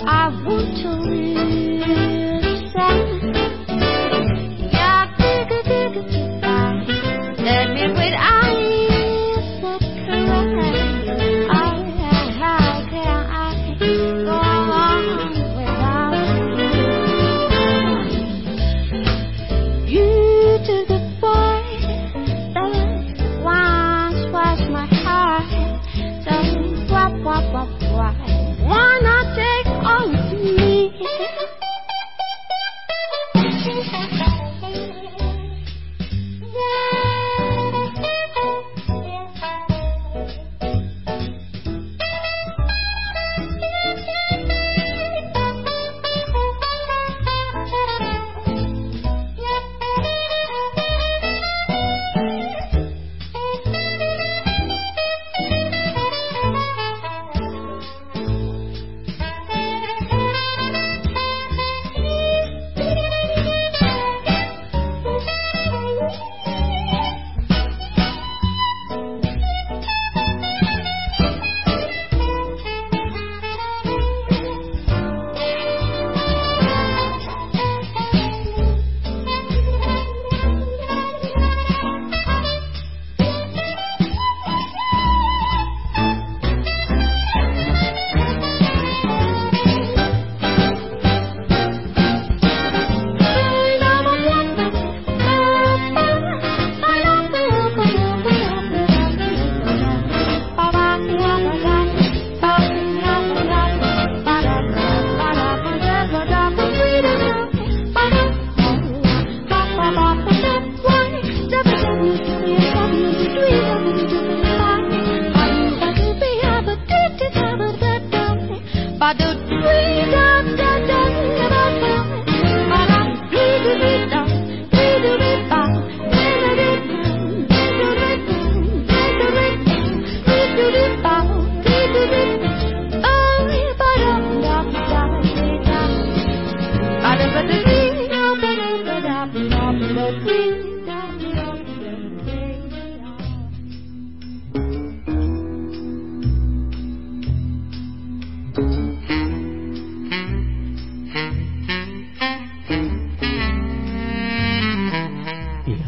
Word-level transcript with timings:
I 0.00 0.28
want 0.28 0.76
to 0.82 0.90
live. 0.90 1.77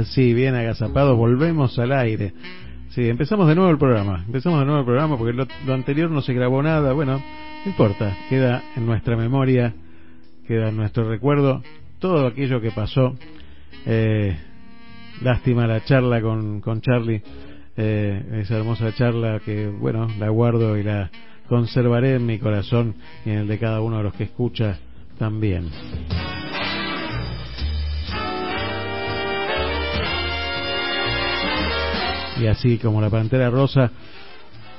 volvemos 1.17 1.79
al 1.79 1.93
aire. 1.93 2.33
Sí, 2.91 3.09
empezamos 3.09 3.47
de 3.47 3.55
nuevo 3.55 3.71
el 3.71 3.79
programa. 3.79 4.25
Empezamos 4.27 4.59
de 4.61 4.67
nuevo 4.67 4.81
el 4.81 4.87
programa 4.87 5.17
porque 5.17 5.33
lo, 5.33 5.73
anterior 5.73 6.11
no 6.11 6.23
se 6.23 6.35
grabó 6.35 6.63
nada. 6.63 6.93
Bueno, 6.93 7.19
no 7.19 7.71
importa, 7.71 8.17
queda 8.29 8.63
en 8.77 8.85
nuestra 8.85 9.17
memoria, 9.17 9.73
queda 10.47 10.71
en 10.71 10.77
nuestro 10.77 11.09
recuerdo 11.09 11.63
todo 12.01 12.27
aquello 12.27 12.61
que 12.61 12.73
pasó. 12.73 13.15
Eh, 13.87 14.37
lástima 15.23 15.67
la 15.69 15.85
charla 15.85 16.21
con, 16.21 16.61
con 16.61 16.81
Charlie, 16.81 17.23
eh, 17.77 18.41
esa 18.43 18.57
hermosa 18.57 18.93
charla 18.95 19.41
que, 19.45 19.69
bueno, 19.69 20.09
la 20.19 20.29
guardo 20.29 20.77
y 20.77 20.83
la 20.83 21.11
conservaré 21.49 22.17
en 22.17 22.27
mi 22.27 22.39
corazón 22.39 22.95
y 23.25 23.31
en 23.31 23.39
el 23.39 23.49
de 23.49 23.59
cada 23.59 23.81
uno 23.81 23.99
de 23.99 24.03
los 24.05 24.15
que 24.15 24.25
escucha 24.25 24.79
también. 25.19 25.69
Y 32.41 32.47
así 32.47 32.79
como 32.79 33.01
la 33.01 33.11
Pantera 33.11 33.51
Rosa, 33.51 33.91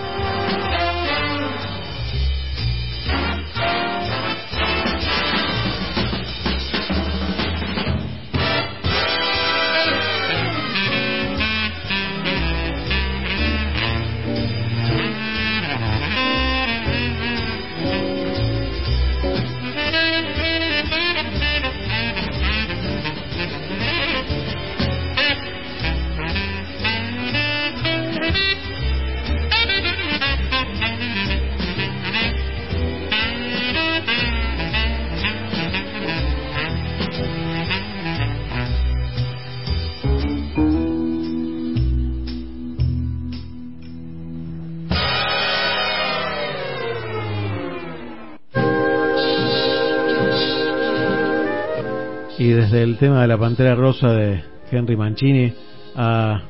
tema 52.99 53.23
de 53.23 53.29
la 53.29 53.39
Pantera 53.39 53.77
Rosa 53.77 54.13
de 54.13 54.43
Henry 54.73 54.97
Mancini 54.97 55.53
a 55.95 56.43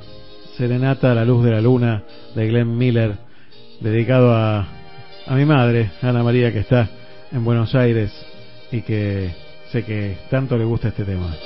Serenata 0.56 1.12
a 1.12 1.15
la 1.15 1.25
Luz 1.25 1.45
de 1.45 1.50
la 1.50 1.61
Luna 1.61 2.03
de 2.35 2.49
Glenn 2.49 2.77
Miller, 2.77 3.17
dedicado 3.81 4.35
a, 4.35 4.67
a 5.27 5.35
mi 5.35 5.45
madre, 5.45 5.91
Ana 6.00 6.23
María, 6.23 6.50
que 6.53 6.61
está 6.61 6.89
en 7.33 7.45
Buenos 7.45 7.75
Aires 7.75 8.11
y 8.73 8.81
que 8.81 9.31
sé 9.71 9.85
que 9.85 10.17
tanto 10.31 10.56
le 10.56 10.65
gusta 10.65 10.89
este 10.89 11.05
tema. 11.05 11.37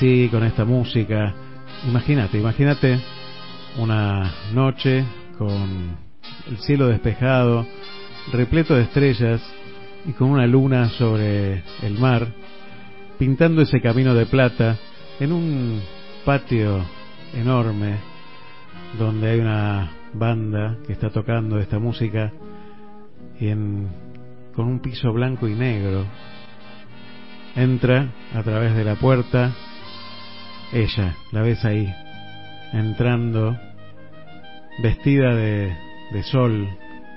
Así, 0.00 0.30
con 0.30 0.42
esta 0.44 0.64
música. 0.64 1.34
Imagínate, 1.86 2.38
imagínate 2.38 2.98
una 3.76 4.32
noche 4.54 5.04
con 5.36 5.94
el 6.48 6.56
cielo 6.60 6.88
despejado, 6.88 7.66
repleto 8.32 8.74
de 8.74 8.84
estrellas 8.84 9.42
y 10.06 10.12
con 10.12 10.30
una 10.30 10.46
luna 10.46 10.88
sobre 10.88 11.62
el 11.82 11.98
mar, 11.98 12.28
pintando 13.18 13.60
ese 13.60 13.82
camino 13.82 14.14
de 14.14 14.24
plata 14.24 14.78
en 15.18 15.32
un 15.32 15.82
patio 16.24 16.82
enorme 17.34 17.96
donde 18.98 19.32
hay 19.32 19.40
una 19.40 19.90
banda 20.14 20.78
que 20.86 20.94
está 20.94 21.10
tocando 21.10 21.58
esta 21.58 21.78
música 21.78 22.32
y 23.38 23.48
en, 23.48 23.86
con 24.54 24.66
un 24.66 24.80
piso 24.80 25.12
blanco 25.12 25.46
y 25.46 25.54
negro 25.54 26.06
entra 27.54 28.08
a 28.34 28.42
través 28.42 28.74
de 28.74 28.84
la 28.84 28.94
puerta 28.94 29.52
ella, 30.72 31.14
la 31.32 31.42
ves 31.42 31.64
ahí, 31.64 31.92
entrando 32.72 33.56
vestida 34.82 35.34
de, 35.34 35.76
de 36.12 36.22
sol, 36.22 36.68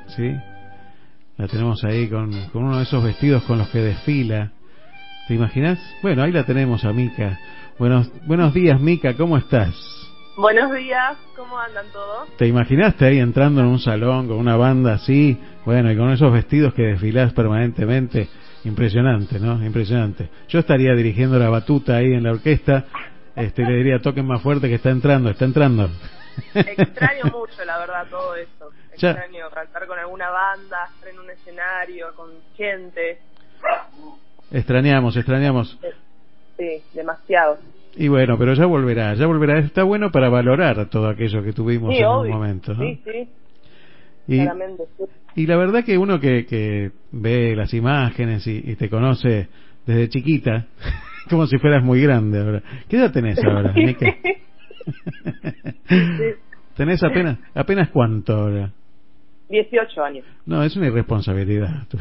¿sí? 0.08 0.36
La 1.38 1.48
tenemos 1.48 1.84
ahí 1.84 2.08
con, 2.08 2.32
con 2.50 2.64
uno 2.66 2.78
de 2.78 2.84
esos 2.84 3.04
vestidos 3.04 3.44
con 3.44 3.58
los 3.58 3.70
que 3.70 3.80
desfila. 3.80 4.52
¿Te 5.28 5.34
imaginas? 5.36 5.80
Bueno, 6.02 6.24
ahí 6.24 6.32
la 6.32 6.46
tenemos 6.46 6.84
a 6.84 6.94
Mica. 6.94 7.40
Buenos, 7.80 8.12
buenos 8.28 8.54
días, 8.54 8.80
Mica, 8.80 9.14
¿cómo 9.16 9.38
estás? 9.38 9.74
Buenos 10.36 10.74
días, 10.74 11.16
¿cómo 11.36 11.60
andan 11.60 11.86
todos? 11.92 12.36
¿Te 12.38 12.48
imaginaste 12.48 13.06
ahí 13.06 13.20
entrando 13.20 13.62
en 13.62 13.68
un 13.68 13.80
salón 13.80 14.28
con 14.28 14.38
una 14.38 14.56
banda 14.56 14.94
así? 14.94 15.38
Bueno, 15.64 15.92
y 15.92 15.98
con 15.98 16.12
esos 16.12 16.32
vestidos 16.34 16.74
que 16.74 16.84
desfilás 16.84 17.34
permanentemente. 17.34 18.28
Impresionante, 18.66 19.40
¿no? 19.40 19.64
Impresionante. 19.64 20.30
Yo 20.50 20.60
estaría 20.60 20.94
dirigiendo 20.96 21.38
la 21.38 21.50
batuta 21.50 21.98
ahí 21.98 22.14
en 22.14 22.24
la 22.24 22.32
orquesta. 22.32 22.86
Este, 23.36 23.64
le 23.64 23.78
diría, 23.78 24.00
toquen 24.00 24.26
más 24.26 24.42
fuerte 24.42 24.70
que 24.70 24.76
está 24.76 24.90
entrando, 24.92 25.30
está 25.30 25.46
entrando. 25.46 25.90
Extraño 26.54 27.24
mucho, 27.32 27.66
la 27.66 27.80
verdad, 27.80 28.08
todo 28.10 28.36
esto. 28.36 28.70
Extraño 28.92 29.50
cantar 29.52 29.88
con 29.88 29.98
alguna 29.98 30.30
banda, 30.30 30.90
estar 30.94 31.10
en 31.10 31.20
un 31.20 31.30
escenario, 31.30 32.14
con 32.16 32.30
gente. 32.56 33.20
Extrañamos, 34.52 35.18
extrañamos. 35.18 35.80
Sí, 36.58 36.84
demasiado. 36.94 37.58
Y 37.96 38.08
bueno, 38.08 38.38
pero 38.38 38.54
ya 38.54 38.66
volverá, 38.66 39.14
ya 39.16 39.26
volverá. 39.26 39.60
Está 39.60 39.84
bueno 39.84 40.12
para 40.12 40.30
valorar 40.30 40.90
todo 40.90 41.08
aquello 41.10 41.44
que 41.44 41.54
tuvimos 41.54 41.94
en 41.96 42.06
un 42.06 42.30
momento, 42.30 42.76
Sí, 42.76 43.02
sí. 43.04 43.30
Y, 44.26 44.40
y 45.36 45.48
la 45.48 45.58
verdad 45.58 45.84
que 45.84 45.98
uno 45.98 46.20
que, 46.20 46.46
que 46.46 46.92
ve 47.12 47.56
las 47.56 47.74
imágenes 47.74 48.48
y, 48.48 48.76
te 48.76 48.90
conoce 48.90 49.50
desde 49.86 50.10
chiquita, 50.10 50.68
como 51.30 51.46
si 51.48 51.58
fueras 51.58 51.84
muy 51.84 52.02
grande 52.02 52.40
ahora. 52.40 52.64
¿Qué 52.88 52.96
edad 52.98 53.12
tenés 53.12 53.44
ahora, 53.44 53.74
¿Tenés 56.76 57.04
apenas, 57.04 57.38
apenas 57.54 57.90
cuánto 57.90 58.34
ahora? 58.34 58.72
18 59.50 60.04
años. 60.04 60.26
No, 60.46 60.64
es 60.64 60.76
una 60.76 60.88
irresponsabilidad. 60.88 61.86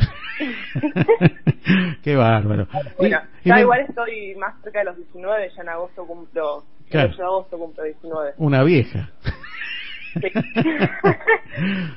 Qué 2.03 2.17
bárbaro. 2.17 2.67
Bueno, 2.97 3.19
ya 3.45 3.61
igual 3.61 3.81
estoy 3.81 4.35
más 4.37 4.55
cerca 4.63 4.79
de 4.79 4.87
los 4.87 4.97
19, 4.97 5.51
ya 5.55 5.63
en 5.63 5.69
agosto 5.69 6.07
cumplo, 6.07 6.65
claro. 6.89 7.09
el 7.09 7.13
8 7.13 7.23
de 7.23 7.27
agosto 7.27 7.59
cumplo 7.59 7.85
19. 7.85 8.33
Una 8.39 8.65
vieja. 8.65 9.11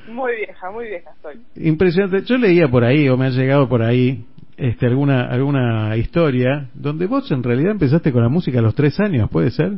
muy 0.09 0.35
vieja, 0.35 0.71
muy 0.71 0.87
vieja 0.87 1.11
estoy. 1.11 1.39
Impresionante. 1.55 2.23
Yo 2.25 2.37
leía 2.37 2.67
por 2.67 2.83
ahí, 2.83 3.07
o 3.07 3.15
me 3.17 3.27
ha 3.27 3.29
llegado 3.29 3.69
por 3.69 3.81
ahí, 3.81 4.25
este, 4.57 4.85
alguna, 4.85 5.27
alguna 5.29 5.95
historia 5.97 6.69
donde 6.73 7.07
vos 7.07 7.29
en 7.31 7.43
realidad 7.43 7.71
empezaste 7.71 8.11
con 8.11 8.23
la 8.23 8.29
música 8.29 8.59
a 8.59 8.61
los 8.61 8.75
tres 8.75 8.99
años, 8.99 9.29
¿puede 9.29 9.51
ser? 9.51 9.73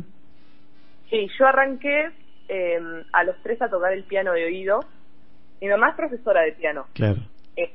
Sí, 1.10 1.26
yo 1.38 1.46
arranqué 1.46 2.10
eh, 2.48 2.78
a 3.12 3.24
los 3.24 3.36
tres 3.42 3.60
a 3.62 3.68
tocar 3.68 3.92
el 3.92 4.04
piano 4.04 4.32
de 4.32 4.44
oído. 4.44 4.80
Mi 5.60 5.68
mamá 5.68 5.90
es 5.90 5.96
profesora 5.96 6.42
de 6.42 6.52
piano. 6.52 6.86
Claro. 6.94 7.20
Eh, 7.56 7.70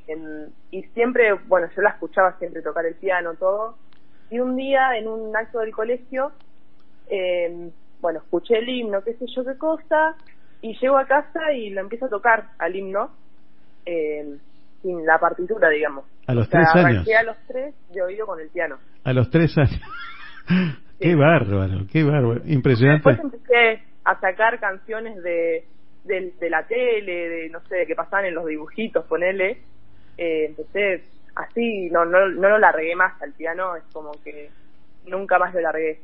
y 0.72 0.84
siempre, 0.94 1.34
bueno, 1.48 1.68
yo 1.76 1.82
la 1.82 1.90
escuchaba 1.90 2.38
siempre 2.40 2.62
tocar 2.62 2.86
el 2.86 2.96
piano, 2.96 3.34
todo. 3.36 3.76
Y 4.30 4.40
un 4.40 4.56
día, 4.56 4.98
en 4.98 5.08
un 5.08 5.36
acto 5.36 5.60
del 5.60 5.72
colegio, 5.72 6.32
eh, 7.10 7.70
bueno, 8.00 8.20
escuché 8.20 8.60
el 8.60 8.70
himno, 8.70 9.04
qué 9.04 9.14
sé 9.16 9.26
yo 9.36 9.44
qué 9.44 9.58
cosa, 9.58 10.16
y 10.62 10.78
llego 10.80 10.98
a 10.98 11.06
casa 11.06 11.52
y 11.54 11.70
lo 11.70 11.82
empiezo 11.82 12.06
a 12.06 12.10
tocar 12.10 12.50
al 12.58 12.76
himno, 12.76 13.12
eh, 13.86 14.38
sin 14.84 15.04
la 15.06 15.18
partitura, 15.18 15.70
digamos. 15.70 16.06
A 16.28 16.36
los 16.36 16.48
tres 16.48 16.68
años. 16.76 17.08
a 17.08 17.24
los 17.24 17.38
tres 17.48 17.74
de 17.92 18.02
oído 18.04 18.28
con 18.28 18.40
el 18.40 18.50
piano. 18.50 18.78
A 19.04 19.14
los 19.14 19.30
tres 19.32 19.58
años. 19.58 19.82
Qué 21.00 21.16
bárbaro, 21.16 21.86
qué 21.92 22.02
bárbaro, 22.04 22.42
impresionante. 22.46 23.10
Después 23.10 23.34
empecé 23.34 23.84
a 24.06 24.18
sacar 24.22 24.58
canciones 24.60 25.22
de, 25.22 25.66
de, 26.06 26.50
la 26.50 26.66
tele, 26.66 27.28
de 27.28 27.50
no 27.50 27.60
sé, 27.68 27.86
que 27.86 27.96
pasaban 27.96 28.26
en 28.26 28.36
los 28.36 28.46
dibujitos, 28.46 29.06
ponele. 29.06 29.58
Eh, 30.18 30.46
empecé 30.46 31.04
así, 31.36 31.90
no, 31.90 32.06
no, 32.06 32.30
no 32.30 32.50
lo 32.50 32.58
largué 32.58 32.96
más 32.96 33.22
al 33.22 33.34
piano, 33.34 33.76
es 33.76 33.84
como 33.92 34.12
que 34.24 34.50
nunca 35.08 35.40
más 35.40 35.54
lo 35.54 35.60
largué. 35.60 36.00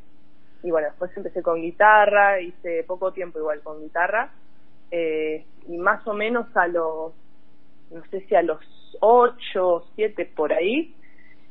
Y 0.64 0.72
bueno, 0.72 0.88
después 0.90 1.16
empecé 1.16 1.42
con 1.42 1.62
guitarra, 1.62 2.42
hice 2.42 2.84
poco 2.86 3.14
tiempo 3.14 3.40
igual 3.40 3.62
con 3.62 3.82
guitarra, 3.82 4.32
eh, 4.92 5.46
y 5.68 5.78
más 5.78 6.06
o 6.08 6.14
menos 6.14 6.46
a 6.58 6.68
los, 6.68 7.14
no 7.92 8.04
sé 8.12 8.22
si 8.28 8.36
a 8.36 8.42
los 8.42 8.60
ocho, 9.00 9.86
siete 9.96 10.30
por 10.36 10.54
ahí, 10.54 10.94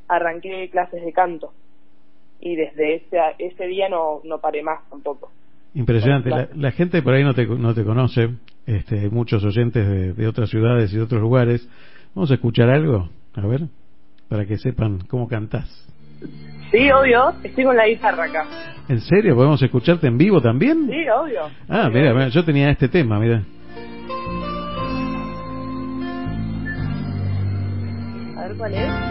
arranqué 0.09 0.69
clases 0.71 1.05
de 1.05 1.13
canto 1.13 1.53
y 2.41 2.57
desde 2.57 2.97
ese, 2.97 3.19
ese 3.39 3.67
día 3.67 3.89
no, 3.89 4.21
no 4.25 4.39
paré 4.39 4.63
más 4.63 4.89
tampoco. 4.91 5.31
Impresionante. 5.75 6.31
La, 6.55 6.71
gente 6.71 7.03
por 7.03 7.15
ahí 7.15 7.23
no 7.23 7.35
te, 7.35 7.47
no 7.47 7.75
te 7.75 7.85
conoce, 7.85 8.31
este, 8.67 9.01
hay 9.01 9.11
muchos 9.11 9.45
oyentes 9.45 9.87
de, 9.87 10.13
de, 10.13 10.27
otras 10.27 10.49
ciudades 10.51 10.93
y 10.93 10.97
de 10.97 11.03
otros 11.03 11.21
lugares. 11.21 11.69
Vamos 12.15 12.31
a 12.31 12.35
escuchar 12.35 12.71
algo, 12.71 13.11
a 13.35 13.47
ver, 13.47 13.63
para 14.29 14.47
que 14.47 14.57
sepan 14.57 15.01
cómo 15.09 15.29
cantás. 15.29 15.69
Sí, 16.71 16.91
obvio, 16.91 17.33
estoy 17.43 17.65
con 17.65 17.77
la 17.77 17.87
guitarra 17.87 18.25
acá. 18.25 18.47
¿En 18.89 19.01
serio? 19.01 19.35
¿Podemos 19.35 19.63
escucharte 19.63 20.07
en 20.07 20.19
vivo 20.19 20.41
también? 20.41 20.87
Sí, 20.89 21.09
obvio. 21.09 21.43
Ah, 21.69 21.89
mira, 21.93 22.13
mira, 22.13 22.29
yo 22.29 22.45
tenía 22.45 22.71
este 22.71 22.89
tema, 22.89 23.19
mira. 23.19 23.43
Ver 28.49 28.57
cuál 28.57 28.75
es. 28.75 29.09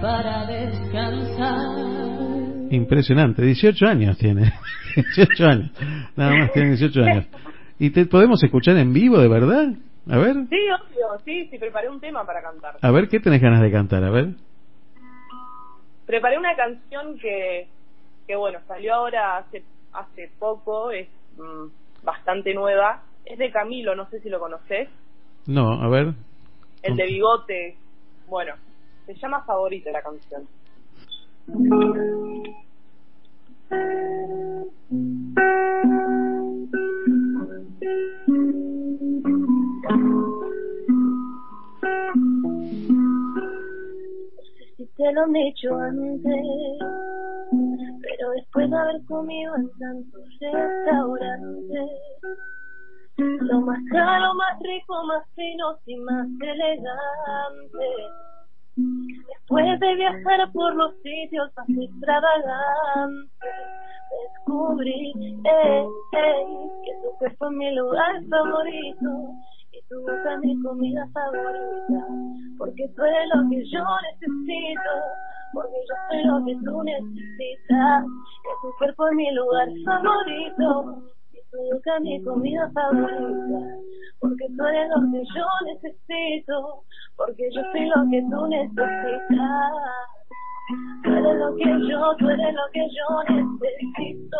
para 0.00 0.46
descansar. 0.46 1.56
Impresionante, 2.70 3.42
18 3.42 3.86
años 3.86 4.18
tiene. 4.18 4.52
18 4.94 5.46
años. 5.46 5.70
Nada 6.14 6.36
más 6.36 6.52
tiene 6.52 6.68
18 6.76 7.02
años. 7.02 7.26
¿Y 7.78 7.90
te 7.90 8.06
podemos 8.06 8.42
escuchar 8.42 8.76
en 8.76 8.92
vivo, 8.92 9.18
de 9.18 9.28
verdad? 9.28 9.68
A 10.08 10.18
ver. 10.18 10.34
Sí, 10.48 10.56
obvio, 10.70 11.18
sí, 11.24 11.48
sí, 11.50 11.58
preparé 11.58 11.90
un 11.90 12.00
tema 12.00 12.24
para 12.24 12.40
cantar. 12.40 12.76
A 12.80 12.90
ver, 12.90 13.08
¿qué 13.08 13.20
tenés 13.20 13.42
ganas 13.42 13.60
de 13.60 13.70
cantar? 13.70 14.04
A 14.04 14.10
ver. 14.10 14.34
Preparé 16.06 16.38
una 16.38 16.54
canción 16.54 17.18
que, 17.18 17.68
que 18.26 18.36
bueno, 18.36 18.60
salió 18.66 18.94
ahora 18.94 19.38
hace, 19.38 19.64
hace 19.92 20.30
poco, 20.38 20.90
es 20.90 21.08
mm, 21.36 22.04
bastante 22.04 22.54
nueva. 22.54 23.02
Es 23.24 23.38
de 23.38 23.50
Camilo, 23.50 23.94
no 23.96 24.08
sé 24.08 24.20
si 24.20 24.28
lo 24.28 24.38
conoces. 24.38 24.88
No, 25.46 25.82
a 25.82 25.88
ver. 25.88 26.14
El 26.82 26.96
de 26.96 27.06
bigote. 27.06 27.76
Bueno, 28.28 28.54
se 29.06 29.14
llama 29.14 29.42
Favorita 29.44 29.90
la 29.90 30.02
canción. 30.02 30.46
Te 45.06 45.12
lo 45.12 45.22
han 45.22 45.32
dicho 45.32 45.78
antes, 45.78 46.42
pero 48.02 48.30
después 48.34 48.68
de 48.68 48.76
haber 48.76 49.04
comido 49.04 49.54
en 49.54 49.70
tantos 49.78 50.22
restaurantes, 50.40 51.90
lo 53.16 53.60
más 53.60 53.78
caro, 53.92 54.34
más 54.34 54.58
rico, 54.60 55.04
más 55.04 55.22
fino 55.36 55.78
y 55.86 55.96
más 55.98 56.26
elegante 56.40 57.86
Después 58.76 59.80
de 59.80 59.94
viajar 59.94 60.52
por 60.52 60.74
los 60.74 60.92
sitios 61.02 61.50
más 61.56 61.68
extravagantes, 61.68 63.30
descubrí 64.34 65.12
eh, 65.44 65.86
eh, 66.12 66.46
que 66.84 66.92
tu 67.02 67.18
cuerpo 67.18 67.46
es 67.46 67.52
mi 67.52 67.74
lugar 67.74 68.22
favorito 68.28 69.30
y 69.86 69.94
tu 69.94 70.00
boca 70.00 70.34
es 70.34 70.40
mi 70.40 70.62
comida 70.62 71.06
favorita, 71.12 72.06
porque 72.58 72.88
tú 72.96 73.04
eres 73.04 73.28
lo 73.34 73.48
que 73.48 73.64
yo 73.70 73.84
necesito, 74.10 74.90
porque 75.52 75.76
yo 75.88 75.94
soy 76.10 76.24
lo 76.24 76.44
que 76.44 76.54
tú 76.64 76.82
necesitas, 76.82 78.04
que 78.04 78.50
tu 78.62 78.76
cuerpo 78.78 79.08
es 79.08 79.14
mi 79.14 79.30
lugar 79.32 79.68
favorito, 79.84 81.02
y 81.32 81.38
tu 81.50 81.58
boca 81.72 82.00
mi 82.00 82.22
comida 82.22 82.70
favorita, 82.74 83.76
porque 84.20 84.46
tú 84.56 84.64
eres 84.66 84.88
lo 84.90 85.00
que 85.12 85.22
yo 85.34 85.46
necesito, 85.66 86.82
porque 87.16 87.48
yo 87.52 87.62
soy 87.72 87.86
lo 87.86 88.10
que 88.10 88.22
tú 88.30 88.46
necesitas. 88.46 89.72
Tú 91.04 91.10
eres 91.12 91.38
lo 91.38 91.54
que 91.54 91.88
yo, 91.88 92.16
tú 92.18 92.28
eres 92.28 92.54
lo 92.54 92.62
que 92.72 92.88
yo 92.90 93.22
necesito. 93.28 94.38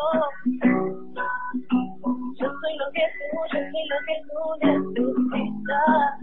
Yo 2.39 2.45
soy 2.45 2.77
lo 2.77 2.85
que 2.93 3.01
tú, 3.17 3.33
yo 3.53 3.61
soy 3.73 3.85
lo 3.89 3.99
que 4.05 4.17
tú 4.29 4.39
necesitas. 4.61 6.21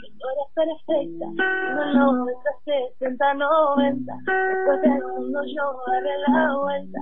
Que 0.00 0.08
tú 0.16 0.24
eres 0.32 0.48
perfecta, 0.54 1.26
no 1.92 2.12
90, 2.12 2.50
60, 2.64 3.34
90. 3.34 4.12
Después 4.24 4.80
del 4.80 5.02
mundo 5.04 5.40
yo 5.54 5.64
daré 5.86 6.14
la 6.28 6.56
vuelta. 6.56 6.98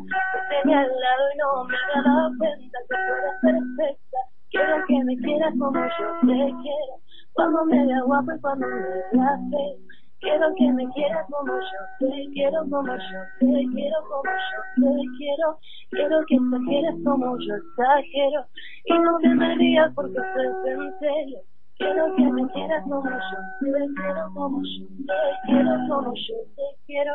Que 0.50 0.56
esté 0.58 0.74
al 0.74 0.90
lado 0.90 1.24
y 1.32 1.38
no 1.38 1.64
me 1.64 1.76
haga 1.76 2.00
la 2.02 2.26
cuenta. 2.36 2.78
Que 2.88 2.94
tú 2.98 3.12
eres 3.14 3.36
perfecta, 3.42 4.18
quiero 4.50 4.76
que 4.88 5.04
me 5.04 5.16
quieras 5.18 5.54
como 5.56 5.78
yo 5.78 6.08
te 6.22 6.54
quiero. 6.62 6.94
Cuando 7.32 7.64
me 7.64 7.86
vea 7.86 8.02
guapo 8.02 8.32
y 8.32 8.40
cuando 8.40 8.66
me 8.66 8.74
vea 9.12 9.38
feo. 9.50 9.76
Quiero 10.20 10.54
que 10.54 10.70
me 10.72 10.86
quieras 10.90 11.26
como 11.30 11.52
yo 11.52 11.80
te 11.98 12.30
quiero, 12.32 12.60
como 12.68 12.86
yo 12.86 13.20
te 13.38 13.66
quiero, 13.72 13.96
como 14.02 14.22
yo 14.24 14.60
te 14.76 15.02
quiero. 15.16 15.58
Quiero 15.90 16.20
que 16.26 16.40
me 16.40 16.58
quieras 16.66 16.94
como 17.04 17.38
yo 17.38 17.54
exagero. 17.54 18.44
Y 18.84 18.98
no 18.98 19.18
te 19.18 19.28
me 19.28 19.54
rías 19.54 19.92
porque 19.94 20.18
estoy 20.18 20.72
en 20.72 20.98
serio. 20.98 21.38
Quiero 21.78 22.14
que 22.16 22.22
me 22.22 22.46
quieras 22.52 22.82
como 22.82 23.02
yo 23.02 23.38
te 23.60 23.94
quiero, 23.94 24.30
como 24.34 24.62
yo 24.62 24.86
te 25.06 25.46
quiero, 25.46 25.70
como 25.88 26.14
yo 26.14 26.36
te 26.54 26.62
quiero. 26.86 27.14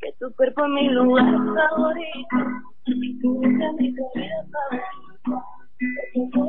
Que 0.00 0.12
tu 0.18 0.34
cuerpo 0.34 0.64
es 0.64 0.70
mi 0.70 0.88
lugar 0.88 1.34
favorito. 1.34 2.36
Y 2.86 3.20
tu 3.20 3.34
boca 3.34 3.46
es 3.46 3.74
mi 3.74 3.94
comida 3.94 4.44
favorita. 4.50 5.59
Porque 5.80 6.28
tú 6.30 6.46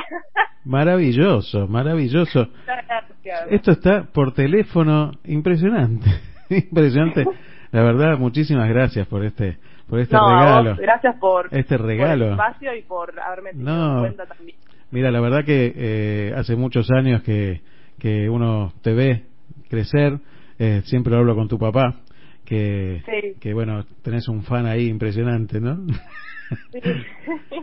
Maravilloso, 0.64 1.68
maravilloso. 1.68 2.48
Esto 3.50 3.70
está 3.72 4.04
por 4.12 4.32
teléfono, 4.34 5.12
impresionante, 5.24 6.08
impresionante. 6.50 7.24
La 7.70 7.82
verdad, 7.82 8.18
muchísimas 8.18 8.68
gracias 8.68 9.06
por 9.06 9.24
este, 9.24 9.58
por 9.88 10.00
este 10.00 10.16
No, 10.16 10.28
regalo. 10.28 10.70
vos, 10.70 10.78
gracias 10.80 11.16
por, 11.20 11.48
Este 11.52 11.76
por 11.76 11.86
regalo. 11.86 12.24
el 12.26 12.30
espacio 12.32 12.74
y 12.74 12.82
por 12.82 13.18
haberme 13.20 13.50
tenido 13.50 13.70
No. 13.72 13.94
en 13.98 14.00
cuenta 14.14 14.26
también. 14.26 14.56
Mira, 14.90 15.10
la 15.10 15.20
verdad 15.20 15.44
que 15.44 15.72
eh, 15.76 16.34
hace 16.36 16.56
muchos 16.56 16.90
años 16.90 17.22
que, 17.22 17.60
que 17.98 18.28
uno 18.28 18.72
te 18.82 18.92
ve 18.94 19.24
crecer, 19.68 20.18
eh, 20.58 20.82
siempre 20.84 21.12
lo 21.12 21.18
hablo 21.20 21.34
con 21.36 21.48
tu 21.48 21.58
papá, 21.58 21.96
que, 22.44 23.02
Sí. 23.04 23.38
que 23.40 23.52
bueno, 23.54 23.84
tenés 24.02 24.28
un 24.28 24.42
fan 24.42 24.66
ahí 24.66 24.86
impresionante, 24.88 25.60
¿no? 25.60 25.76
Sí. 26.72 26.80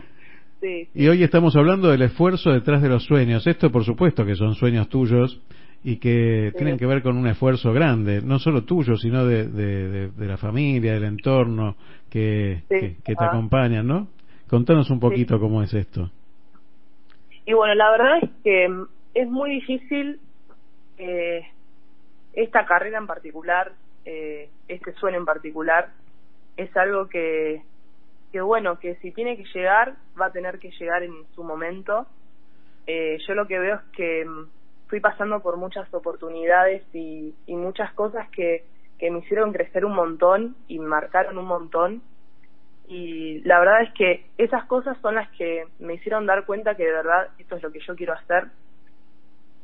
sí. 0.64 0.88
y 0.94 1.08
hoy 1.08 1.22
estamos 1.22 1.54
hablando 1.56 1.88
del 1.90 2.02
esfuerzo 2.02 2.50
detrás 2.50 2.80
de 2.82 2.88
los 2.88 3.04
sueños. 3.04 3.46
Esto, 3.46 3.70
por 3.70 3.84
supuesto, 3.84 4.24
que 4.24 4.34
son 4.34 4.54
sueños 4.54 4.88
tuyos 4.88 5.40
y 5.82 5.96
que 5.98 6.48
Sí. 6.52 6.56
tienen 6.56 6.78
que 6.78 6.86
ver 6.86 7.02
con 7.02 7.16
un 7.18 7.26
esfuerzo 7.26 7.72
grande, 7.72 8.22
no 8.22 8.38
solo 8.38 8.64
tuyo, 8.64 8.96
sino 8.96 9.26
de, 9.26 9.46
de, 9.48 9.88
de- 9.88 10.08
de 10.10 10.26
la 10.26 10.36
familia, 10.38 10.94
del 10.94 11.04
entorno 11.04 11.76
que, 12.10 12.62
que, 12.68 12.96
que 13.04 13.14
te 13.14 13.24
Ah. 13.24 13.28
acompañan, 13.28 13.86
¿no? 13.86 14.08
Contanos 14.48 14.88
un 14.90 15.00
poquito 15.00 15.38
cómo 15.38 15.62
es 15.62 15.74
esto. 15.74 16.10
Y 17.46 17.52
bueno, 17.52 17.74
la 17.74 17.90
verdad 17.90 18.18
es 18.22 18.30
que 18.42 18.64
es 19.14 19.28
muy 19.28 19.50
difícil 19.50 20.18
eh, 20.98 21.42
esta 22.32 22.64
carrera 22.66 22.98
en 22.98 23.06
particular, 23.06 23.72
eh, 24.06 24.48
este 24.68 24.92
sueño 24.94 25.18
en 25.18 25.24
particular, 25.24 25.88
es 26.56 26.74
algo 26.76 27.08
que, 27.08 27.62
que 28.34 28.40
bueno, 28.40 28.80
que 28.80 28.96
si 28.96 29.12
tiene 29.12 29.36
que 29.36 29.44
llegar, 29.54 29.94
va 30.20 30.26
a 30.26 30.32
tener 30.32 30.58
que 30.58 30.72
llegar 30.72 31.04
en 31.04 31.14
su 31.36 31.44
momento. 31.44 32.04
Eh, 32.84 33.16
yo 33.28 33.34
lo 33.36 33.46
que 33.46 33.60
veo 33.60 33.76
es 33.76 33.82
que 33.96 34.24
mm, 34.24 34.48
fui 34.88 34.98
pasando 34.98 35.38
por 35.38 35.56
muchas 35.56 35.86
oportunidades 35.94 36.82
y, 36.92 37.32
muchas 37.46 37.92
cosas 37.92 38.28
que, 38.30 38.64
que 38.98 39.12
me 39.12 39.20
hicieron 39.20 39.52
crecer 39.52 39.84
un 39.84 39.94
montón 39.94 40.56
y 40.66 40.80
marcaron 40.80 41.38
un 41.38 41.44
montón. 41.46 42.02
Y 42.88 43.38
la 43.44 43.60
verdad 43.60 43.82
es 43.82 43.94
que 43.94 44.26
esas 44.36 44.64
cosas 44.64 44.98
son 45.00 45.14
las 45.14 45.30
que 45.38 45.68
me 45.78 45.94
hicieron 45.94 46.26
dar 46.26 46.44
cuenta 46.44 46.74
que 46.74 46.86
de 46.86 46.90
verdad 46.90 47.28
esto 47.38 47.54
es 47.54 47.62
lo 47.62 47.70
que 47.70 47.86
yo 47.86 47.94
quiero 47.94 48.14
hacer. 48.14 48.46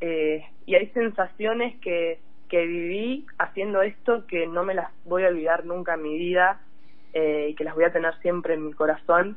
Eh, 0.01 0.45
y 0.65 0.77
hay 0.77 0.87
sensaciones 0.91 1.75
que, 1.81 2.21
que 2.49 2.67
viví 2.67 3.27
haciendo 3.37 3.83
esto 3.83 4.29
que 4.29 4.47
no 4.47 4.63
me 4.63 4.75
las 4.75 4.93
voy 5.07 5.25
a 5.25 5.29
olvidar 5.29 5.65
nunca 5.65 5.95
en 5.95 6.03
mi 6.03 6.17
vida 6.17 6.61
eh, 7.13 7.49
y 7.51 7.55
que 7.55 7.65
las 7.65 7.75
voy 7.75 7.85
a 7.85 7.93
tener 7.93 8.15
siempre 8.21 8.55
en 8.55 8.67
mi 8.67 8.73
corazón 8.73 9.37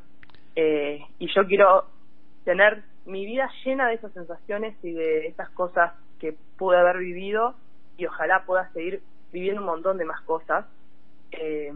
Eh, 0.55 1.01
y 1.17 1.27
yo 1.33 1.47
quiero 1.47 1.85
tener 2.43 2.83
mi 3.05 3.25
vida 3.25 3.49
llena 3.65 3.87
de 3.87 3.95
esas 3.95 4.13
sensaciones 4.13 4.77
y 4.83 4.91
de 4.91 5.25
esas 5.25 5.49
cosas 5.49 5.93
que 6.19 6.37
pude 6.57 6.77
haber 6.77 6.97
vivido 6.99 7.55
y 7.97 8.05
ojalá 8.05 8.45
pueda 8.45 8.71
seguir 8.71 9.01
viviendo 9.31 9.61
un 9.61 9.67
montón 9.67 9.97
de 9.97 10.05
más 10.05 10.21
cosas. 10.21 10.65
Eh, 11.31 11.73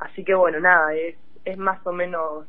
así 0.00 0.24
que 0.24 0.34
bueno 0.34 0.58
nada 0.58 0.92
es 0.94 1.14
es 1.44 1.58
más 1.58 1.86
o 1.86 1.92
menos 1.92 2.46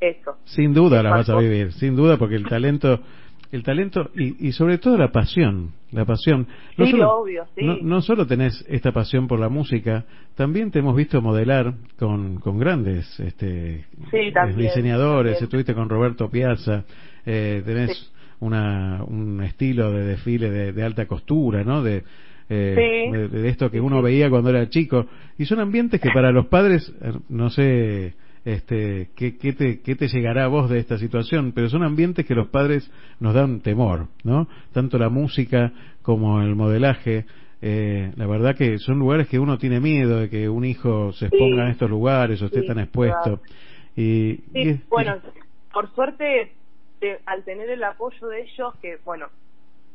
eso. 0.00 0.38
Sin 0.44 0.72
duda 0.72 1.02
la 1.02 1.10
vas 1.10 1.28
a 1.28 1.36
vivir, 1.36 1.72
sin 1.72 1.96
duda, 1.96 2.16
porque 2.16 2.36
el 2.36 2.48
talento, 2.48 3.00
el 3.52 3.62
talento 3.62 4.10
y, 4.16 4.48
y 4.48 4.52
sobre 4.52 4.78
todo 4.78 4.96
la 4.96 5.12
pasión, 5.12 5.72
la 5.92 6.04
pasión. 6.04 6.46
Sí, 6.76 6.92
obvio, 7.00 7.44
sí. 7.54 7.64
No, 7.64 7.76
no 7.82 8.00
solo 8.02 8.26
tenés 8.26 8.64
esta 8.68 8.92
pasión 8.92 9.28
por 9.28 9.38
la 9.38 9.48
música, 9.48 10.04
también 10.34 10.70
te 10.70 10.80
hemos 10.80 10.96
visto 10.96 11.20
modelar 11.22 11.74
con, 11.98 12.38
con 12.40 12.58
grandes 12.58 13.18
este, 13.20 13.84
Sí, 14.10 14.32
también, 14.32 14.58
diseñadores, 14.58 15.32
también. 15.34 15.44
estuviste 15.44 15.74
con 15.74 15.88
Roberto 15.88 16.28
Piazza, 16.30 16.84
eh, 17.24 17.62
tenés 17.64 18.12
una, 18.40 19.02
un 19.04 19.42
estilo 19.42 19.92
de 19.92 20.04
desfile 20.04 20.50
de, 20.50 20.72
de 20.72 20.82
alta 20.82 21.06
costura, 21.06 21.64
¿no? 21.64 21.82
De, 21.82 22.04
eh, 22.48 23.08
de, 23.12 23.28
de 23.28 23.48
esto 23.48 23.70
que 23.70 23.80
uno 23.80 24.02
veía 24.02 24.30
cuando 24.30 24.50
era 24.50 24.68
chico. 24.68 25.06
Y 25.38 25.46
son 25.46 25.60
ambientes 25.60 26.00
que 26.00 26.10
para 26.14 26.30
los 26.32 26.46
padres, 26.46 26.92
eh, 27.00 27.12
no 27.28 27.50
sé 27.50 28.14
este, 28.46 29.10
¿qué, 29.16 29.36
qué 29.36 29.52
te, 29.52 29.80
qué 29.82 29.96
te 29.96 30.06
llegará 30.06 30.44
a 30.44 30.48
vos 30.48 30.70
de 30.70 30.78
esta 30.78 30.98
situación, 30.98 31.50
pero 31.52 31.68
son 31.68 31.82
ambientes 31.82 32.24
que 32.24 32.34
los 32.36 32.46
padres 32.48 32.88
nos 33.18 33.34
dan 33.34 33.60
temor, 33.60 34.06
¿no? 34.22 34.48
Tanto 34.72 34.98
la 34.98 35.08
música 35.08 35.72
como 36.02 36.40
el 36.40 36.54
modelaje. 36.54 37.26
eh, 37.60 38.12
la 38.16 38.26
verdad 38.28 38.54
que 38.54 38.78
son 38.78 39.00
lugares 39.00 39.26
que 39.28 39.40
uno 39.40 39.58
tiene 39.58 39.80
miedo 39.80 40.20
de 40.20 40.30
que 40.30 40.48
un 40.48 40.64
hijo 40.64 41.12
se 41.14 41.26
exponga 41.26 41.64
en 41.64 41.70
estos 41.72 41.90
lugares 41.90 42.40
o 42.40 42.46
esté 42.46 42.60
Sí, 42.60 42.66
tan 42.68 42.78
expuesto. 42.78 43.40
Y, 43.96 44.34
Sí, 44.52 44.62
y 44.62 44.68
es- 44.68 44.88
bueno, 44.90 45.20
por 45.72 45.92
suerte, 45.94 46.52
te- 47.00 47.20
al 47.26 47.42
tener 47.44 47.68
el 47.70 47.82
apoyo 47.82 48.28
de 48.28 48.42
ellos, 48.42 48.74
que 48.80 48.98
bueno, 49.04 49.28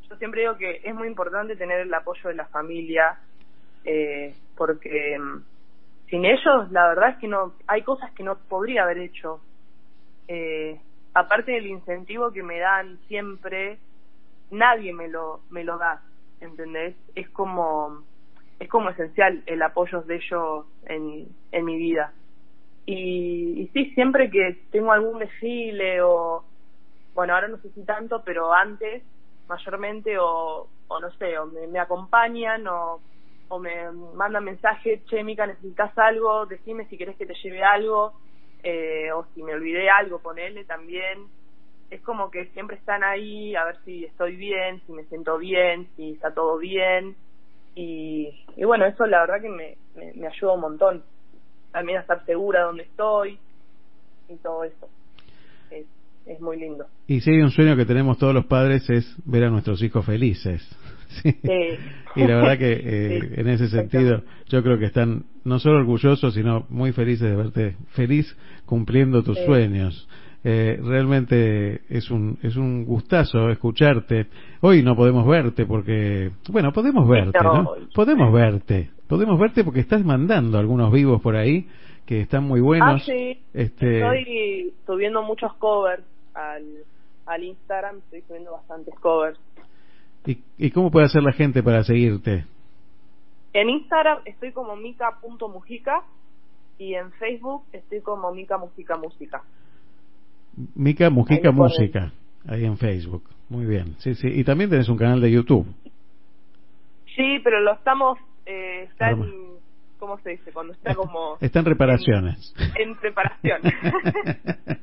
yo 0.10 0.18
siempre 0.18 0.42
digo 0.42 0.58
que 0.58 0.82
es 0.84 0.94
muy 0.94 1.08
importante 1.08 1.56
tener 1.56 1.80
el 1.80 1.94
apoyo 1.94 2.28
de 2.30 2.36
la 2.36 2.48
familia, 2.48 3.18
eh, 3.86 4.34
porque 4.58 5.18
mm, 5.18 5.51
sin 6.12 6.26
ellos, 6.26 6.70
la 6.72 6.90
verdad 6.90 7.12
es 7.12 7.18
que 7.20 7.28
no, 7.30 7.54
hay 7.68 7.84
cosas 7.84 8.12
que 8.12 8.22
no 8.22 8.36
podría 8.36 8.84
haber 8.84 8.98
hecho. 8.98 9.40
Eh, 10.28 10.78
aparte 11.14 11.54
del 11.54 11.68
incentivo 11.68 12.32
que 12.32 12.44
me 12.44 12.60
dan 12.60 13.00
siempre, 13.08 13.80
nadie 14.52 14.94
me 14.94 15.08
lo, 15.08 15.40
me 15.50 15.64
lo 15.64 15.78
da, 15.78 16.02
¿entendés? 16.42 16.98
Es 17.16 17.30
como, 17.30 18.04
es 18.60 18.68
como 18.68 18.90
esencial 18.90 19.42
el 19.46 19.62
apoyo 19.62 20.02
de 20.02 20.18
ellos 20.18 20.66
en, 20.86 21.30
en 21.54 21.66
mi 21.66 21.78
vida. 21.78 22.12
Y, 22.86 23.62
y 23.62 23.68
sí, 23.68 23.92
siempre 23.94 24.30
que 24.30 24.60
tengo 24.70 24.92
algún 24.92 25.20
desfile 25.20 26.02
o, 26.02 26.44
bueno, 27.16 27.36
ahora 27.36 27.48
no 27.48 27.58
sé 27.60 27.70
si 27.70 27.86
tanto, 27.86 28.22
pero 28.26 28.52
antes, 28.54 29.02
mayormente, 29.48 30.18
o, 30.20 30.68
o 30.90 31.00
no 31.00 31.10
sé, 31.12 31.38
o 31.40 31.46
me, 31.46 31.68
me 31.68 31.80
acompañan 31.80 32.68
o, 32.68 33.00
o 33.52 33.60
me 33.60 33.92
mandan 34.16 34.46
mensaje, 34.46 35.02
che, 35.10 35.24
Mica, 35.24 35.46
necesitas 35.46 35.96
algo, 35.98 36.46
decime 36.46 36.86
si 36.86 36.98
querés 36.98 37.18
que 37.18 37.26
te 37.26 37.34
lleve 37.44 37.62
algo, 37.62 38.14
eh, 38.64 39.12
o 39.12 39.26
si 39.36 39.44
me 39.44 39.54
olvidé 39.54 39.90
algo, 39.90 40.20
ponele 40.20 40.64
también. 40.64 41.28
es 41.90 42.00
como 42.02 42.32
que 42.32 42.46
siempre 42.54 42.78
están 42.78 43.04
ahí 43.04 43.54
a 43.58 43.66
ver 43.66 43.76
si 43.84 44.06
estoy 44.06 44.38
bien, 44.38 44.82
si 44.88 44.94
me 44.94 45.04
siento 45.04 45.38
bien, 45.38 45.90
si 45.98 46.12
está 46.12 46.34
todo 46.34 46.58
bien. 46.58 47.18
Y, 47.76 48.30
y 48.56 48.64
bueno, 48.64 48.86
eso 48.86 49.06
la 49.06 49.20
verdad 49.20 49.42
que 49.42 49.50
me, 49.50 49.76
me, 50.16 50.28
ayuda 50.28 50.54
un 50.54 50.62
montón. 50.62 51.04
También 51.74 51.98
a 51.98 52.02
estar 52.02 52.26
segura 52.26 52.60
de 52.60 52.66
dónde 52.66 52.84
estoy 52.84 53.38
y 54.30 54.36
todo 54.38 54.64
eso. 54.64 54.88
Es, 55.70 55.86
es 56.26 56.40
muy 56.40 56.58
lindo. 56.58 56.86
Y 57.08 57.20
si 57.20 57.32
un 57.42 57.52
sueño 57.52 57.76
que 57.76 57.86
tenemos 57.86 58.18
todos 58.18 58.34
los 58.34 58.46
padres 58.46 58.90
es 58.90 59.14
ver 59.26 59.44
a 59.44 59.50
nuestros 59.50 59.84
hijos 59.84 60.06
felices. 60.06 60.66
Sí. 61.24 61.38
Y 62.16 62.22
la 62.28 62.36
verdad 62.38 62.58
que 62.58 62.74
eh, 62.84 63.20
Sí, 63.22 63.28
en 63.40 63.48
ese 63.48 63.68
sentido 63.70 64.24
yo 64.48 64.64
creo 64.64 64.78
que 64.80 64.86
están 64.86 65.24
no 65.44 65.60
solo 65.60 65.78
orgullosos, 65.80 66.34
sino 66.34 66.66
muy 66.70 66.92
felices 66.92 67.30
de 67.30 67.36
verte 67.36 67.76
feliz 67.92 68.36
cumpliendo 68.66 69.24
tus 69.24 69.38
Sí. 69.38 69.46
sueños. 69.46 70.08
Eh, 70.44 70.80
realmente 70.84 71.82
es 71.90 72.10
un 72.10 72.40
es 72.42 72.56
un 72.56 72.84
gustazo 72.86 73.50
escucharte. 73.50 74.26
Hoy 74.62 74.82
no 74.82 74.96
podemos 74.96 75.28
verte 75.28 75.66
porque 75.66 76.32
bueno, 76.50 76.74
podemos 76.74 77.08
verte. 77.08 77.38
Podemos 77.94 78.34
verte. 78.34 78.90
Podemos 79.08 79.40
verte 79.40 79.64
porque 79.64 79.82
estás 79.82 80.04
mandando 80.04 80.58
algunos 80.58 80.92
vivos 80.92 81.22
por 81.22 81.36
ahí 81.36 81.68
que 82.06 82.22
están 82.22 82.44
muy 82.44 82.60
buenos. 82.60 83.02
Ah, 83.02 83.06
sí. 83.06 83.40
Este 83.54 84.00
Estoy 84.00 84.74
subiendo 84.86 85.22
muchos 85.22 85.54
covers 85.56 86.04
al, 86.34 86.64
al 87.26 87.44
Instagram, 87.44 87.98
estoy 88.00 88.22
subiendo 88.28 88.52
bastantes 88.54 88.96
covers. 89.00 89.40
¿Y, 90.26 90.40
¿Y 90.58 90.72
cómo 90.72 90.92
puede 90.92 91.06
hacer 91.06 91.24
la 91.24 91.34
gente 91.34 91.64
para 91.64 91.84
seguirte? 91.84 92.46
En 93.54 93.70
Instagram 93.70 94.20
estoy 94.26 94.52
como 94.52 94.76
mica.mujica 94.76 96.04
y 96.78 96.96
en 96.96 97.12
Facebook 97.14 97.64
estoy 97.74 98.02
como 98.02 98.32
Mica 98.32 98.58
Música 98.58 98.98
Música. 98.98 99.44
Mica 100.76 101.10
Mujica 101.10 101.50
Ahí. 101.50 101.56
Música, 101.56 102.12
ahí 102.48 102.66
en 102.66 102.78
Facebook. 102.78 103.24
Muy 103.50 103.66
bien, 103.66 103.96
sí, 104.00 104.16
sí. 104.16 104.28
Y 104.28 104.44
también 104.44 104.70
tenés 104.70 104.90
un 104.90 104.98
canal 104.98 105.22
de 105.22 105.32
YouTube. 105.32 105.68
Sí, 107.16 107.40
pero 107.44 107.60
lo 107.60 107.74
estamos, 107.74 108.18
eh, 108.46 108.88
está 108.90 109.08
Arma. 109.08 109.26
en, 109.26 109.52
¿cómo 110.02 110.18
se 110.24 110.32
dice? 110.32 110.52
Cuando 110.52 110.74
está 110.74 110.96
como 110.96 111.38
Está 111.42 111.60
en 111.60 111.66
reparaciones. 111.66 112.54
en 112.76 112.96
preparación. 112.96 113.62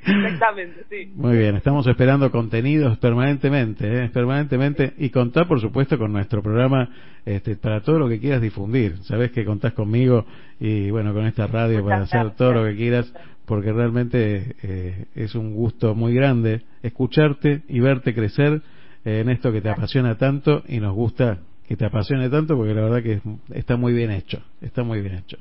Exactamente, 0.00 0.84
sí. 0.88 1.12
Muy 1.14 1.36
bien, 1.36 1.56
estamos 1.56 1.86
esperando 1.88 2.30
contenidos 2.30 2.96
permanentemente, 2.98 4.04
¿eh? 4.04 4.08
permanentemente 4.10 4.94
y 4.96 5.10
contar, 5.10 5.48
por 5.48 5.60
supuesto, 5.60 5.98
con 5.98 6.12
nuestro 6.12 6.40
programa 6.40 6.88
este, 7.26 7.56
para 7.56 7.82
todo 7.82 7.98
lo 7.98 8.08
que 8.08 8.20
quieras 8.20 8.40
difundir. 8.40 8.96
Sabes 9.02 9.32
que 9.32 9.44
contás 9.44 9.72
conmigo 9.72 10.24
y 10.60 10.90
bueno, 10.90 11.12
con 11.12 11.26
esta 11.26 11.48
radio 11.48 11.84
para 11.84 12.02
hacer 12.02 12.36
todo 12.36 12.52
lo 12.52 12.64
que 12.64 12.76
quieras, 12.76 13.12
porque 13.44 13.72
realmente 13.72 14.54
eh, 14.62 15.06
es 15.16 15.34
un 15.34 15.52
gusto 15.52 15.96
muy 15.96 16.14
grande 16.14 16.62
escucharte 16.82 17.62
y 17.68 17.80
verte 17.80 18.14
crecer 18.14 18.62
eh, 19.04 19.20
en 19.20 19.30
esto 19.30 19.50
que 19.50 19.60
te 19.60 19.68
apasiona 19.68 20.16
tanto 20.16 20.62
y 20.68 20.78
nos 20.78 20.94
gusta 20.94 21.38
que 21.68 21.76
te 21.76 21.84
apasione 21.84 22.30
tanto, 22.30 22.56
porque 22.56 22.74
la 22.74 22.80
verdad 22.82 23.02
que 23.02 23.12
es- 23.14 23.22
está 23.50 23.76
muy 23.76 23.92
bien 23.92 24.10
hecho, 24.10 24.42
está 24.62 24.82
muy 24.82 25.02
bien 25.02 25.16
hecho. 25.16 25.36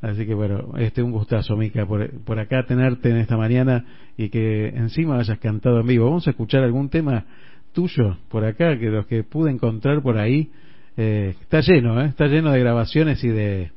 Así 0.00 0.24
que 0.26 0.32
bueno, 0.34 0.72
este 0.78 1.02
un 1.02 1.10
gustazo, 1.10 1.56
Mica, 1.56 1.84
por, 1.84 2.08
por 2.20 2.38
acá 2.38 2.64
tenerte 2.66 3.10
en 3.10 3.18
esta 3.18 3.36
mañana 3.36 3.84
y 4.16 4.30
que 4.30 4.68
encima 4.68 5.18
hayas 5.18 5.38
cantado 5.38 5.80
en 5.80 5.86
vivo. 5.86 6.06
Vamos 6.06 6.26
a 6.26 6.30
escuchar 6.30 6.62
algún 6.62 6.88
tema 6.88 7.26
tuyo 7.72 8.16
por 8.30 8.44
acá, 8.44 8.78
que 8.78 8.86
los 8.86 9.06
que 9.06 9.22
pude 9.24 9.50
encontrar 9.50 10.00
por 10.02 10.16
ahí, 10.18 10.50
eh, 10.96 11.34
está 11.42 11.60
lleno, 11.60 12.00
¿eh? 12.00 12.06
está 12.06 12.26
lleno 12.26 12.50
de 12.52 12.60
grabaciones 12.60 13.22
y 13.22 13.28
de 13.28 13.70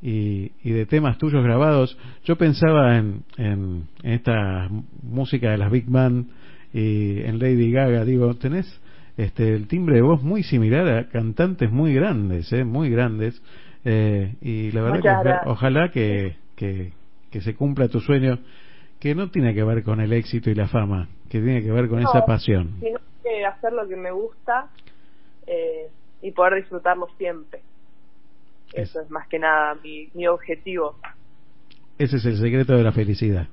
y, 0.00 0.52
y 0.62 0.70
de 0.70 0.86
temas 0.86 1.18
tuyos 1.18 1.42
grabados. 1.42 1.98
Yo 2.24 2.36
pensaba 2.36 2.96
en, 2.96 3.24
en, 3.36 3.82
en 4.04 4.12
esta 4.12 4.68
música 5.02 5.50
de 5.50 5.58
las 5.58 5.70
Big 5.72 5.86
Band 5.86 6.28
y 6.72 7.20
en 7.22 7.40
Lady 7.40 7.72
Gaga, 7.72 8.04
digo, 8.04 8.32
tenés 8.34 8.80
este 9.18 9.54
el 9.54 9.66
timbre 9.68 9.96
de 9.96 10.02
voz 10.02 10.22
muy 10.22 10.42
similar 10.42 10.88
a 10.88 11.08
cantantes 11.10 11.70
muy 11.70 11.92
grandes, 11.92 12.50
¿eh? 12.52 12.64
muy 12.64 12.88
grandes. 12.88 13.42
Eh, 13.84 14.34
y 14.40 14.70
la 14.72 14.82
verdad 14.82 15.02
que 15.02 15.08
Muchas 15.08 15.46
ojalá 15.46 15.90
que, 15.90 16.36
que, 16.56 16.92
que 17.30 17.40
se 17.42 17.54
cumpla 17.54 17.88
tu 17.88 18.00
sueño, 18.00 18.38
que 19.00 19.14
no 19.14 19.30
tiene 19.30 19.54
que 19.54 19.62
ver 19.64 19.82
con 19.82 20.00
el 20.00 20.12
éxito 20.12 20.50
y 20.50 20.54
la 20.54 20.68
fama, 20.68 21.08
que 21.28 21.40
tiene 21.40 21.62
que 21.62 21.70
ver 21.70 21.88
con 21.88 22.00
No, 22.00 22.08
esa 22.08 22.24
pasión. 22.24 22.76
Sino 22.80 22.98
que 23.22 23.44
hacer 23.44 23.72
lo 23.72 23.86
que 23.86 23.96
me 23.96 24.10
gusta 24.10 24.68
eh, 25.46 25.88
y 26.22 26.30
poder 26.32 26.54
disfrutarlo 26.56 27.08
siempre. 27.18 27.60
Es- 28.72 28.90
Eso 28.90 29.00
es 29.00 29.10
más 29.10 29.26
que 29.28 29.38
nada 29.38 29.74
mi, 29.82 30.08
mi 30.14 30.26
objetivo. 30.26 30.96
Ese 31.98 32.16
es 32.18 32.24
el 32.24 32.36
secreto 32.38 32.76
de 32.76 32.84
la 32.84 32.92
felicidad. 32.92 33.48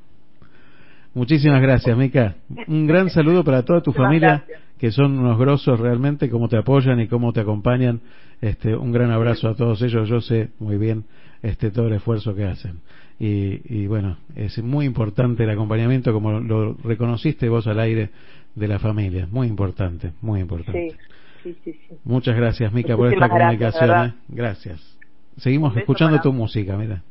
Muchísimas 1.15 1.62
gracias, 1.62 1.97
Mica. 1.97 2.36
Un 2.67 2.86
gran 2.88 3.10
saludo 3.10 3.43
para 3.43 3.63
toda 3.63 3.82
tu 3.82 3.91
familia, 3.93 4.43
gracias. 4.47 4.62
que 4.78 4.91
son 4.91 5.17
unos 5.17 5.39
grosos 5.39 5.80
realmente, 5.80 6.30
cómo 6.30 6.47
te 6.49 6.58
apoyan 6.58 6.99
y 6.99 7.08
cómo 7.08 7.32
te 7.34 7.39
acompañan. 7.39 8.01
Este, 8.41 8.75
un 8.75 8.91
gran 8.91 9.12
abrazo 9.12 9.47
a 9.47 9.56
todos 9.56 9.82
ellos. 9.82 10.10
Yo 10.10 10.19
sé 10.21 10.49
muy 10.60 10.78
bien 10.78 11.06
este 11.41 11.71
todo 11.71 11.88
el 11.88 11.93
esfuerzo 11.93 12.36
que 12.36 12.43
hacen. 12.45 12.82
Y, 13.17 13.62
y 13.73 13.88
bueno, 13.88 14.17
es 14.36 14.62
muy 14.62 14.86
importante 14.86 15.45
el 15.45 15.49
acompañamiento, 15.49 16.12
como 16.12 16.39
lo 16.41 16.73
reconociste 16.84 17.47
vos 17.47 17.65
al 17.67 17.80
aire 17.80 18.10
de 18.56 18.67
la 18.67 18.78
familia. 18.78 19.25
Muy 19.32 19.47
importante, 19.47 20.12
muy 20.21 20.41
importante. 20.41 20.97
Sí, 21.43 21.54
sí, 21.54 21.58
sí, 21.63 21.80
sí. 21.88 21.95
Muchas 22.04 22.36
gracias, 22.36 22.73
Mica, 22.73 22.97
por 22.97 23.08
esta 23.13 23.28
gracias, 23.28 23.39
comunicación. 23.39 23.88
verdad. 23.89 24.08
¿eh? 24.08 24.13
Gracias. 24.28 24.97
Seguimos 25.38 25.78
escuchando 25.78 26.17
para- 26.17 26.23
tu 26.23 26.34
música, 26.34 26.75
mira. 26.75 27.04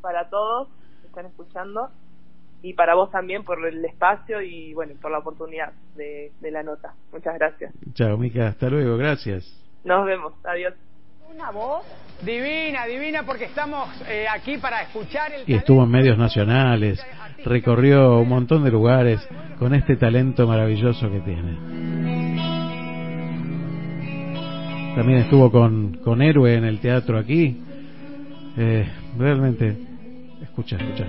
Para 0.00 0.28
todos 0.28 0.68
que 1.00 1.08
están 1.08 1.26
escuchando 1.26 1.88
y 2.62 2.74
para 2.74 2.94
vos 2.94 3.10
también 3.10 3.44
por 3.44 3.64
el 3.66 3.84
espacio 3.84 4.40
y 4.40 4.72
bueno, 4.72 4.94
por 5.00 5.10
la 5.10 5.18
oportunidad 5.18 5.72
de, 5.96 6.32
de 6.40 6.50
la 6.50 6.62
nota. 6.62 6.94
Muchas 7.12 7.34
gracias. 7.34 7.74
Chao, 7.94 8.16
Mica. 8.16 8.48
Hasta 8.48 8.70
luego. 8.70 8.96
Gracias. 8.96 9.44
Nos 9.84 10.06
vemos. 10.06 10.32
Adiós. 10.44 10.74
Una 11.34 11.50
voz 11.50 11.84
divina, 12.22 12.86
divina, 12.86 13.24
porque 13.24 13.46
estamos 13.46 13.88
eh, 14.08 14.26
aquí 14.30 14.58
para 14.58 14.82
escuchar 14.82 15.32
el 15.32 15.48
y 15.48 15.54
estuvo 15.54 15.82
en 15.82 15.90
medios 15.90 16.18
nacionales, 16.18 17.04
recorrió 17.44 18.18
un 18.18 18.28
montón 18.28 18.64
de 18.64 18.70
lugares 18.70 19.26
con 19.58 19.74
este 19.74 19.96
talento 19.96 20.46
maravilloso 20.46 21.10
que 21.10 21.20
tiene. 21.20 21.56
También 24.94 25.20
estuvo 25.20 25.50
con, 25.50 26.00
con 26.04 26.20
Héroe 26.20 26.54
en 26.54 26.64
el 26.64 26.80
teatro 26.80 27.18
aquí. 27.18 27.62
Eh, 28.58 28.86
realmente, 29.16 29.74
escucha, 30.42 30.76
escucha. 30.76 31.06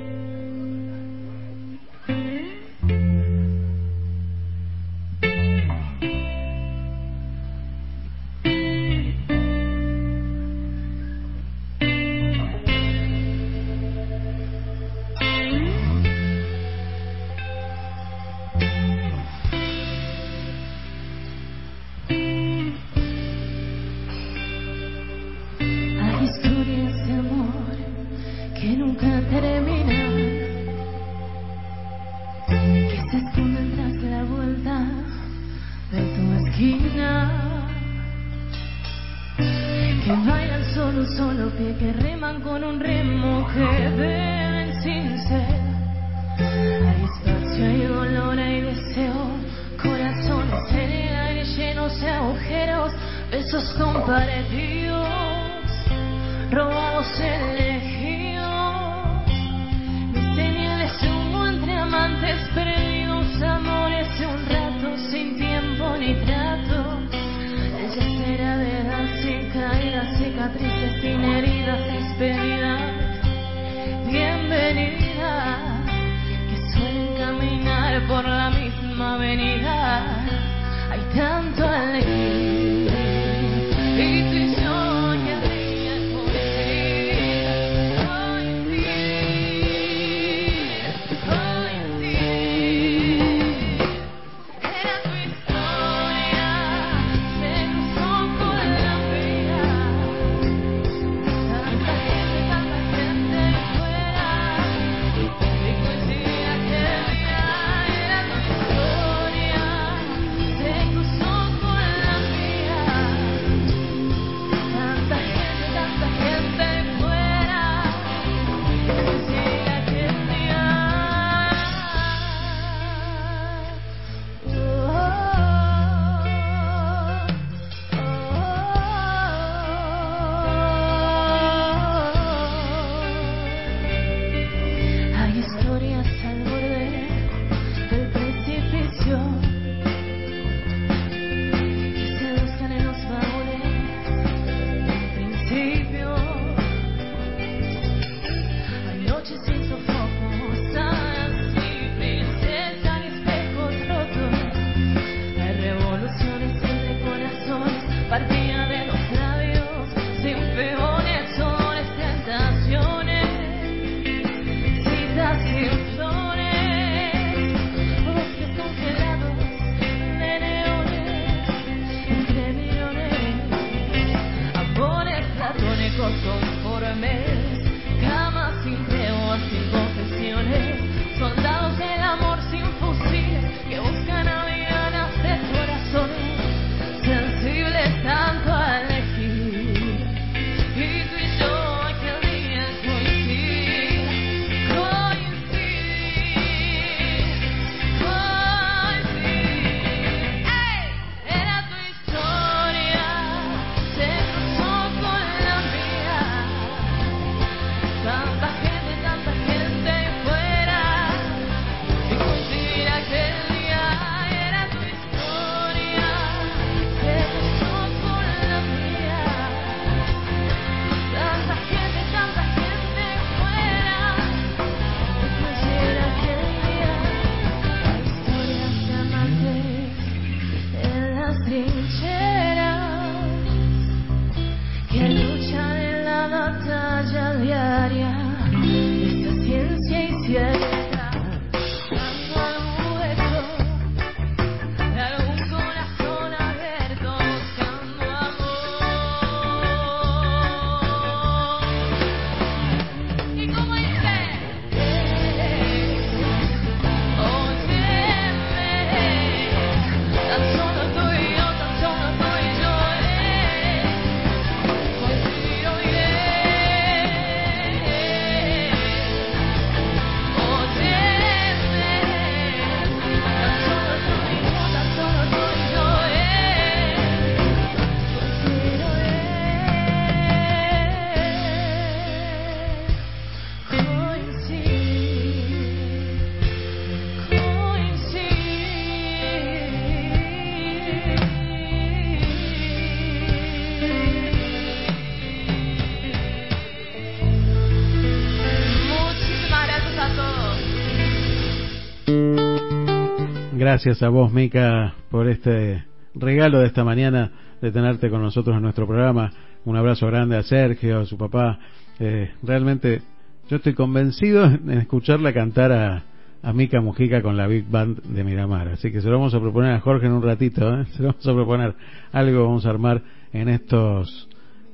Gracias 303.74 304.04
a 304.04 304.10
vos, 304.10 304.32
Mica, 304.32 304.94
por 305.10 305.28
este 305.28 305.84
regalo 306.14 306.60
de 306.60 306.68
esta 306.68 306.84
mañana 306.84 307.32
de 307.60 307.72
tenerte 307.72 308.12
con 308.12 308.22
nosotros 308.22 308.56
en 308.56 308.62
nuestro 308.62 308.86
programa. 308.86 309.34
Un 309.66 309.76
abrazo 309.76 310.06
grande 310.06 310.38
a 310.38 310.44
Sergio, 310.44 311.00
a 311.00 311.06
su 311.08 311.18
papá. 311.18 311.58
Eh, 311.98 312.30
realmente 312.44 313.02
yo 313.50 313.58
estoy 313.58 313.74
convencido 313.74 314.46
en 314.46 314.70
escucharla 314.78 315.34
cantar 315.34 315.72
a, 315.72 316.04
a 316.44 316.54
Mica 316.54 316.82
Mujica 316.82 317.24
con 317.24 317.36
la 317.36 317.48
Big 317.48 317.68
Band 317.68 318.04
de 318.04 318.24
Miramar. 318.24 318.68
Así 318.68 318.92
que 318.92 319.02
se 319.02 319.10
lo 319.10 319.18
vamos 319.18 319.34
a 319.34 319.40
proponer 319.40 319.72
a 319.72 319.80
Jorge 319.80 320.06
en 320.06 320.12
un 320.12 320.22
ratito. 320.22 320.72
¿eh? 320.80 320.86
Se 320.96 321.02
lo 321.02 321.08
vamos 321.08 321.28
a 321.28 321.34
proponer 321.34 321.74
algo 322.12 322.46
vamos 322.46 322.68
a 322.68 322.70
armar 322.70 323.02
en 323.34 323.50
estos 323.50 324.30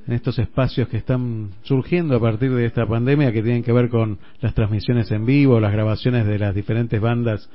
en 0.06 0.12
estos 0.12 0.38
espacios 0.38 0.88
que 0.88 0.98
están 0.98 1.52
surgiendo 1.62 2.16
a 2.16 2.20
partir 2.20 2.52
de 2.52 2.66
esta 2.66 2.84
pandemia 2.84 3.32
que 3.32 3.42
tienen 3.42 3.62
que 3.62 3.72
ver 3.72 3.88
con 3.88 4.18
las 4.42 4.52
transmisiones 4.52 5.10
en 5.10 5.24
vivo, 5.24 5.58
las 5.58 5.72
grabaciones 5.72 6.26
de 6.26 6.38
las 6.38 6.54
diferentes 6.54 7.00
bandas 7.00 7.48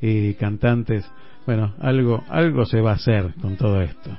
y 0.00 0.34
cantantes. 0.34 1.10
Bueno, 1.46 1.74
algo, 1.80 2.22
algo 2.28 2.64
se 2.64 2.80
va 2.80 2.92
a 2.92 2.94
hacer 2.94 3.34
con 3.40 3.56
todo 3.56 3.80
esto. 3.80 4.10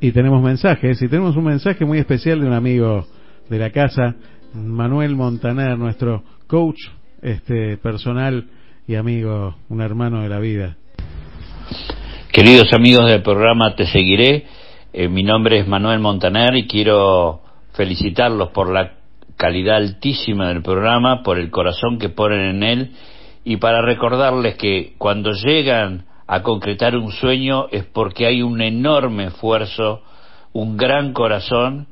Y 0.00 0.12
tenemos 0.12 0.42
mensajes, 0.42 1.00
y 1.00 1.08
tenemos 1.08 1.36
un 1.36 1.44
mensaje 1.44 1.84
muy 1.84 1.98
especial 1.98 2.40
de 2.40 2.46
un 2.46 2.52
amigo 2.52 3.06
de 3.48 3.58
la 3.58 3.70
casa, 3.70 4.16
Manuel 4.52 5.16
Montaner, 5.16 5.78
nuestro 5.78 6.22
coach 6.46 6.78
este 7.22 7.78
personal 7.78 8.44
y 8.86 8.96
amigo, 8.96 9.56
un 9.68 9.80
hermano 9.80 10.22
de 10.22 10.28
la 10.28 10.38
vida. 10.38 10.76
Queridos 12.30 12.72
amigos 12.72 13.06
del 13.10 13.22
programa 13.22 13.74
Te 13.74 13.86
Seguiré, 13.86 14.44
eh, 14.92 15.08
mi 15.08 15.22
nombre 15.22 15.58
es 15.58 15.66
Manuel 15.66 16.00
Montaner 16.00 16.54
y 16.56 16.66
quiero 16.66 17.40
felicitarlos 17.72 18.50
por 18.50 18.72
la 18.72 18.92
calidad 19.36 19.76
altísima 19.76 20.48
del 20.48 20.62
programa, 20.62 21.22
por 21.22 21.38
el 21.38 21.50
corazón 21.50 21.98
que 21.98 22.08
ponen 22.08 22.40
en 22.40 22.62
él 22.62 22.90
y 23.44 23.56
para 23.58 23.82
recordarles 23.82 24.56
que 24.56 24.94
cuando 24.98 25.32
llegan 25.32 26.06
a 26.26 26.42
concretar 26.42 26.96
un 26.96 27.12
sueño 27.12 27.66
es 27.70 27.84
porque 27.84 28.26
hay 28.26 28.42
un 28.42 28.62
enorme 28.62 29.26
esfuerzo, 29.26 30.02
un 30.52 30.76
gran 30.76 31.12
corazón 31.12 31.88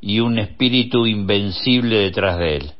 y 0.00 0.20
un 0.20 0.38
espíritu 0.38 1.06
invencible 1.06 1.98
detrás 1.98 2.38
de 2.38 2.56
él. 2.56 2.70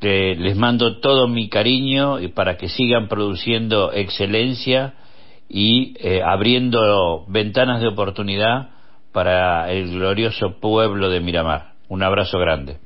les 0.00 0.56
mando 0.56 1.00
todo 1.00 1.26
mi 1.26 1.48
cariño 1.48 2.20
y 2.20 2.28
para 2.28 2.56
que 2.56 2.68
sigan 2.68 3.08
produciendo 3.08 3.92
excelencia 3.92 4.94
y 5.48 5.94
eh, 5.98 6.20
abriendo 6.22 7.24
ventanas 7.28 7.80
de 7.80 7.88
oportunidad 7.88 8.70
para 9.12 9.70
el 9.72 9.92
glorioso 9.92 10.58
pueblo 10.60 11.08
de 11.08 11.20
Miramar. 11.20 11.74
Un 11.88 12.02
abrazo 12.02 12.38
grande. 12.38 12.83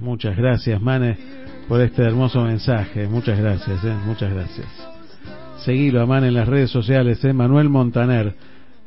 Muchas 0.00 0.36
gracias, 0.36 0.80
Mane, 0.80 1.16
por 1.68 1.80
este 1.80 2.02
hermoso 2.02 2.42
mensaje. 2.42 3.06
Muchas 3.08 3.38
gracias, 3.38 3.84
eh, 3.84 3.94
muchas 4.06 4.32
gracias. 4.32 4.66
Seguilo 5.58 6.00
a 6.02 6.06
Mane 6.06 6.28
en 6.28 6.34
las 6.34 6.46
redes 6.46 6.70
sociales, 6.70 7.24
eh, 7.24 7.32
Manuel 7.32 7.68
Montaner. 7.68 8.34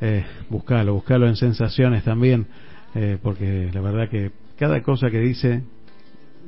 Eh, 0.00 0.24
buscalo, 0.48 0.94
buscalo 0.94 1.26
en 1.28 1.36
sensaciones 1.36 2.04
también, 2.04 2.46
eh, 2.94 3.18
porque 3.22 3.70
la 3.72 3.80
verdad 3.82 4.08
que 4.08 4.30
cada 4.56 4.82
cosa 4.82 5.10
que 5.10 5.20
dice, 5.20 5.62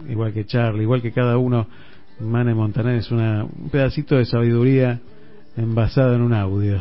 igual 0.09 0.33
que 0.33 0.47
Charlie, 0.47 0.85
igual 0.85 1.03
que 1.03 1.13
cada 1.13 1.37
uno, 1.37 1.67
Mane 2.21 2.55
Montaner 2.55 2.97
es 2.97 3.11
una, 3.11 3.45
un 3.45 3.69
pedacito 3.71 4.17
de 4.17 4.25
sabiduría 4.25 5.01
envasada 5.57 6.15
en 6.15 6.23
un 6.23 6.33
audio. 6.33 6.81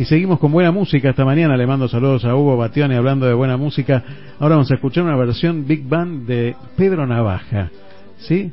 Y 0.00 0.06
seguimos 0.06 0.38
con 0.38 0.50
buena 0.50 0.72
música 0.72 1.10
esta 1.10 1.26
mañana. 1.26 1.58
Le 1.58 1.66
mando 1.66 1.86
saludos 1.86 2.24
a 2.24 2.34
Hugo 2.34 2.56
Bationi 2.56 2.94
hablando 2.94 3.26
de 3.26 3.34
buena 3.34 3.58
música. 3.58 4.02
Ahora 4.38 4.54
vamos 4.54 4.70
a 4.70 4.76
escuchar 4.76 5.04
una 5.04 5.14
versión 5.14 5.66
Big 5.66 5.86
Band 5.86 6.26
de 6.26 6.56
Pedro 6.74 7.06
Navaja. 7.06 7.70
¿Sí? 8.20 8.50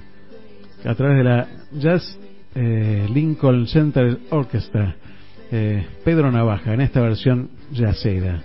A 0.84 0.94
través 0.94 1.16
de 1.20 1.24
la 1.24 1.48
Jazz 1.72 2.20
eh, 2.54 3.08
Lincoln 3.14 3.66
Center 3.66 4.18
Orchestra. 4.30 4.98
Eh, 5.50 5.88
Pedro 6.04 6.30
Navaja 6.34 6.74
en 6.74 6.82
esta 6.82 7.00
versión 7.00 7.50
jazzera. 7.72 8.44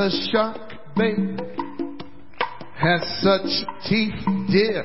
The 0.00 0.30
shark 0.32 0.56
bait 0.96 1.14
has 2.74 3.02
such 3.20 3.50
teeth, 3.86 4.14
dear, 4.50 4.82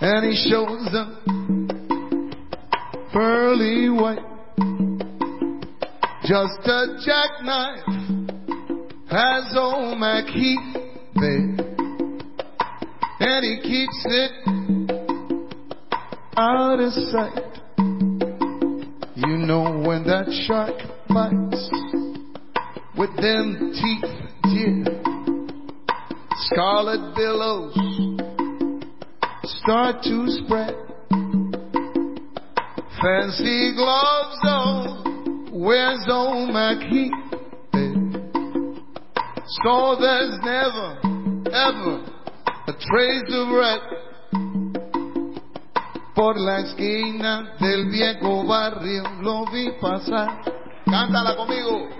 and 0.00 0.26
he 0.26 0.34
shows 0.50 0.90
them 0.90 1.68
pearly 3.12 3.88
white. 3.88 4.18
just 6.22 6.66
a 6.66 6.98
jackknife 7.06 7.86
has 9.08 9.54
old 9.56 9.98
Mac 10.00 10.24
Heath 10.24 10.74
there, 11.14 11.54
and 13.20 13.44
he 13.44 13.60
keeps 13.62 14.04
it 14.06 14.32
out 16.36 16.80
of 16.80 16.92
sight. 17.12 17.60
You 19.14 19.36
know 19.38 19.84
when 19.86 20.02
that 20.08 20.26
shark 20.48 20.74
bites 21.08 21.89
with 23.00 23.16
them 23.16 23.72
teeth, 23.72 24.04
dear, 24.42 24.84
scarlet 26.36 27.14
billows 27.16 27.72
start 29.62 30.02
to 30.02 30.26
spread. 30.44 30.74
Fancy 33.00 33.72
gloves, 33.74 34.40
on, 34.44 35.48
where's 35.50 36.06
old 36.10 36.50
Heath? 36.90 37.12
So 39.64 39.96
there's 39.98 40.38
never, 40.44 41.00
ever 41.56 42.04
a 42.66 42.72
trace 42.72 43.32
of 43.32 43.48
red 43.48 43.80
por 46.14 46.34
la 46.36 46.58
esquina 46.60 47.56
del 47.60 47.88
viejo 47.90 48.46
barrio 48.46 49.04
lo 49.22 49.46
vi 49.50 49.70
pasar. 49.80 50.42
Cántala 50.84 51.34
conmigo. 51.34 51.99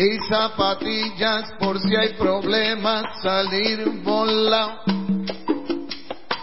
Y 0.00 0.18
zapatillas 0.30 1.52
por 1.58 1.78
si 1.78 1.94
hay 1.94 2.14
problemas 2.14 3.04
salir 3.22 3.86
volado. 4.02 4.80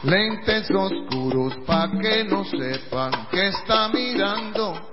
Lentes 0.03 0.69
oscuros 0.69 1.55
pa' 1.65 1.89
que 1.99 2.23
no 2.25 2.45
sepan 2.45 3.09
que 3.31 3.47
está 3.47 3.89
mirando. 3.89 4.91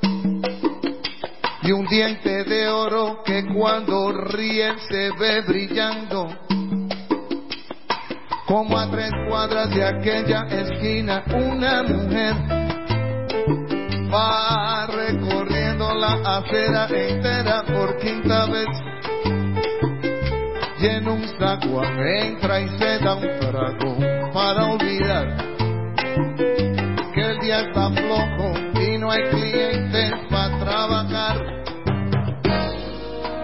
Y 1.60 1.72
un 1.72 1.86
diente 1.88 2.44
de 2.44 2.66
oro 2.68 3.22
que 3.22 3.44
cuando 3.54 4.10
ríe 4.12 4.78
se 4.88 5.10
ve 5.18 5.42
brillando. 5.42 6.34
Como 8.46 8.78
a 8.78 8.90
tres 8.90 9.10
cuadras 9.28 9.74
de 9.74 9.84
aquella 9.84 10.46
esquina, 10.48 11.22
una 11.34 11.82
mujer 11.82 12.34
va 14.10 14.86
recorriendo 15.74 15.94
la 15.94 16.38
acera 16.38 16.86
entera 16.88 17.62
por 17.64 17.98
quinta 17.98 18.46
vez. 18.46 18.68
Y 20.78 20.86
en 20.86 21.08
un 21.08 21.26
saguán 21.38 21.98
entra 21.98 22.60
y 22.60 22.68
se 22.78 22.98
da 22.98 23.14
un 23.14 23.22
trago 23.40 23.96
para 24.32 24.66
olvidar 24.66 25.36
que 27.14 27.20
el 27.20 27.38
día 27.40 27.60
está 27.60 27.90
flojo 27.90 28.52
y 28.80 28.98
no 28.98 29.10
hay 29.10 29.22
clientes 29.30 30.12
para 30.30 30.58
trabajar. 30.58 31.36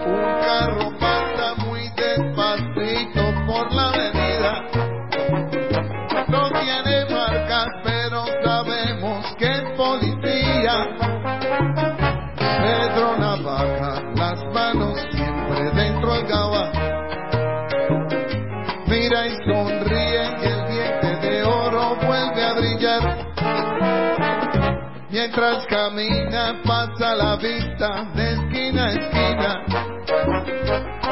Un 0.05 0.21
carro 0.41 0.91
pasa 0.99 1.55
muy 1.65 1.89
despacito 1.95 3.33
por 3.47 3.73
la 3.73 4.00
camina 25.81 26.61
pasa 26.63 27.15
la 27.15 27.35
vista 27.37 28.05
de 28.13 28.33
esquina 28.33 28.85
a 28.85 28.89
esquina. 28.91 29.51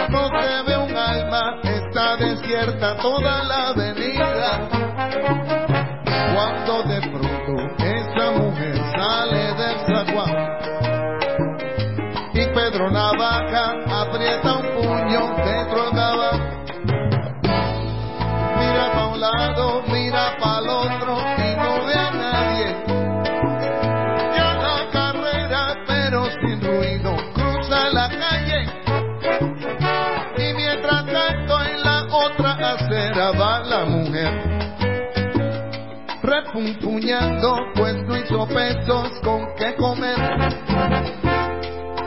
No 0.10 0.27
se 0.27 0.63
ve 0.67 0.77
un 0.77 0.95
alma, 0.95 1.60
está 1.63 2.17
desierta 2.17 2.95
toda 2.97 3.43
la 3.45 3.69
avenida. 3.69 4.69
Cuando 6.36 6.84
de 6.84 7.01
pronto 7.01 7.53
esa 7.84 8.32
mujer 8.32 8.75
sale 8.93 9.53
del 9.60 9.77
zaguán 9.88 10.36
y 12.34 12.45
Pedro 12.53 12.91
Navaja 12.91 13.73
aprieta 14.01 14.53
un 14.53 14.67
puño 14.75 15.36
dentro 15.45 15.91
del. 15.91 16.39
Mira 18.60 18.91
pa' 18.93 19.08
un 19.08 19.19
lado, 19.19 19.82
Refunfuñando, 36.51 37.57
pues 37.75 37.95
no 38.07 38.17
hizo 38.17 38.47
pesos 38.47 39.12
con 39.23 39.53
qué 39.55 39.75
comer. 39.75 40.17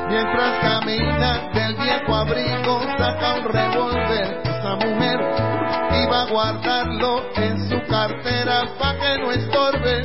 Mientras 0.09 0.59
camina 0.61 1.51
del 1.55 1.77
viejo 1.77 2.15
abrigo, 2.15 2.81
saca 2.99 3.35
un 3.35 3.45
revólver 3.45 4.43
esa 4.45 4.75
mujer 4.77 5.53
va 6.13 6.23
a 6.23 6.27
guardarlo 6.27 7.23
en 7.37 7.69
su 7.69 7.81
cartera 7.89 8.65
pa' 8.79 8.95
que 8.99 9.19
no 9.19 9.33
estorbe. 9.33 10.05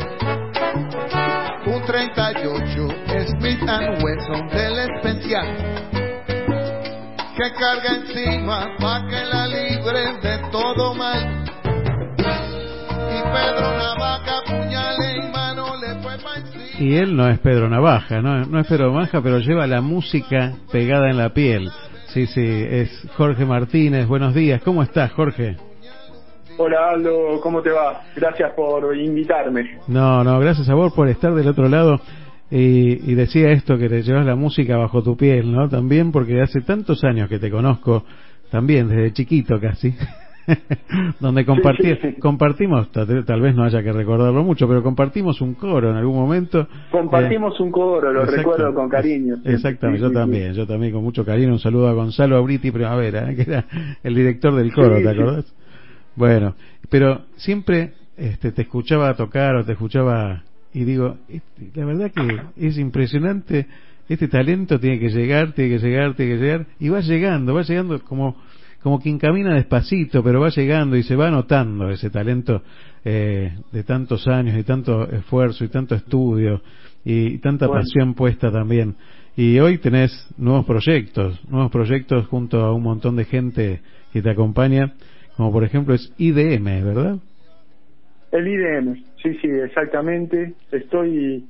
Un 1.66 1.84
38 1.84 2.88
Smith 3.28 3.62
Wesson 4.02 4.48
del 4.50 4.80
especial 4.80 5.48
que 7.36 7.54
carga 7.54 7.96
encima 7.96 8.68
pa' 8.80 9.06
que 9.10 9.26
la 9.26 9.48
libre 9.48 10.14
de 10.22 10.38
todo 10.52 10.94
mal. 10.94 11.37
Y 16.80 16.96
él 16.96 17.16
no 17.16 17.28
es 17.28 17.40
Pedro 17.40 17.70
Navaja, 17.70 18.22
no, 18.22 18.46
no 18.46 18.60
es 18.60 18.68
Pedro 18.68 18.92
Navaja, 18.92 19.22
pero 19.22 19.40
lleva 19.40 19.66
la 19.66 19.82
música 19.82 20.54
pegada 20.72 21.10
en 21.10 21.18
la 21.18 21.34
piel. 21.34 21.70
Sí, 22.10 22.28
sí, 22.28 22.46
es 22.46 23.08
Jorge 23.16 23.46
Martínez. 23.46 24.08
Buenos 24.08 24.36
días, 24.36 24.62
¿cómo 24.62 24.84
estás, 24.84 25.12
Jorge? 25.12 25.58
Hola 26.60 26.92
Aldo, 26.92 27.42
¿cómo 27.42 27.62
te 27.62 27.72
va? 27.72 28.04
Gracias 28.16 28.54
por 28.54 28.96
invitarme. 28.96 29.80
No, 29.88 30.24
no, 30.24 30.40
gracias 30.40 30.70
a 30.70 30.76
vos 30.76 30.94
por 30.94 31.10
estar 31.10 31.34
del 31.34 31.48
otro 31.48 31.68
lado. 31.68 32.00
Y, 32.50 33.12
y 33.12 33.16
decía 33.16 33.50
esto 33.50 33.78
que 33.78 33.90
te 33.90 34.04
llevas 34.04 34.26
la 34.26 34.36
música 34.36 34.78
bajo 34.78 35.04
tu 35.04 35.18
piel, 35.18 35.52
¿no? 35.52 35.68
También 35.68 36.12
porque 36.12 36.42
hace 36.42 36.62
tantos 36.62 37.04
años 37.04 37.28
que 37.28 37.40
te 37.40 37.52
conozco, 37.52 38.06
también 38.50 38.88
desde 38.88 39.14
chiquito 39.14 39.60
casi, 39.60 39.96
donde 41.20 41.46
compartí, 41.46 41.84
Sí, 41.84 41.96
sí, 42.02 42.12
sí. 42.16 42.20
compartimos, 42.20 42.92
tal, 42.92 43.26
tal 43.26 43.42
vez 43.42 43.56
no 43.56 43.64
haya 43.64 43.84
que 43.84 43.92
recordarlo 43.92 44.44
mucho, 44.44 44.68
pero 44.68 44.82
compartimos 44.82 45.42
un 45.42 45.54
coro 45.54 45.90
en 45.92 45.98
algún 45.98 46.16
momento. 46.16 46.68
Compartimos 46.92 47.60
un 47.60 47.72
coro, 47.72 48.12
lo 48.12 48.22
Exacto. 48.22 48.38
recuerdo 48.38 48.74
con 48.74 48.90
cariño. 48.90 49.36
Exactamente, 49.44 50.02
yo 50.02 50.12
también, 50.12 50.54
yo 50.54 50.66
también 50.66 50.94
con 50.94 51.04
mucho 51.04 51.26
cariño. 51.26 51.52
Un 51.54 51.60
saludo 51.60 51.88
a 51.88 51.94
Gonzalo 51.94 52.38
Abriti 52.38 52.72
Primavera, 52.72 53.32
¿eh? 53.32 53.36
que 53.38 53.42
era 53.44 53.66
el 54.04 54.16
director 54.16 54.56
del 54.56 54.74
coro, 54.74 54.98
¿te 55.02 55.10
acordás? 55.10 55.54
Bueno, 56.16 56.56
pero 56.90 57.22
siempre 57.36 57.94
este, 58.18 58.52
te 58.52 58.64
escuchaba 58.64 59.14
tocar 59.16 59.56
o 59.56 59.64
te 59.66 59.74
escuchaba 59.74 60.44
y 60.74 60.84
digo, 60.84 61.18
este, 61.30 61.72
la 61.80 61.86
verdad 61.86 62.12
que 62.12 62.66
es 62.68 62.78
impresionante, 62.78 63.68
este 64.10 64.28
talento 64.28 64.80
tiene 64.80 65.00
que 65.00 65.10
llegar, 65.10 65.54
tiene 65.54 65.78
que 65.78 65.86
llegar, 65.86 66.16
tiene 66.16 66.34
que 66.36 66.42
llegar, 66.42 66.66
y 66.80 66.90
va 66.90 67.02
llegando, 67.02 67.54
va 67.54 67.62
llegando 67.64 68.00
como 68.04 68.36
como 68.88 69.02
quien 69.02 69.20
camina 69.20 69.54
despacito, 69.54 70.24
pero 70.24 70.40
va 70.40 70.48
llegando 70.48 70.96
y 70.96 71.04
se 71.04 71.18
va 71.18 71.30
notando 71.30 71.90
ese 71.90 72.10
talento 72.10 72.62
eh, 73.04 73.52
de 73.70 73.84
tantos 73.84 74.26
años 74.30 74.58
y 74.58 74.64
tanto 74.64 75.12
esfuerzo 75.12 75.66
y 75.66 75.68
tanto 75.68 75.94
estudio 75.94 76.62
y 77.04 77.38
tanta 77.40 77.68
Bueno. 77.68 77.82
pasión 77.82 78.14
puesta 78.14 78.50
también. 78.50 78.96
Y 79.36 79.60
hoy 79.60 79.80
tenés 79.80 80.34
nuevos 80.38 80.66
proyectos, 80.66 81.38
nuevos 81.50 81.70
proyectos 81.70 82.28
junto 82.28 82.62
a 82.62 82.74
un 82.74 82.82
montón 82.82 83.18
de 83.18 83.26
gente 83.26 83.82
que 84.14 84.22
te 84.22 84.30
acompaña, 84.30 84.94
como 85.36 85.52
por 85.52 85.66
ejemplo 85.66 85.94
es 85.94 86.14
IDM, 86.18 86.64
¿verdad? 86.86 87.18
El 88.32 88.48
IDM, 88.48 89.04
sí, 89.22 89.38
sí, 89.42 89.50
exactamente. 89.50 90.54
Estoy 90.72 91.44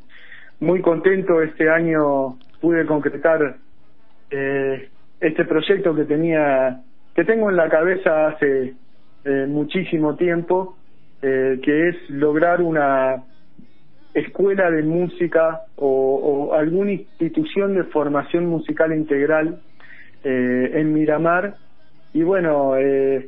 muy 0.59 0.81
contento. 0.81 1.39
Este 1.43 1.69
año 1.69 2.39
pude 2.61 2.83
concretar 2.87 3.57
eh, 4.31 4.89
este 5.19 5.45
proyecto 5.45 5.93
que 5.93 6.05
tenía 6.05 6.81
que 7.17 7.25
tengo 7.25 7.49
en 7.49 7.55
la 7.55 7.67
cabeza 7.67 8.27
hace 8.27 8.75
eh, 9.25 9.45
muchísimo 9.49 10.15
tiempo, 10.15 10.77
eh, 11.23 11.59
que 11.63 11.89
es 11.89 11.95
lograr 12.11 12.61
una 12.61 13.23
escuela 14.13 14.69
de 14.69 14.83
música 14.83 15.61
o, 15.77 15.87
o 16.49 16.53
alguna 16.53 16.91
institución 16.91 17.73
de 17.73 17.85
formación 17.85 18.45
musical 18.45 18.95
integral 18.95 19.59
eh, 20.23 20.71
en 20.75 20.93
Miramar. 20.93 21.55
Y 22.13 22.21
bueno, 22.21 22.77
eh, 22.77 23.27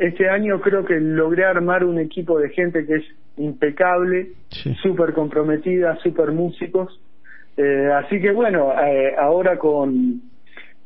este 0.00 0.28
año 0.28 0.60
creo 0.60 0.84
que 0.84 0.98
logré 0.98 1.44
armar 1.44 1.84
un 1.84 2.00
equipo 2.00 2.40
de 2.40 2.48
gente 2.50 2.84
que 2.84 2.96
es 2.96 3.04
impecable, 3.36 4.30
Sí. 4.50 4.74
súper 4.82 5.12
comprometida, 5.12 5.96
súper 6.02 6.32
músicos. 6.32 7.00
Así 7.94 8.20
que 8.20 8.30
bueno, 8.32 8.72
ahora 9.18 9.56
con, 9.58 10.20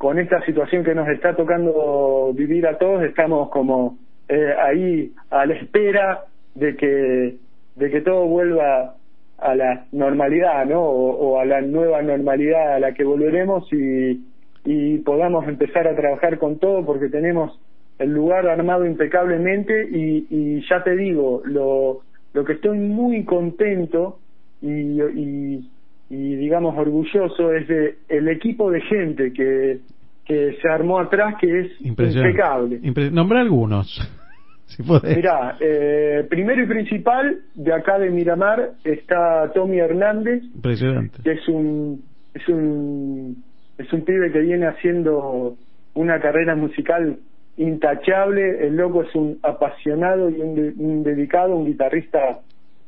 con 0.03 0.19
esta 0.19 0.45
situación 0.45 0.83
que 0.83 0.97
nos 0.97 1.07
está 1.11 1.37
tocando 1.37 2.33
vivir 2.35 2.67
a 2.67 2.77
todos, 2.77 3.05
estamos 3.05 3.51
como 3.51 3.99
eh, 4.29 4.53
ahí 4.61 5.13
a 5.31 5.47
la 5.47 5.55
espera 5.55 6.25
de 6.57 6.75
que, 6.75 7.37
de 7.77 7.89
que 7.89 8.01
todo 8.01 8.27
vuelva 8.27 8.97
a 9.39 9.55
la 9.55 9.87
normalidad, 9.93 10.67
¿no? 10.67 10.83
O, 10.83 11.39
a 11.39 11.45
la 11.45 11.61
nueva 11.61 12.03
normalidad 12.03 12.75
a 12.75 12.81
la 12.81 12.95
que 12.95 13.05
volveremos 13.05 13.73
y, 13.73 14.27
y 14.65 14.99
podamos 14.99 15.47
empezar 15.47 15.87
a 15.87 15.95
trabajar 15.95 16.37
con 16.39 16.59
todo 16.59 16.85
porque 16.85 17.09
tenemos 17.09 17.57
el 18.01 18.13
lugar 18.13 18.49
armado 18.49 18.85
impecablemente 18.85 19.89
y, 19.89 20.27
y 20.29 20.69
ya 20.69 20.83
te 20.83 20.97
digo, 20.97 21.43
lo, 21.45 22.01
lo 22.33 22.45
que 22.45 22.55
estoy 22.55 22.77
muy 22.77 23.25
contento 23.25 24.19
y, 24.61 25.01
y, 25.01 25.71
y 26.15 26.37
digamos 26.37 26.77
orgulloso 26.77 27.55
es 27.55 27.67
de 27.69 27.95
el 28.11 28.29
equipo 28.29 28.71
de 28.71 28.83
gente 28.83 29.33
que, 29.33 29.79
que 30.27 30.59
se 30.61 30.69
armó 30.69 30.99
atrás 30.99 31.37
que 31.41 31.61
es 31.61 31.81
impecable. 31.81 32.81
Impre- 32.83 33.11
Nombra 33.11 33.41
algunos, 33.41 33.87
si 34.67 34.83
podés. 34.83 35.17
Mirá, 35.17 35.57
eh, 35.59 36.27
primero 36.29 36.63
y 36.63 36.67
principal, 36.67 37.39
de 37.55 37.73
acá 37.73 37.99
de 37.99 38.11
Miramar 38.11 38.73
está 38.85 39.51
Tommy 39.55 39.79
Hernández, 39.79 40.43
Impresionante. 40.55 41.23
que 41.25 41.33
es 41.33 41.49
un 41.49 42.03
es 42.35 42.47
un 42.47 43.43
es 43.79 43.91
un 43.91 44.05
pibe 44.05 44.31
que 44.33 44.41
viene 44.41 44.67
haciendo 44.67 45.57
una 45.95 46.21
carrera 46.21 46.55
musical 46.55 47.17
intachable 47.57 48.67
el 48.67 48.77
loco 48.77 49.03
es 49.03 49.15
un 49.15 49.39
apasionado 49.43 50.29
y 50.29 50.41
un, 50.43 50.55
de- 50.55 50.75
un 50.77 51.03
dedicado 51.03 51.57
un 51.57 51.65
guitarrista 51.67 52.41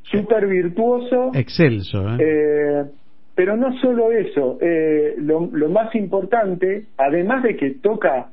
súper 0.03 0.47
virtuoso 0.47 1.31
Excelso, 1.35 2.07
¿eh? 2.15 2.17
eh, 2.21 2.85
pero 3.35 3.57
no 3.57 3.77
solo 3.79 4.13
eso, 4.13 4.59
eh, 4.61 5.15
lo, 5.19 5.41
más 5.69 5.95
importante, 5.95 6.87
además 6.97 7.43
de 7.43 7.57
que 7.57 7.71
toca 7.71 8.29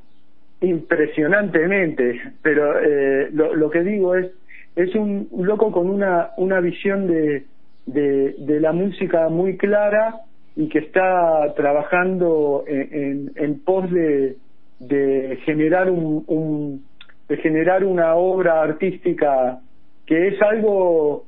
impresionantemente, 0.60 2.20
pero 2.40 2.78
eh, 2.78 3.28
lo, 3.32 3.54
lo 3.54 3.70
que 3.70 3.82
digo 3.82 4.14
es, 4.14 4.30
es 4.76 4.94
un 4.94 5.28
loco 5.36 5.72
con 5.72 5.90
una, 5.90 6.30
una 6.36 6.60
visión 6.60 7.06
de, 7.06 7.44
de, 7.86 8.34
de 8.38 8.60
la 8.60 8.72
música 8.72 9.28
muy 9.28 9.56
clara 9.56 10.20
y 10.54 10.68
que 10.68 10.78
está 10.78 11.52
trabajando 11.56 12.64
en, 12.66 12.88
en, 12.92 13.32
en 13.36 13.60
pos 13.60 13.90
de, 13.90 14.36
de 14.78 15.38
generar 15.44 15.90
un, 15.90 16.24
un 16.26 16.84
de 17.28 17.36
generar 17.38 17.84
una 17.84 18.14
obra 18.14 18.62
artística 18.62 19.60
que 20.06 20.28
es 20.28 20.42
algo 20.42 21.24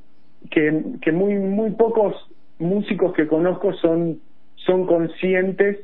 que, 0.51 0.83
que 1.01 1.11
muy 1.11 1.35
muy 1.35 1.71
pocos 1.71 2.15
músicos 2.59 3.13
que 3.13 3.27
conozco 3.27 3.73
son 3.73 4.19
son 4.55 4.85
conscientes 4.85 5.79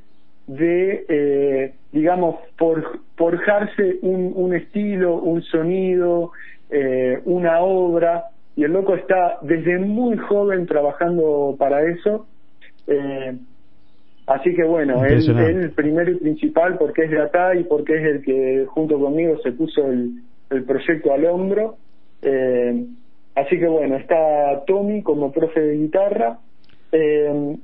de 0.47 1.05
eh, 1.07 1.73
digamos 1.91 2.35
por, 2.57 3.01
forjarse 3.15 3.97
un, 4.01 4.33
un 4.35 4.55
estilo 4.55 5.15
un 5.15 5.41
sonido 5.43 6.31
eh, 6.71 7.19
una 7.25 7.59
obra. 7.59 8.25
Y 8.55 8.63
el 8.63 8.71
loco 8.71 8.95
está 8.95 9.37
desde 9.41 9.77
muy 9.77 10.17
joven 10.17 10.65
trabajando 10.65 11.55
para 11.57 11.83
eso. 11.83 12.27
Eh, 12.87 13.37
así 14.27 14.55
que 14.55 14.63
bueno 14.63 15.05
él, 15.05 15.23
él 15.39 15.71
primero 15.71 16.11
y 16.11 16.15
principal 16.15 16.77
porque 16.77 17.03
es 17.03 17.11
de 17.11 17.21
acá 17.21 17.55
y 17.55 17.63
porque 17.63 17.95
es 17.95 18.03
el 18.03 18.21
que 18.23 18.65
junto 18.67 18.99
conmigo 18.99 19.37
se 19.43 19.51
puso 19.51 19.87
el, 19.87 20.21
el 20.49 20.63
proyecto 20.63 21.13
al 21.13 21.25
hombro. 21.25 21.75
Eh, 22.21 22.85
así 23.35 23.59
que 23.59 23.67
bueno 23.67 23.97
está 23.97 24.63
Tommy 24.65 25.01
como 25.01 25.31
profe 25.31 25.59
de 25.59 25.77
guitarra 25.77 26.39
eh, 26.91 27.55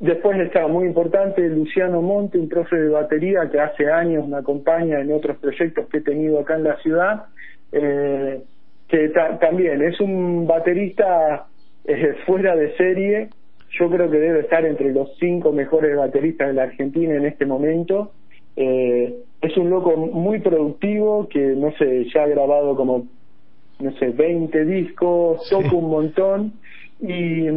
después 0.00 0.38
está 0.40 0.66
muy 0.66 0.86
importante 0.86 1.48
Luciano 1.48 2.02
Monte 2.02 2.38
un 2.38 2.48
profe 2.48 2.76
de 2.76 2.88
batería 2.88 3.48
que 3.50 3.60
hace 3.60 3.90
años 3.90 4.26
me 4.28 4.36
acompaña 4.36 5.00
en 5.00 5.12
otros 5.12 5.36
proyectos 5.38 5.86
que 5.88 5.98
he 5.98 6.02
tenido 6.02 6.40
acá 6.40 6.56
en 6.56 6.64
la 6.64 6.76
ciudad 6.78 7.24
eh, 7.72 8.42
que 8.88 9.08
ta- 9.10 9.38
también 9.38 9.82
es 9.82 10.00
un 10.00 10.46
baterista 10.46 11.46
eh, 11.86 12.14
fuera 12.26 12.56
de 12.56 12.76
serie 12.76 13.28
yo 13.78 13.90
creo 13.90 14.08
que 14.10 14.18
debe 14.18 14.40
estar 14.40 14.64
entre 14.64 14.92
los 14.92 15.16
cinco 15.18 15.50
mejores 15.52 15.96
bateristas 15.96 16.46
de 16.48 16.54
la 16.54 16.62
Argentina 16.64 17.14
en 17.14 17.26
este 17.26 17.44
momento. 17.44 18.12
Eh, 18.54 19.16
es 19.40 19.56
un 19.56 19.68
loco 19.68 19.96
muy 19.96 20.38
productivo 20.38 21.28
que, 21.28 21.40
no 21.40 21.72
sé, 21.72 22.04
ya 22.14 22.22
ha 22.22 22.28
grabado 22.28 22.76
como, 22.76 23.08
no 23.80 23.90
sé, 23.98 24.10
20 24.10 24.64
discos, 24.64 25.40
Sí. 25.48 25.56
toca 25.56 25.74
un 25.74 25.90
montón 25.90 26.52
y, 27.00 27.48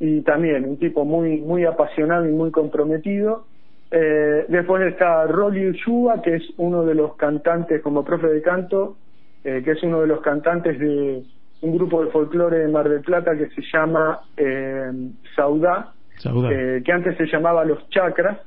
y 0.00 0.20
también 0.22 0.64
un 0.64 0.78
tipo 0.78 1.04
muy, 1.04 1.40
muy 1.40 1.64
apasionado 1.64 2.26
y 2.26 2.32
muy 2.32 2.50
comprometido. 2.50 3.46
Eh, 3.90 4.44
después 4.48 4.82
está 4.92 5.26
Rolly 5.26 5.70
Ushua, 5.70 6.22
que 6.22 6.36
es 6.36 6.42
uno 6.58 6.84
de 6.84 6.94
los 6.94 7.16
cantantes 7.16 7.82
como 7.82 8.04
profe 8.04 8.28
de 8.28 8.42
canto, 8.42 8.96
eh, 9.44 9.62
que 9.64 9.72
es 9.72 9.82
uno 9.82 10.00
de 10.00 10.06
los 10.06 10.20
cantantes 10.20 10.78
de 10.78 11.22
un 11.60 11.76
grupo 11.76 12.04
de 12.04 12.10
folclore 12.10 12.58
de 12.58 12.68
Mar 12.68 12.88
del 12.88 13.00
Plata 13.00 13.36
que 13.36 13.48
se 13.48 13.62
llama 13.72 14.20
eh, 14.36 14.90
Saudá, 15.34 15.92
eh, 16.24 16.82
que 16.84 16.92
antes 16.92 17.16
se 17.16 17.26
llamaba 17.26 17.64
Los 17.64 17.88
Chakras, 17.90 18.38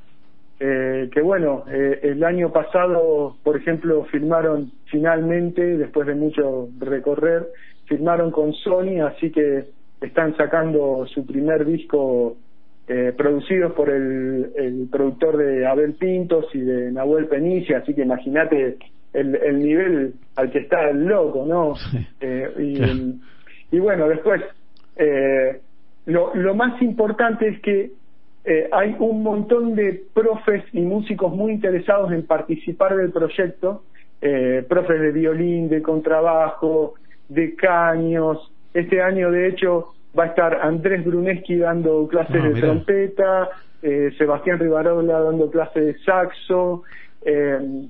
eh, 0.60 1.10
que 1.12 1.20
bueno, 1.20 1.64
eh, 1.68 2.00
el 2.02 2.22
año 2.22 2.52
pasado, 2.52 3.36
por 3.42 3.56
ejemplo, 3.56 4.04
firmaron 4.04 4.70
finalmente, 4.86 5.76
después 5.76 6.06
de 6.06 6.14
mucho 6.14 6.68
recorrer, 6.78 7.48
firmaron 7.86 8.30
con 8.30 8.52
Sony, 8.54 9.00
así 9.04 9.30
que 9.32 9.64
están 10.06 10.36
sacando 10.36 11.06
su 11.06 11.24
primer 11.26 11.64
disco 11.64 12.36
eh, 12.88 13.12
producidos 13.16 13.72
por 13.72 13.90
el, 13.90 14.52
el 14.56 14.88
productor 14.90 15.36
de 15.36 15.66
Abel 15.66 15.94
Pintos 15.94 16.46
y 16.54 16.60
de 16.60 16.90
Nahuel 16.92 17.26
Penicia, 17.26 17.78
así 17.78 17.94
que 17.94 18.02
imagínate 18.02 18.76
el, 19.12 19.36
el 19.36 19.58
nivel 19.62 20.14
al 20.36 20.50
que 20.50 20.60
está 20.60 20.90
el 20.90 21.04
loco, 21.04 21.44
¿no? 21.46 21.74
Sí. 21.90 22.06
Eh, 22.20 22.50
y, 22.58 22.76
Claro. 22.76 22.92
y 23.70 23.78
bueno, 23.78 24.08
después, 24.08 24.42
eh, 24.96 25.60
lo, 26.06 26.34
lo 26.34 26.54
más 26.54 26.80
importante 26.82 27.48
es 27.48 27.60
que 27.60 27.92
eh, 28.44 28.68
hay 28.72 28.96
un 28.98 29.22
montón 29.22 29.74
de 29.76 30.02
profes 30.12 30.64
y 30.72 30.80
músicos 30.80 31.32
muy 31.32 31.52
interesados 31.52 32.10
en 32.12 32.26
participar 32.26 32.96
del 32.96 33.12
proyecto, 33.12 33.84
eh, 34.20 34.64
profes 34.68 35.00
de 35.00 35.12
violín, 35.12 35.68
de 35.68 35.80
contrabajo, 35.80 36.94
de 37.28 37.54
caños. 37.54 38.50
Este 38.74 39.00
año, 39.00 39.30
de 39.30 39.48
hecho, 39.48 39.91
va 40.18 40.24
a 40.24 40.26
estar 40.26 40.60
Andrés 40.62 41.04
Bruneski 41.04 41.56
dando 41.56 42.06
clases 42.08 42.36
Ah, 42.40 42.42
de 42.48 42.54
mirá. 42.54 42.60
trompeta, 42.68 43.48
eh, 43.82 44.10
Sebastián 44.18 44.58
Rivarola 44.58 45.20
dando 45.20 45.50
clases 45.50 45.84
de 45.86 45.98
saxo, 46.04 46.82
eh, 47.24 47.86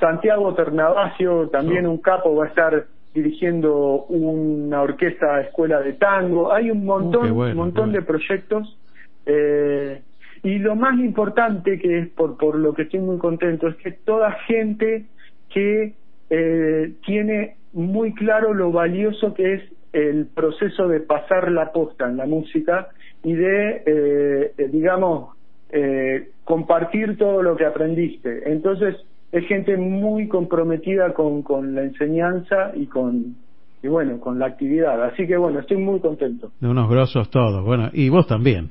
Santiago 0.00 0.54
Ternavasio, 0.54 1.48
también 1.50 1.86
Oh. 1.86 1.90
un 1.92 1.98
capo, 1.98 2.34
va 2.34 2.46
a 2.46 2.48
estar 2.48 2.86
dirigiendo 3.14 4.04
una 4.08 4.82
orquesta 4.82 5.40
escuela 5.42 5.80
de 5.80 5.92
tango. 5.92 6.52
Hay 6.52 6.70
un 6.70 6.84
montón, 6.84 7.30
Uh, 7.30 7.34
bueno, 7.34 7.54
montón 7.56 7.92
de 7.92 8.02
proyectos. 8.02 8.78
eh, 9.26 10.02
y 10.42 10.58
lo 10.58 10.74
más 10.74 10.98
importante, 10.98 11.78
que 11.78 11.98
es 12.00 12.08
por, 12.08 12.36
por 12.36 12.56
lo 12.58 12.74
que 12.74 12.82
estoy 12.82 12.98
muy 12.98 13.18
contento, 13.18 13.68
es 13.68 13.76
que 13.76 13.92
toda 13.92 14.32
gente 14.48 15.04
que 15.50 15.92
eh, 16.30 16.92
tiene 17.06 17.54
muy 17.72 18.12
claro 18.14 18.52
lo 18.54 18.72
valioso 18.72 19.32
que 19.34 19.54
es 19.54 19.62
el 19.92 20.26
proceso 20.26 20.88
de 20.88 21.00
pasar 21.00 21.50
la 21.50 21.72
posta 21.72 22.08
en 22.08 22.16
la 22.16 22.26
música 22.26 22.88
y 23.22 23.34
de, 23.34 23.82
eh, 23.86 24.52
eh, 24.56 24.68
digamos, 24.68 25.36
eh, 25.70 26.30
compartir 26.44 27.16
todo 27.16 27.42
lo 27.42 27.56
que 27.56 27.66
aprendiste. 27.66 28.50
Entonces, 28.50 28.96
es 29.30 29.46
gente 29.46 29.76
muy 29.76 30.28
comprometida 30.28 31.14
con, 31.14 31.42
con 31.42 31.74
la 31.74 31.82
enseñanza 31.82 32.72
y 32.74 32.86
con, 32.86 33.36
y 33.82 33.88
bueno, 33.88 34.20
con 34.20 34.38
la 34.38 34.46
actividad. 34.46 35.02
Así 35.04 35.26
que 35.26 35.36
bueno, 35.36 35.60
estoy 35.60 35.78
muy 35.78 36.00
contento. 36.00 36.52
De 36.60 36.68
unos 36.68 36.88
grosos 36.90 37.30
todos. 37.30 37.64
Bueno, 37.64 37.90
y 37.92 38.08
vos 38.08 38.26
también. 38.26 38.68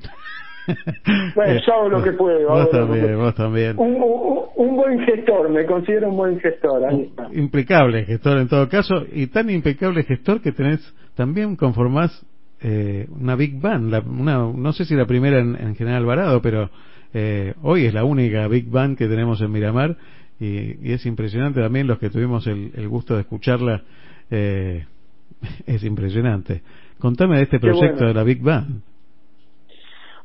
Bueno, 1.34 1.52
Eh, 1.54 1.60
yo 1.66 1.74
hago 1.74 1.88
lo 1.88 2.02
que 2.02 2.12
puedo, 2.12 2.48
Vos 2.48 2.68
que 2.68 2.76
también, 2.76 3.16
vos 3.16 3.34
también. 3.34 3.78
Un, 3.78 3.94
un, 3.94 4.38
un 4.56 4.76
buen 4.76 5.00
gestor, 5.04 5.48
me 5.50 5.64
considero 5.66 6.08
un 6.10 6.16
buen 6.16 6.40
gestor. 6.40 6.84
Ahí 6.84 7.02
está. 7.02 7.28
impecable 7.32 8.04
gestor 8.04 8.38
en 8.38 8.48
todo 8.48 8.68
caso 8.68 9.04
y 9.12 9.26
tan 9.28 9.50
impecable 9.50 10.04
gestor 10.04 10.40
que 10.40 10.52
tenés 10.52 10.80
también 11.14 11.56
conformás 11.56 12.24
eh, 12.62 13.06
una 13.10 13.34
big 13.34 13.60
band 13.60 13.90
la- 13.90 14.00
una, 14.00 14.38
no 14.54 14.72
sé 14.72 14.84
si 14.84 14.94
la 14.94 15.04
primera 15.06 15.40
en, 15.40 15.56
en 15.56 15.74
General 15.74 16.02
Alvarado 16.02 16.40
pero 16.40 16.70
eh, 17.12 17.54
hoy 17.62 17.86
es 17.86 17.92
la 17.94 18.04
única 18.04 18.46
big 18.48 18.70
band 18.70 18.96
que 18.96 19.08
tenemos 19.08 19.40
en 19.40 19.50
Miramar 19.50 19.96
y, 20.40 20.76
y 20.88 20.92
es 20.92 21.04
impresionante 21.06 21.60
también 21.60 21.86
los 21.86 21.98
que 21.98 22.08
tuvimos 22.10 22.46
el, 22.46 22.70
el 22.76 22.88
gusto 22.88 23.14
de 23.14 23.20
escucharla. 23.22 23.82
Eh, 24.30 24.84
es 25.66 25.84
impresionante. 25.84 26.62
Contame 26.98 27.36
de 27.36 27.42
este 27.44 27.58
proyecto 27.60 27.94
bueno. 27.96 28.08
de 28.08 28.14
la 28.14 28.22
Big 28.24 28.40
Band. 28.42 28.80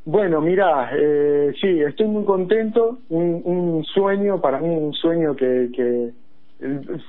Bueno, 0.10 0.40
mira, 0.40 0.90
eh, 0.96 1.52
sí, 1.60 1.82
estoy 1.82 2.08
muy 2.08 2.24
contento, 2.24 3.00
un, 3.10 3.42
un 3.44 3.84
sueño, 3.84 4.40
para 4.40 4.58
mí 4.60 4.70
un 4.70 4.94
sueño 4.94 5.36
que, 5.36 5.70
que 5.76 6.12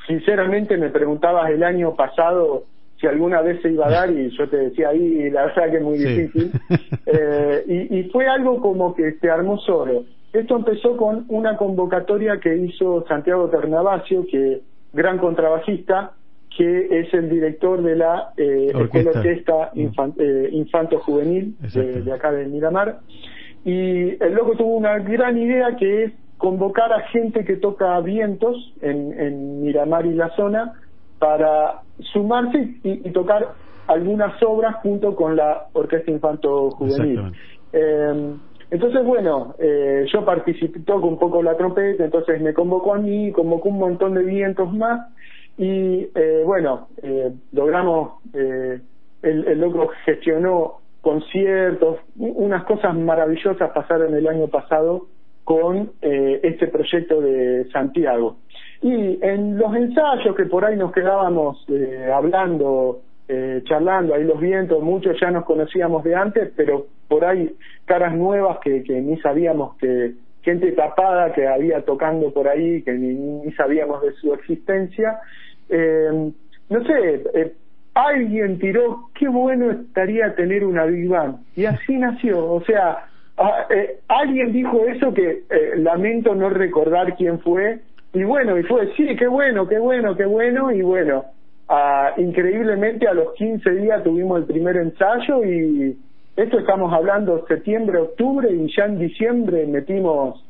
sinceramente 0.08 0.76
me 0.76 0.90
preguntabas 0.90 1.48
el 1.50 1.62
año 1.62 1.94
pasado 1.94 2.64
si 3.00 3.06
alguna 3.06 3.40
vez 3.40 3.62
se 3.62 3.70
iba 3.70 3.86
a 3.86 3.90
dar 3.90 4.10
y 4.10 4.30
yo 4.36 4.48
te 4.48 4.56
decía 4.56 4.88
ahí, 4.88 5.30
la 5.30 5.46
verdad 5.46 5.70
que 5.70 5.76
es 5.76 5.82
muy 5.84 5.98
Sí. 5.98 6.06
difícil. 6.08 6.50
Eh, 7.10 7.64
y, 7.66 8.00
y 8.00 8.10
fue 8.10 8.26
algo 8.26 8.60
como 8.60 8.94
que 8.94 9.12
se 9.12 9.30
armó 9.30 9.56
solo. 9.58 10.04
Esto 10.34 10.56
empezó 10.56 10.94
con 10.98 11.24
una 11.28 11.56
convocatoria 11.56 12.38
que 12.38 12.54
hizo 12.54 13.06
Santiago 13.08 13.48
Ternavasio, 13.48 14.26
que 14.30 14.60
gran 14.92 15.16
contrabajista, 15.16 16.12
que 16.58 17.00
es 17.00 17.14
el 17.14 17.30
director 17.30 17.80
de 17.82 17.94
la 17.94 18.32
eh, 18.36 18.72
Orquesta. 18.74 19.70
Mm. 19.74 19.78
Infan- 19.80 20.14
eh, 20.18 20.48
Infanto 20.52 20.98
Juvenil 20.98 21.54
de, 21.72 22.12
acá 22.12 22.32
de 22.32 22.46
Miramar. 22.46 22.98
Y 23.64 24.22
el 24.22 24.32
loco 24.34 24.56
tuvo 24.56 24.74
una 24.76 24.98
gran 24.98 25.38
idea 25.38 25.76
que 25.76 26.04
es 26.04 26.12
convocar 26.36 26.92
a 26.92 27.00
gente 27.08 27.44
que 27.44 27.56
toca 27.56 28.00
vientos 28.00 28.56
en, 28.82 28.98
en 29.18 29.62
Miramar 29.62 30.04
y 30.06 30.14
la 30.14 30.30
zona 30.36 30.72
para 31.20 31.82
sumarse 32.12 32.58
y, 32.82 33.08
y 33.08 33.10
tocar 33.12 33.54
algunas 33.86 34.42
obras 34.42 34.76
junto 34.82 35.14
con 35.14 35.36
la 35.36 35.66
Orquesta 35.72 36.10
Infanto 36.10 36.70
Juvenil. 36.72 37.32
Eh, 37.72 38.34
entonces, 38.70 39.02
bueno, 39.04 39.54
eh, 39.58 40.04
yo 40.12 40.24
participé, 40.24 40.80
toco 40.80 41.06
un 41.06 41.18
poco 41.18 41.42
la 41.42 41.56
trompeta, 41.56 42.04
entonces 42.04 42.40
me 42.40 42.52
convocó 42.52 42.94
a 42.94 42.98
mí, 42.98 43.32
convocó 43.32 43.68
un 43.70 43.78
montón 43.78 44.14
de 44.14 44.24
vientos 44.24 44.72
más 44.74 45.08
y 45.58 46.08
eh, 46.14 46.42
bueno, 46.46 46.88
eh, 47.02 47.32
logramos, 47.52 48.22
eh, 48.32 48.80
el, 49.22 49.48
el 49.48 49.60
loco 49.60 49.90
gestionó 50.04 50.78
conciertos, 51.00 51.98
unas 52.16 52.64
cosas 52.64 52.94
maravillosas 52.96 53.70
pasaron 53.70 54.14
el 54.14 54.26
año 54.28 54.46
pasado 54.48 55.06
con 55.42 55.92
eh, 56.02 56.40
este 56.42 56.68
proyecto 56.68 57.20
de 57.20 57.66
Santiago. 57.72 58.36
Y 58.82 59.18
en 59.24 59.58
los 59.58 59.74
ensayos 59.74 60.36
que 60.36 60.44
por 60.44 60.64
ahí 60.64 60.76
nos 60.76 60.92
quedábamos 60.92 61.64
eh, 61.70 62.10
hablando, 62.14 63.00
eh, 63.26 63.62
charlando, 63.64 64.14
ahí 64.14 64.24
los 64.24 64.38
vientos, 64.38 64.82
muchos 64.82 65.18
ya 65.20 65.30
nos 65.30 65.44
conocíamos 65.44 66.04
de 66.04 66.14
antes, 66.14 66.52
pero 66.54 66.86
por 67.08 67.24
ahí 67.24 67.50
caras 67.86 68.14
nuevas 68.14 68.58
que, 68.58 68.82
que 68.82 69.00
ni 69.00 69.18
sabíamos 69.20 69.76
que, 69.78 70.12
gente 70.42 70.72
tapada 70.72 71.32
que 71.32 71.46
había 71.46 71.84
tocando 71.84 72.32
por 72.32 72.48
ahí, 72.48 72.82
que 72.82 72.92
ni 72.92 73.50
sabíamos 73.52 74.02
de 74.02 74.12
su 74.12 74.32
existencia. 74.34 75.18
Eh, 75.68 76.32
no 76.70 76.84
sé, 76.84 77.22
eh, 77.34 77.52
alguien 77.94 78.58
tiró, 78.58 79.08
qué 79.14 79.28
bueno 79.28 79.70
estaría 79.70 80.34
tener 80.34 80.64
una 80.64 80.84
Big 80.84 81.08
Band. 81.08 81.38
Y 81.56 81.64
así 81.64 81.96
nació, 81.96 82.44
o 82.52 82.62
sea, 82.62 83.06
eh, 83.70 84.00
alguien 84.08 84.52
dijo 84.52 84.84
eso 84.84 85.12
que 85.14 85.44
eh, 85.48 85.72
lamento 85.76 86.34
no 86.34 86.50
recordar 86.50 87.16
quién 87.16 87.40
fue, 87.40 87.80
y 88.12 88.24
bueno, 88.24 88.58
y 88.58 88.62
fue, 88.64 88.92
sí, 88.96 89.16
qué 89.16 89.26
bueno, 89.26 89.66
qué 89.66 89.78
bueno, 89.78 90.16
qué 90.16 90.26
bueno, 90.26 90.70
y 90.72 90.82
bueno, 90.82 91.24
increíblemente 92.16 93.06
a 93.06 93.12
los 93.12 93.34
15 93.34 93.70
días 93.70 94.02
tuvimos 94.02 94.40
el 94.40 94.46
primer 94.46 94.76
ensayo 94.76 95.44
y 95.44 95.98
esto 96.36 96.58
estamos 96.58 96.92
hablando 96.92 97.44
septiembre, 97.46 97.98
octubre, 97.98 98.50
y 98.50 98.74
ya 98.74 98.86
en 98.86 98.98
diciembre 98.98 99.66
metimos, 99.66 100.42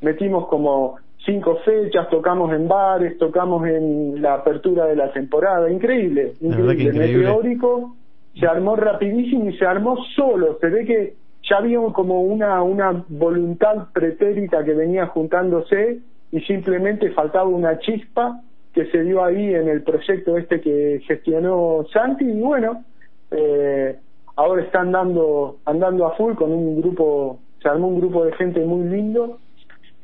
metimos 0.00 0.48
como 0.48 0.98
cinco 1.24 1.56
fechas, 1.64 2.08
tocamos 2.10 2.52
en 2.52 2.68
bares, 2.68 3.18
tocamos 3.18 3.66
en 3.66 4.20
la 4.20 4.34
apertura 4.34 4.86
de 4.86 4.96
la 4.96 5.12
temporada, 5.12 5.70
increíble, 5.70 6.34
increíble, 6.40 6.72
increíble. 6.72 6.98
meteórico, 6.98 7.96
se 8.38 8.46
armó 8.46 8.76
rapidísimo 8.76 9.48
y 9.48 9.56
se 9.56 9.64
armó 9.64 9.96
solo, 10.14 10.58
se 10.60 10.68
ve 10.68 10.84
que 10.84 11.14
ya 11.48 11.58
había 11.58 11.78
como 11.92 12.22
una, 12.22 12.62
una 12.62 13.04
voluntad 13.08 13.88
pretérita 13.92 14.64
que 14.64 14.74
venía 14.74 15.06
juntándose 15.06 16.00
y 16.32 16.40
simplemente 16.40 17.10
faltaba 17.12 17.44
una 17.44 17.78
chispa 17.78 18.40
que 18.72 18.86
se 18.86 19.02
dio 19.02 19.24
ahí 19.24 19.54
en 19.54 19.68
el 19.68 19.82
proyecto 19.82 20.36
este 20.36 20.60
que 20.60 21.00
gestionó 21.06 21.84
Santi. 21.92 22.24
Y 22.24 22.40
bueno, 22.40 22.82
eh, 23.30 23.96
ahora 24.36 24.62
está 24.62 24.80
andando, 24.80 25.58
andando 25.64 26.06
a 26.06 26.16
full 26.16 26.34
con 26.34 26.50
un 26.50 26.80
grupo, 26.80 27.38
se 27.62 27.68
armó 27.68 27.88
un 27.88 28.00
grupo 28.00 28.24
de 28.24 28.32
gente 28.32 28.60
muy 28.64 28.88
lindo 28.88 29.38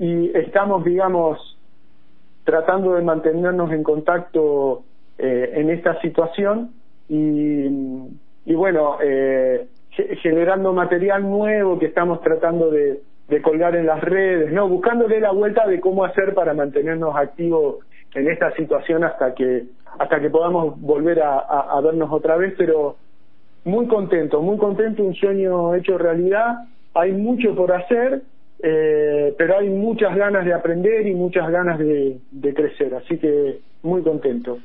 y 0.00 0.30
estamos, 0.36 0.82
digamos, 0.84 1.38
tratando 2.44 2.94
de 2.94 3.02
mantenernos 3.02 3.70
en 3.72 3.82
contacto 3.82 4.82
eh, 5.18 5.52
en 5.56 5.68
esta 5.70 6.00
situación 6.00 6.72
y, 7.08 7.66
y 8.46 8.54
bueno, 8.54 8.96
eh, 9.02 9.68
ge- 9.90 10.16
generando 10.16 10.72
material 10.72 11.22
nuevo 11.22 11.78
que 11.78 11.86
estamos 11.86 12.22
tratando 12.22 12.70
de, 12.70 13.02
de 13.28 13.42
colgar 13.42 13.76
en 13.76 13.84
las 13.86 14.00
redes, 14.00 14.50
no, 14.52 14.68
buscándole 14.68 15.20
la 15.20 15.32
vuelta 15.32 15.66
de 15.66 15.80
cómo 15.80 16.02
hacer 16.04 16.32
para 16.34 16.54
mantenernos 16.54 17.14
activos 17.14 17.84
en 18.14 18.28
esta 18.30 18.52
situación 18.56 19.04
hasta 19.04 19.34
que 19.34 19.64
hasta 19.98 20.20
que 20.20 20.30
podamos 20.30 20.80
volver 20.80 21.20
a- 21.20 21.38
a 21.40 21.80
vernos 21.82 22.10
otra 22.12 22.36
vez, 22.36 22.54
pero 22.56 22.96
muy 23.64 23.86
contento, 23.86 24.40
muy 24.40 24.56
contento, 24.56 25.02
un 25.02 25.14
sueño 25.14 25.74
hecho 25.74 25.98
realidad. 25.98 26.54
Hay 26.94 27.12
mucho 27.12 27.54
por 27.54 27.72
hacer, 27.72 28.22
eh, 28.62 29.34
pero 29.38 29.58
hay 29.58 29.68
muchas 29.68 30.16
ganas 30.16 30.44
de 30.44 30.52
aprender 30.52 31.06
y 31.06 31.14
muchas 31.14 31.50
ganas 31.50 31.78
de, 31.78 32.18
de 32.30 32.54
crecer, 32.54 32.94
así 32.94 33.18
que 33.18 33.60
muy 33.82 34.02
contento. 34.02 34.58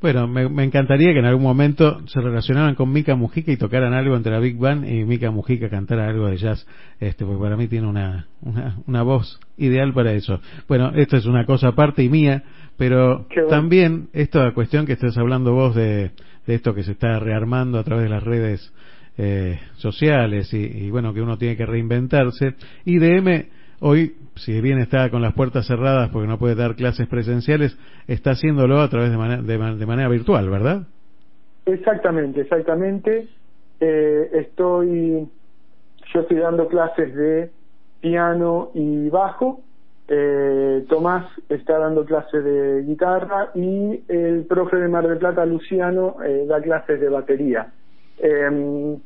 Bueno, 0.00 0.28
me, 0.28 0.48
me 0.48 0.62
encantaría 0.62 1.12
que 1.12 1.18
en 1.18 1.24
algún 1.24 1.42
momento 1.42 2.06
se 2.06 2.20
relacionaran 2.20 2.76
con 2.76 2.92
Mica 2.92 3.16
Mujica 3.16 3.50
y 3.50 3.56
tocaran 3.56 3.94
algo 3.94 4.14
entre 4.14 4.30
la 4.30 4.38
Big 4.38 4.56
Band 4.56 4.88
y 4.88 5.04
Mica 5.04 5.32
Mujica 5.32 5.68
cantara 5.68 6.08
algo 6.08 6.28
de 6.28 6.36
jazz, 6.36 6.64
este, 7.00 7.24
porque 7.24 7.42
para 7.42 7.56
mí 7.56 7.66
tiene 7.66 7.88
una, 7.88 8.28
una, 8.42 8.76
una 8.86 9.02
voz 9.02 9.40
ideal 9.56 9.92
para 9.92 10.12
eso. 10.12 10.40
Bueno, 10.68 10.92
esto 10.94 11.16
es 11.16 11.26
una 11.26 11.44
cosa 11.46 11.68
aparte 11.68 12.04
y 12.04 12.08
mía, 12.08 12.44
pero 12.76 13.26
bueno. 13.34 13.48
también 13.48 14.08
esta 14.12 14.52
cuestión 14.52 14.86
que 14.86 14.92
estás 14.92 15.18
hablando 15.18 15.52
vos 15.52 15.74
de, 15.74 16.12
de 16.46 16.54
esto 16.54 16.74
que 16.74 16.84
se 16.84 16.92
está 16.92 17.18
rearmando 17.18 17.80
a 17.80 17.82
través 17.82 18.04
de 18.04 18.10
las 18.10 18.22
redes 18.22 18.72
eh, 19.18 19.58
sociales 19.76 20.52
y, 20.54 20.90
bueno, 20.90 21.12
que 21.12 21.20
uno 21.20 21.36
tiene 21.36 21.56
que 21.56 21.66
reinventarse. 21.66 22.54
IDM 22.84 23.46
hoy, 23.80 24.14
si 24.36 24.60
bien 24.60 24.78
está 24.78 25.10
con 25.10 25.20
las 25.22 25.34
puertas 25.34 25.66
cerradas 25.66 26.10
porque 26.10 26.28
no 26.28 26.38
puede 26.38 26.54
dar 26.54 26.76
clases 26.76 27.08
presenciales, 27.08 27.76
está 28.06 28.30
haciéndolo 28.30 28.80
a 28.80 28.88
través 28.88 29.10
de, 29.10 29.16
manera 29.16 29.42
de, 29.42 29.58
man- 29.58 29.78
de 29.78 29.86
manera 29.86 30.08
virtual, 30.08 30.48
¿verdad? 30.48 30.82
Exactamente, 31.66 32.42
exactamente. 32.42 33.28
Eh, 33.80 34.30
estoy, 34.32 35.28
yo 36.14 36.20
estoy 36.20 36.36
dando 36.38 36.68
clases 36.68 37.14
de 37.14 37.50
piano 38.00 38.70
y 38.74 39.08
bajo. 39.08 39.60
Eh, 40.10 40.86
Tomás 40.88 41.26
está 41.50 41.76
dando 41.78 42.04
clases 42.06 42.42
de 42.42 42.82
guitarra 42.86 43.50
y 43.54 44.00
el 44.08 44.46
profe 44.48 44.76
de 44.76 44.88
Mar 44.88 45.06
del 45.06 45.18
Plata, 45.18 45.44
Luciano, 45.44 46.16
eh, 46.24 46.46
da 46.48 46.62
clases 46.62 46.98
de 46.98 47.08
batería. 47.10 47.72
Eh, 48.20 48.96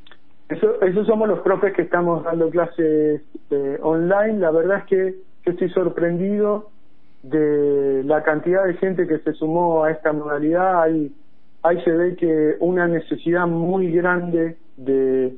eso, 0.49 0.83
esos 0.83 1.07
somos 1.07 1.29
los 1.29 1.41
profes 1.41 1.73
que 1.73 1.83
estamos 1.83 2.25
dando 2.25 2.51
clases 2.51 3.23
eh, 3.51 3.79
online. 3.83 4.39
La 4.39 4.51
verdad 4.51 4.79
es 4.79 4.85
que 4.85 5.15
yo 5.45 5.53
estoy 5.53 5.71
sorprendido 5.71 6.71
de 7.23 8.03
la 8.05 8.23
cantidad 8.23 8.65
de 8.67 8.75
gente 8.75 9.07
que 9.07 9.19
se 9.21 9.33
sumó 9.33 9.85
a 9.85 9.91
esta 9.91 10.13
modalidad. 10.13 10.83
Hay, 10.83 11.13
ahí 11.63 11.81
se 11.83 11.91
ve 11.91 12.17
que 12.17 12.57
una 12.61 12.87
necesidad 12.87 13.47
muy 13.47 13.93
grande 13.93 14.57
de, 14.77 15.37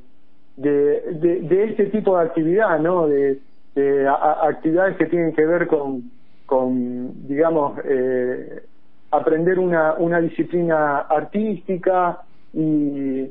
de, 0.56 1.02
de, 1.12 1.40
de 1.42 1.64
este 1.64 1.86
tipo 1.86 2.18
de 2.18 2.24
actividad, 2.24 2.78
¿no? 2.80 3.06
De, 3.06 3.38
de 3.74 4.08
actividades 4.08 4.96
que 4.96 5.06
tienen 5.06 5.34
que 5.34 5.44
ver 5.44 5.66
con, 5.66 6.10
con 6.46 7.26
digamos, 7.26 7.78
eh, 7.84 8.62
aprender 9.10 9.58
una, 9.58 9.94
una 9.94 10.20
disciplina 10.20 11.00
artística 11.00 12.20
y, 12.52 13.30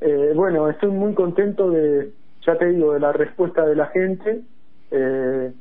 eh, 0.00 0.32
bueno, 0.34 0.68
estoy 0.68 0.90
muy 0.90 1.14
contento 1.14 1.70
de, 1.70 2.10
ya 2.46 2.56
te 2.56 2.66
digo, 2.66 2.94
de 2.94 3.00
la 3.00 3.12
respuesta 3.12 3.66
de 3.66 3.76
la 3.76 3.86
gente. 3.86 4.40
Eh, 4.90 5.52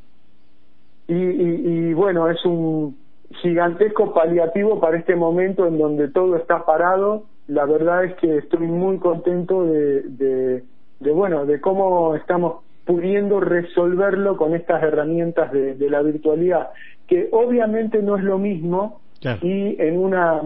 y, 1.08 1.14
y, 1.14 1.62
y 1.90 1.94
bueno, 1.94 2.30
es 2.30 2.44
un 2.46 2.98
gigantesco 3.42 4.14
paliativo 4.14 4.80
para 4.80 4.98
este 4.98 5.16
momento 5.16 5.68
en 5.68 5.78
donde 5.78 6.08
todo 6.10 6.36
está 6.36 6.66
parado. 6.66 7.24
La 7.48 7.66
verdad 7.66 8.06
es 8.06 8.16
que 8.16 8.38
estoy 8.38 8.68
muy 8.68 8.98
contento 8.98 9.66
de, 9.66 10.04
de, 10.04 10.64
de 11.00 11.12
bueno, 11.12 11.46
de 11.46 11.60
cómo 11.60 12.16
estamos 12.16 12.64
pudiendo 12.86 13.40
resolverlo 13.40 14.36
con 14.38 14.56
estas 14.56 14.82
herramientas 14.82 15.52
de, 15.52 15.76
de 15.76 15.90
la 15.90 16.02
virtualidad, 16.02 16.70
que 17.08 17.30
obviamente 17.32 18.02
no 18.02 18.18
es 18.18 18.24
lo 18.24 18.38
mismo 18.38 19.00
Claro. 19.22 19.40
y 19.46 19.76
en 19.80 20.00
una 20.00 20.42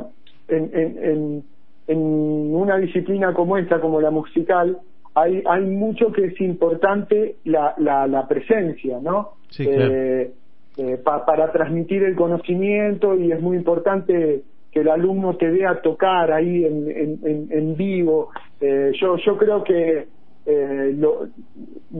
en, 0.48 0.72
en, 0.74 1.04
en, 1.04 1.44
en 1.88 2.00
una 2.00 2.78
disciplina 2.78 3.34
como 3.34 3.58
esta, 3.58 3.80
como 3.80 4.00
la 4.00 4.12
musical, 4.12 4.78
hay, 5.16 5.44
hay 5.46 5.66
mucho 5.66 6.12
que 6.12 6.26
es 6.26 6.42
importante 6.42 7.36
la, 7.46 7.74
la, 7.78 8.08
la 8.08 8.28
presencia, 8.28 9.00
¿no? 9.02 9.34
Sí, 9.50 9.66
claro. 9.66 9.94
Eh, 9.94 10.32
eh, 10.76 10.98
para 10.98 11.52
transmitir 11.52 12.02
el 12.04 12.16
conocimiento 12.16 13.16
y 13.16 13.32
es 13.32 13.40
muy 13.40 13.58
importante 13.58 14.42
que 14.72 14.80
el 14.80 14.90
alumno 14.90 15.36
te 15.36 15.48
vea 15.52 15.80
tocar 15.82 16.32
ahí 16.32 16.66
en, 16.66 16.90
en, 16.90 17.48
en 17.52 17.76
vivo. 17.76 18.30
Eh, 18.60 18.92
yo, 19.00 19.18
yo 19.18 19.38
creo 19.38 19.64
que 19.64 20.08
eh, 20.46 20.94
lo, 20.98 21.28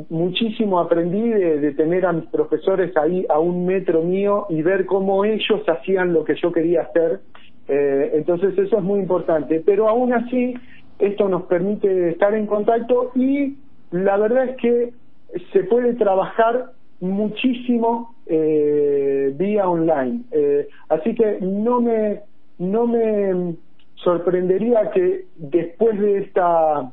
muchísimo 0.10 0.80
aprendí 0.80 1.30
de, 1.30 1.60
de, 1.60 1.72
tener 1.74 2.06
a 2.06 2.14
mis 2.14 2.26
profesores 2.30 2.98
ahí 2.98 3.26
a 3.30 3.40
un 3.40 3.66
metro 3.68 4.02
mío 4.02 4.48
y 4.50 4.64
ver 4.64 4.88
cómo 4.88 5.24
ellos 5.24 5.62
hacían 5.68 6.12
lo 6.12 6.24
que 6.26 6.36
yo 6.42 6.52
quería 6.52 6.82
hacer. 6.82 7.20
Eh, 7.68 8.12
entonces 8.14 8.58
eso 8.58 8.78
es 8.78 8.84
muy 8.84 9.00
importante. 9.00 9.62
Pero 9.66 9.90
aún 9.90 10.14
así, 10.14 10.54
esto 11.00 11.30
nos 11.30 11.44
permite 11.44 12.10
estar 12.10 12.34
en 12.34 12.46
contacto 12.46 13.12
y 13.16 13.58
la 13.92 14.18
verdad 14.18 14.50
es 14.50 14.58
que 14.58 14.94
se 15.52 15.64
puede 15.64 15.94
trabajar 15.96 16.72
muchísimo 17.00 18.16
eh, 18.26 19.34
vía 19.38 19.68
online. 19.68 20.22
Eh, 20.32 20.68
así 20.90 21.16
que 21.16 21.40
no 21.42 21.82
me, 21.82 22.22
no 22.60 22.88
me 22.88 23.56
sorprendería 23.96 24.92
que 24.92 25.26
después 25.38 26.00
de 26.00 26.20
esta 26.20 26.92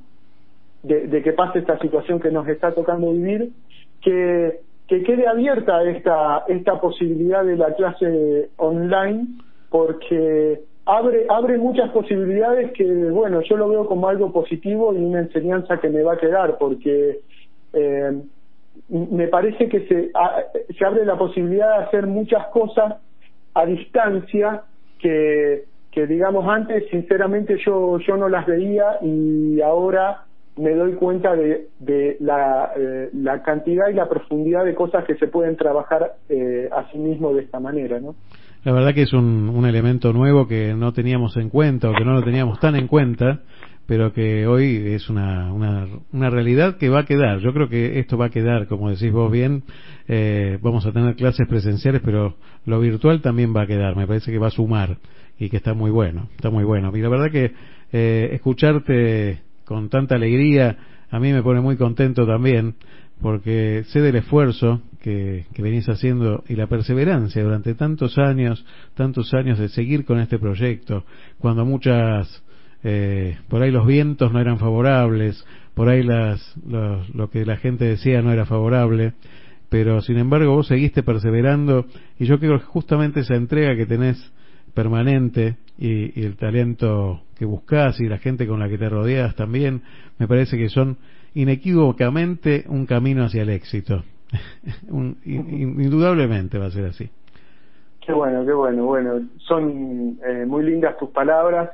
de, 0.83 1.23
que 1.23 1.33
pase 1.33 1.59
esta 1.59 1.79
situación 1.79 2.21
que 2.21 2.31
nos 2.31 2.49
está 2.49 2.73
tocando 2.73 3.13
vivir, 3.13 3.53
que, 4.03 4.61
que 4.89 5.03
quede 5.03 5.27
abierta 5.27 5.83
esta, 5.85 6.45
esta 6.49 6.81
posibilidad 6.81 7.45
de 7.45 7.57
la 7.57 7.75
clase 7.75 8.49
online, 8.57 9.27
porque 9.71 10.61
abre, 10.85 11.27
abre 11.29 11.59
muchas 11.59 11.91
posibilidades 11.91 12.73
que, 12.73 12.85
bueno, 12.85 13.41
yo 13.43 13.57
lo 13.57 13.69
veo 13.69 13.87
como 13.87 14.09
algo 14.09 14.33
positivo 14.33 14.93
y 14.93 14.99
una 14.99 15.21
enseñanza 15.21 15.81
que 15.81 15.89
me 15.89 16.03
va 16.03 16.15
a 16.15 16.19
quedar, 16.19 16.59
porque 16.59 17.21
eh, 17.73 18.23
me 18.89 19.29
parece 19.29 19.69
que 19.69 19.87
se, 19.87 20.11
se 20.77 20.85
abre 20.85 21.05
la 21.05 21.17
posibilidad 21.17 21.79
de 21.79 21.85
hacer 21.85 22.07
muchas 22.07 22.47
cosas 22.49 22.97
a 23.55 23.67
distancia 23.67 24.63
que, 24.99 25.65
que 25.91 26.07
digamos 26.07 26.47
antes 26.49 26.89
sinceramente 26.91 27.57
yo 27.65 27.99
yo 27.99 28.17
no 28.17 28.29
las 28.29 28.47
veía 28.47 28.99
y 29.03 29.61
ahora 29.61 30.25
me 30.57 30.75
doy 30.75 30.93
cuenta 30.95 31.35
de, 31.35 31.69
de 31.79 32.17
la, 32.21 32.73
eh, 32.77 33.09
la, 33.15 33.43
cantidad 33.43 33.89
y 33.89 33.95
la 33.95 34.09
profundidad 34.09 34.65
de 34.65 34.75
cosas 34.75 35.05
que 35.05 35.17
se 35.17 35.27
pueden 35.27 35.57
trabajar 35.57 36.17
eh, 36.29 36.69
a 36.71 36.91
sí 36.91 36.99
mismo 36.99 37.33
de 37.33 37.43
esta 37.43 37.61
manera, 37.61 37.99
¿no? 37.99 38.15
La 38.63 38.73
verdad 38.73 38.95
que 38.95 39.03
es 39.03 39.13
un, 39.15 39.49
un 39.49 39.65
elemento 39.65 40.13
nuevo 40.13 40.47
que 40.47 40.75
no 40.75 40.93
teníamos 40.93 41.37
en 41.39 41.49
cuenta 41.49 41.89
o 41.89 41.95
que 41.95 42.05
no 42.05 42.13
lo 42.13 42.23
teníamos 42.23 42.61
tan 42.61 42.77
en 42.77 42.89
cuenta, 42.89 43.41
pero 43.87 44.13
que 44.13 44.47
hoy 44.47 44.77
es 44.95 45.09
una, 45.09 45.51
una, 45.53 45.87
una 46.13 46.29
realidad 46.29 46.77
que 46.77 46.91
va 46.91 47.01
a 47.01 47.05
quedar. 47.07 47.39
Yo 47.41 47.55
creo 47.55 47.71
que 47.71 47.99
esto 47.99 48.19
va 48.19 48.27
a 48.27 48.31
quedar, 48.31 48.67
como 48.67 48.91
decís 48.91 49.11
vos 49.13 49.33
bien, 49.33 49.63
eh, 50.09 50.59
vamos 50.61 50.85
a 50.85 50.93
tener 50.93 51.17
clases 51.17 51.49
presenciales, 51.49 52.03
pero 52.05 52.37
lo 52.67 52.81
virtual 52.81 53.23
también 53.23 53.57
va 53.57 53.63
a 53.63 53.67
quedar. 53.67 53.97
Me 53.97 54.07
parece 54.07 54.31
que 54.31 54.39
va 54.39 54.49
a 54.49 54.51
sumar 54.51 54.99
y 55.39 55.49
que 55.49 55.57
está 55.57 55.73
muy 55.73 55.91
bueno, 55.91 56.29
está 56.37 56.51
muy 56.51 56.65
bueno. 56.65 56.95
Y 56.95 57.01
la 57.01 57.09
verdad 57.09 57.31
que 57.31 57.53
eh, 57.93 58.29
escucharte 58.33 59.41
con 59.65 59.89
tanta 59.89 60.17
alegría, 60.17 60.77
a 61.11 61.19
mí 61.19 61.33
me 61.33 61.43
pone 61.43 61.61
muy 61.61 61.77
contento 61.77 62.27
también, 62.27 62.75
porque 63.21 63.85
sé 63.89 64.01
del 64.01 64.17
esfuerzo 64.17 64.83
que, 65.03 65.47
que 65.53 65.63
venís 65.63 65.89
haciendo 65.89 66.45
y 66.49 66.57
la 66.57 66.67
perseverancia 66.67 67.43
durante 67.43 67.75
tantos 67.75 68.19
años, 68.19 68.65
tantos 68.95 69.33
años 69.35 69.59
de 69.59 69.69
seguir 69.69 70.05
con 70.05 70.21
este 70.21 70.39
proyecto, 70.39 71.05
cuando 71.39 71.65
muchas, 71.65 72.43
eh, 72.83 73.39
por 73.49 73.63
ahí 73.63 73.71
los 73.71 73.87
vientos 73.87 74.33
no 74.33 74.41
eran 74.41 74.59
favorables, 74.59 75.45
por 75.75 75.89
ahí 75.89 76.03
las, 76.03 76.55
lo 76.67 77.31
que 77.31 77.45
la 77.45 77.57
gente 77.57 77.85
decía 77.85 78.23
no 78.23 78.33
era 78.33 78.47
favorable, 78.47 79.15
pero 79.71 80.03
sin 80.03 80.19
embargo 80.19 80.55
vos 80.55 80.67
seguiste 80.67 81.03
perseverando 81.03 81.87
y 82.19 82.27
yo 82.27 82.39
creo 82.39 82.59
que 82.59 82.65
justamente 82.65 83.21
esa 83.21 83.37
entrega 83.37 83.77
que 83.77 83.87
tenés 83.87 84.33
permanente 84.75 85.57
y, 85.79 86.21
el 86.23 86.37
talento 86.37 87.23
que 87.39 87.45
buscas 87.45 88.01
y 88.01 88.07
la 88.07 88.19
gente 88.19 88.47
con 88.47 88.61
la 88.61 88.69
que 88.69 88.79
te 88.79 88.89
rodeas 88.89 89.35
también, 89.37 89.83
me 90.19 90.29
parece 90.29 90.59
que 90.59 90.69
son 90.69 90.99
inequívocamente 91.35 92.65
un 92.69 92.87
camino 92.87 93.25
hacia 93.25 93.43
el 93.43 93.51
éxito. 93.51 94.03
indudablemente 95.25 96.59
va 96.59 96.67
a 96.67 96.71
ser 96.71 96.87
así. 96.87 97.09
Qué 98.05 98.13
bueno, 98.13 98.45
qué 98.45 98.53
bueno. 98.53 98.85
Bueno, 98.85 99.21
son 99.39 100.19
eh, 100.25 100.45
muy 100.47 100.65
lindas 100.65 100.97
tus 100.99 101.11
palabras 101.11 101.71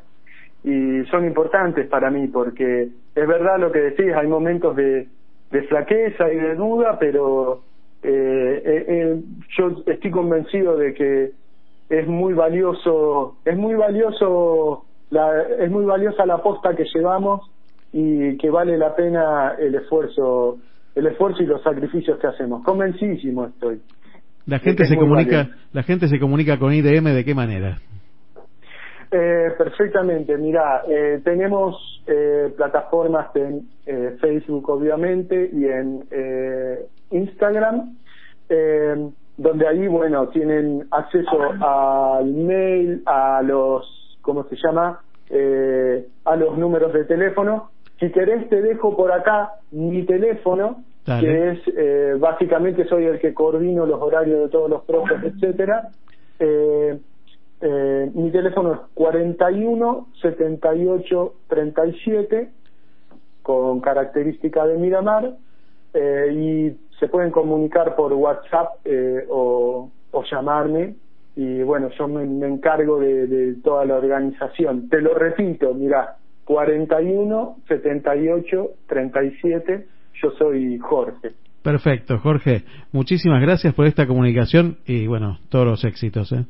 y 0.65 1.05
son 1.11 1.25
importantes 1.27 1.87
para 1.89 2.11
mí 2.11 2.27
porque 2.29 2.89
es 3.15 3.27
verdad 3.27 3.59
lo 3.59 3.71
que 3.71 3.79
decís, 3.79 4.13
hay 4.15 4.27
momentos 4.27 4.75
de, 4.77 5.09
de 5.51 5.63
flaqueza 5.63 6.31
y 6.33 6.37
de 6.37 6.55
duda, 6.57 6.99
pero 6.99 7.63
eh, 8.03 8.63
eh, 8.65 9.21
yo 9.57 9.83
estoy 9.87 10.11
convencido 10.11 10.77
de 10.77 10.95
que 10.95 11.33
es 11.89 12.07
muy 12.07 12.35
valioso, 12.35 13.37
es 13.45 13.57
muy 13.57 13.75
valioso, 13.75 14.85
la, 15.11 15.43
es 15.61 15.71
muy 15.71 15.85
valiosa 15.85 16.27
la 16.27 16.35
aposta 16.35 16.75
que 16.75 16.85
llevamos 16.93 17.49
y 17.99 18.37
que 18.37 18.51
vale 18.51 18.77
la 18.77 18.95
pena 18.95 19.55
el 19.59 19.75
esfuerzo, 19.75 20.59
el 20.95 21.07
esfuerzo 21.07 21.43
y 21.43 21.47
los 21.47 21.63
sacrificios 21.63 22.19
que 22.19 22.27
hacemos. 22.27 22.63
Convencidísimo 22.63 23.47
estoy. 23.47 23.81
La 24.45 24.59
gente 24.59 24.85
se 24.85 24.97
comunica, 24.97 25.49
la 25.73 25.83
gente 25.83 26.07
se 26.07 26.21
comunica 26.21 26.59
con 26.59 26.75
IDM 26.75 27.05
de 27.15 27.25
qué 27.25 27.35
manera? 27.35 27.79
Eh, 29.11 29.49
perfectamente, 29.57 30.37
mira, 30.37 30.83
eh, 30.87 31.23
tenemos 31.25 32.03
eh, 32.07 32.53
plataformas 32.55 33.35
en 33.35 33.67
eh, 33.87 34.19
Facebook 34.21 34.69
obviamente 34.69 35.49
y 35.51 35.65
en 35.65 36.05
eh, 36.11 36.87
Instagram. 37.13 37.97
Eh, 38.51 39.11
donde 39.39 39.69
ahí, 39.69 39.87
bueno, 39.87 40.29
tienen 40.29 40.87
acceso 40.91 41.39
al 41.61 42.27
mail, 42.27 43.03
a 43.07 43.43
los, 43.43 44.19
¿cómo 44.23 44.45
se 44.45 44.57
llama? 44.57 45.01
Eh, 45.31 46.07
a 46.25 46.37
los 46.37 46.57
números 46.57 46.93
de 46.93 47.05
teléfono. 47.05 47.71
Si 47.99 48.11
querés, 48.11 48.49
te 48.49 48.61
dejo 48.61 48.97
por 48.97 49.13
acá 49.13 49.53
mi 49.71 50.05
teléfono, 50.05 50.83
que 51.05 51.51
es, 51.51 51.59
eh, 51.77 52.15
básicamente 52.19 52.87
soy 52.87 53.05
el 53.05 53.21
que 53.21 53.33
coordino 53.33 53.87
los 53.87 54.01
horarios 54.01 54.41
de 54.41 54.49
todos 54.49 54.69
los 54.69 54.83
profes, 54.85 55.23
etcétera. 55.25 55.89
Eh, 56.39 56.99
eh, 57.61 58.11
mi 58.13 58.31
teléfono 58.31 58.75
es 58.75 58.81
41 58.93 60.09
78 60.21 61.35
37 61.49 62.51
con 63.43 63.81
característica 63.81 64.67
de 64.67 64.77
Miramar 64.77 65.37
eh, 65.95 66.33
y 66.35 66.97
se 66.99 67.09
pueden 67.09 67.31
comunicar 67.31 67.97
por 67.97 68.13
WhatsApp 68.13 68.81
eh, 68.85 69.25
o, 69.31 69.91
o, 70.11 70.25
llamarme 70.25 70.97
y 71.35 71.63
bueno, 71.63 71.89
yo 71.99 72.09
me, 72.09 72.25
encargo 72.47 72.99
de, 72.99 73.27
de, 73.27 73.55
toda 73.63 73.85
la 73.85 73.97
organización. 73.97 74.89
Te 74.89 75.01
lo 75.01 75.15
repito, 75.15 75.73
mira, 75.75 76.17
41 76.47 77.57
78 77.69 78.71
37, 78.87 79.87
yo 80.23 80.31
soy 80.39 80.79
Jorge. 80.79 81.33
Perfecto, 81.63 82.19
Jorge. 82.19 82.63
Muchísimas 82.93 83.43
gracias 83.43 83.75
por 83.75 83.87
esta 83.87 84.07
comunicación 84.07 84.79
y 84.87 85.09
bueno, 85.09 85.39
todos 85.49 85.67
los 85.67 85.85
éxitos. 85.85 86.31
¿eh? 86.31 86.45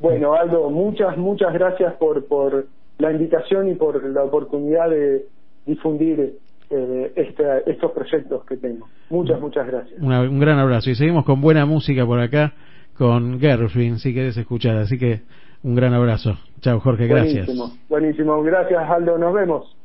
Bueno, 0.00 0.34
Aldo, 0.34 0.70
muchas, 0.70 1.18
muchas 1.18 1.52
gracias 1.52 1.92
por, 1.94 2.26
por 2.26 2.66
la 2.98 3.12
invitación 3.12 3.68
y 3.68 3.74
por 3.74 4.02
la 4.02 4.24
oportunidad 4.24 4.88
de 4.88 5.26
difundir 5.66 6.38
eh, 6.70 7.12
este, 7.14 7.70
estos 7.70 7.92
proyectos 7.92 8.46
que 8.46 8.56
tengo. 8.56 8.88
Muchas, 9.10 9.38
muchas 9.38 9.66
gracias. 9.66 10.00
un 10.00 10.40
gran 10.40 10.58
abrazo. 10.58 10.88
Y 10.88 10.94
seguimos 10.94 11.26
con 11.26 11.42
buena 11.42 11.66
música 11.66 12.06
por 12.06 12.18
acá, 12.18 12.54
con 12.96 13.38
Gershwin, 13.38 13.98
si 13.98 14.14
querés 14.14 14.38
escuchar. 14.38 14.76
Así 14.76 14.98
que 14.98 15.20
un 15.62 15.74
gran 15.74 15.94
abrazo. 15.94 16.36
Chao, 16.60 16.80
Jorge, 16.80 17.06
gracias. 17.06 17.46
Buenísimo, 17.46 17.76
buenísimo. 17.88 18.42
Gracias, 18.42 18.90
Aldo. 18.90 19.18
Nos 19.18 19.34
vemos. 19.34 19.76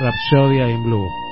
Rhapsodia 0.00 0.70
in 0.70 0.84
Blue. 0.84 1.27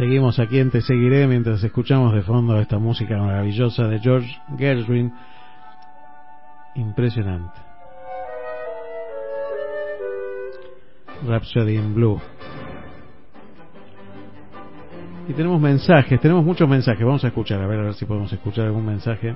Seguimos 0.00 0.38
aquí 0.38 0.58
en 0.58 0.70
Te 0.70 0.80
Seguiré 0.80 1.26
mientras 1.26 1.62
escuchamos 1.62 2.14
de 2.14 2.22
fondo 2.22 2.58
esta 2.58 2.78
música 2.78 3.18
maravillosa 3.18 3.86
de 3.86 3.98
George 3.98 4.34
Gershwin. 4.56 5.12
Impresionante. 6.74 7.60
Rhapsody 11.28 11.76
in 11.76 11.94
Blue. 11.94 12.18
Y 15.28 15.34
tenemos 15.34 15.60
mensajes, 15.60 16.18
tenemos 16.18 16.46
muchos 16.46 16.66
mensajes. 16.66 17.04
Vamos 17.04 17.22
a 17.24 17.28
escuchar, 17.28 17.60
a 17.60 17.66
ver, 17.66 17.80
a 17.80 17.82
ver 17.82 17.94
si 17.94 18.06
podemos 18.06 18.32
escuchar 18.32 18.68
algún 18.68 18.86
mensaje. 18.86 19.34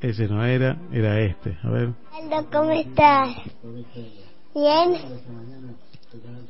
Ese 0.00 0.28
no 0.28 0.44
era, 0.44 0.78
era 0.92 1.18
este. 1.18 1.58
A 1.64 1.68
ver. 1.68 1.88
Aldo, 2.12 2.48
¿cómo 2.52 2.70
estás? 2.70 3.38
Bien. 4.54 4.94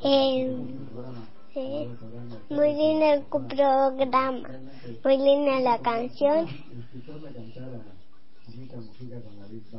Eh, 0.03 0.57
sí. 1.53 1.89
Muy 2.49 2.73
lindo 2.73 3.13
el 3.13 3.23
programa. 3.29 4.49
Muy 5.03 5.17
linda 5.17 5.59
la 5.59 5.79
canción. 5.79 6.47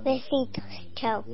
Besitos. 0.05 0.65
Chao. 0.95 1.25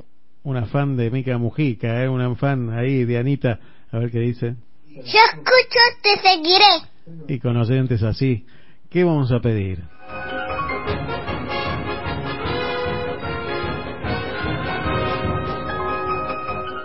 Una 0.43 0.65
fan 0.65 0.97
de 0.97 1.11
Mica 1.11 1.37
Mujica, 1.37 2.03
¿eh? 2.03 2.09
una 2.09 2.33
fan 2.35 2.71
ahí 2.71 3.05
de 3.05 3.17
Anita. 3.17 3.59
A 3.91 3.99
ver 3.99 4.11
qué 4.11 4.19
dice. 4.19 4.55
Yo 4.87 5.01
escucho, 5.01 5.79
te 6.01 6.17
seguiré. 6.17 6.87
Y 7.27 7.39
con 7.39 7.57
oyentes 7.57 8.01
así, 8.03 8.45
¿qué 8.89 9.03
vamos 9.03 9.31
a 9.31 9.39
pedir? 9.39 9.83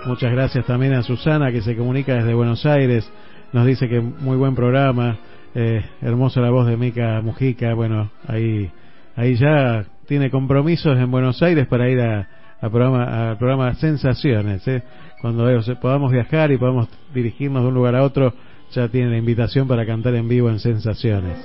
Muchas 0.06 0.30
gracias 0.30 0.64
también 0.66 0.92
a 0.94 1.02
Susana 1.02 1.50
que 1.50 1.62
se 1.62 1.76
comunica 1.76 2.14
desde 2.14 2.32
Buenos 2.32 2.64
Aires. 2.64 3.10
Nos 3.56 3.64
dice 3.64 3.88
que 3.88 4.02
muy 4.02 4.36
buen 4.36 4.54
programa, 4.54 5.16
eh, 5.54 5.82
hermosa 6.02 6.42
la 6.42 6.50
voz 6.50 6.66
de 6.66 6.76
Mica 6.76 7.22
Mujica. 7.22 7.72
Bueno, 7.72 8.10
ahí, 8.26 8.70
ahí 9.14 9.34
ya 9.36 9.86
tiene 10.06 10.30
compromisos 10.30 10.98
en 10.98 11.10
Buenos 11.10 11.42
Aires 11.42 11.66
para 11.66 11.88
ir 11.88 11.98
a, 12.02 12.28
al 12.60 12.70
programa, 12.70 13.30
al 13.30 13.38
programa 13.38 13.74
Sensaciones. 13.76 14.68
¿eh? 14.68 14.82
Cuando 15.22 15.48
podamos 15.80 16.12
viajar 16.12 16.52
y 16.52 16.58
podamos 16.58 16.90
dirigirnos 17.14 17.62
de 17.62 17.68
un 17.68 17.74
lugar 17.74 17.94
a 17.94 18.02
otro, 18.02 18.34
ya 18.72 18.88
tiene 18.88 19.08
la 19.08 19.16
invitación 19.16 19.66
para 19.66 19.86
cantar 19.86 20.14
en 20.16 20.28
vivo 20.28 20.50
en 20.50 20.58
Sensaciones. 20.58 21.38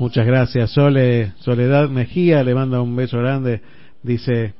Muchas 0.00 0.26
gracias, 0.26 0.70
Sole, 0.72 1.32
Soledad 1.36 1.88
Mejía 1.90 2.42
le 2.42 2.56
manda 2.56 2.82
un 2.82 2.96
beso 2.96 3.18
grande. 3.18 3.60
Dice, 4.02 4.54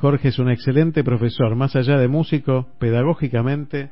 Jorge 0.00 0.28
es 0.28 0.38
un 0.38 0.48
excelente 0.48 1.02
profesor, 1.02 1.56
más 1.56 1.74
allá 1.74 1.98
de 1.98 2.06
músico, 2.06 2.68
pedagógicamente 2.78 3.90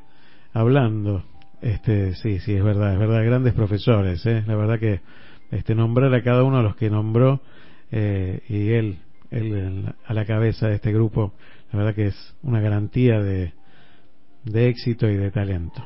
hablando. 0.52 1.24
Este, 1.60 2.14
sí, 2.14 2.38
sí, 2.38 2.54
es 2.54 2.62
verdad, 2.62 2.92
es 2.92 2.98
verdad, 2.98 3.24
grandes 3.24 3.54
profesores, 3.54 4.24
¿eh? 4.26 4.44
la 4.46 4.54
verdad 4.54 4.78
que 4.78 5.00
este 5.50 5.74
nombrar 5.74 6.14
a 6.14 6.22
cada 6.22 6.44
uno 6.44 6.58
de 6.58 6.62
los 6.62 6.76
que 6.76 6.90
nombró 6.90 7.40
eh, 7.90 8.40
y 8.48 8.70
él, 8.70 8.98
él 9.30 9.94
a 10.06 10.14
la 10.14 10.24
cabeza 10.26 10.68
de 10.68 10.76
este 10.76 10.92
grupo, 10.92 11.32
la 11.72 11.78
verdad 11.78 11.94
que 11.94 12.06
es 12.06 12.36
una 12.42 12.60
garantía 12.60 13.20
de, 13.20 13.52
de 14.44 14.68
éxito 14.68 15.08
y 15.08 15.16
de 15.16 15.30
talento. 15.30 15.82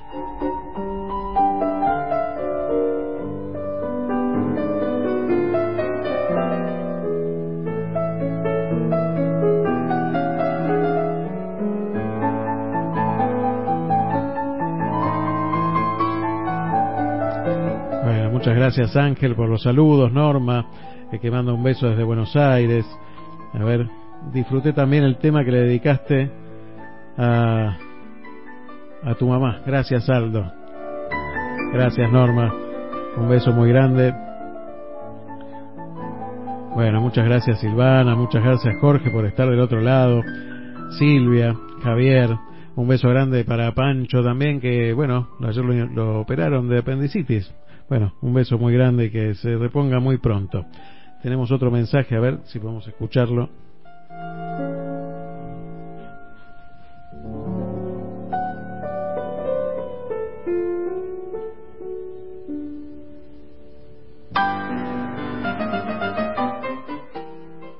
Muchas 18.41 18.57
gracias 18.57 18.97
Ángel 18.97 19.35
por 19.35 19.51
los 19.51 19.63
saludos, 19.63 20.11
Norma, 20.15 20.65
eh, 21.13 21.19
que 21.19 21.31
manda 21.31 21.53
un 21.53 21.63
beso 21.63 21.91
desde 21.91 22.03
Buenos 22.05 22.35
Aires. 22.37 22.87
A 23.53 23.63
ver, 23.63 23.87
disfruté 24.33 24.73
también 24.73 25.05
el 25.05 25.19
tema 25.19 25.45
que 25.45 25.51
le 25.53 25.61
dedicaste 25.61 26.31
a, 27.19 27.77
a 29.03 29.15
tu 29.17 29.29
mamá. 29.29 29.61
Gracias 29.67 30.09
Aldo. 30.09 30.51
Gracias 31.75 32.11
Norma. 32.11 32.51
Un 33.19 33.29
beso 33.29 33.53
muy 33.53 33.69
grande. 33.69 34.15
Bueno, 36.75 37.03
muchas 37.03 37.27
gracias 37.27 37.61
Silvana, 37.61 38.15
muchas 38.15 38.43
gracias 38.43 38.75
Jorge 38.81 39.11
por 39.11 39.27
estar 39.27 39.51
del 39.51 39.61
otro 39.61 39.83
lado. 39.83 40.23
Silvia, 40.99 41.55
Javier, 41.85 42.31
un 42.75 42.89
beso 42.89 43.11
grande 43.11 43.45
para 43.45 43.75
Pancho 43.75 44.23
también, 44.23 44.63
que 44.63 44.95
bueno, 44.95 45.29
ayer 45.47 45.63
lo, 45.63 45.75
lo 45.89 46.21
operaron 46.21 46.71
de 46.71 46.79
apendicitis. 46.79 47.55
Bueno, 47.91 48.15
un 48.23 48.33
beso 48.33 48.57
muy 48.57 48.73
grande 48.73 49.07
y 49.07 49.11
que 49.11 49.35
se 49.35 49.57
reponga 49.57 49.99
muy 49.99 50.19
pronto. 50.19 50.65
Tenemos 51.25 51.51
otro 51.51 51.73
mensaje, 51.73 52.15
a 52.15 52.21
ver 52.21 52.39
si 52.45 52.61
podemos 52.61 52.87
escucharlo. 52.87 53.51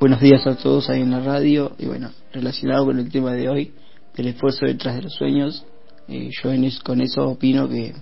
Buenos 0.01 0.21
días 0.21 0.45
a 0.45 0.57
todos 0.57 0.91
ahí 0.91 1.03
en 1.03 1.13
la 1.13 1.21
radio 1.21 1.71
y 1.79 1.87
bueno, 1.87 2.11
relacionado 2.33 2.87
con 2.87 2.99
el 2.99 3.13
tema 3.13 3.33
de 3.35 3.49
hoy, 3.49 3.75
del 4.17 4.27
esfuerzo 4.27 4.67
detrás 4.67 4.97
de 4.97 5.03
los 5.03 5.15
sueños, 5.15 5.65
eh, 6.09 6.31
yo 6.43 6.51
en 6.51 6.69
con 6.83 7.01
eso 7.01 7.29
opino 7.29 7.69
que 7.69 7.95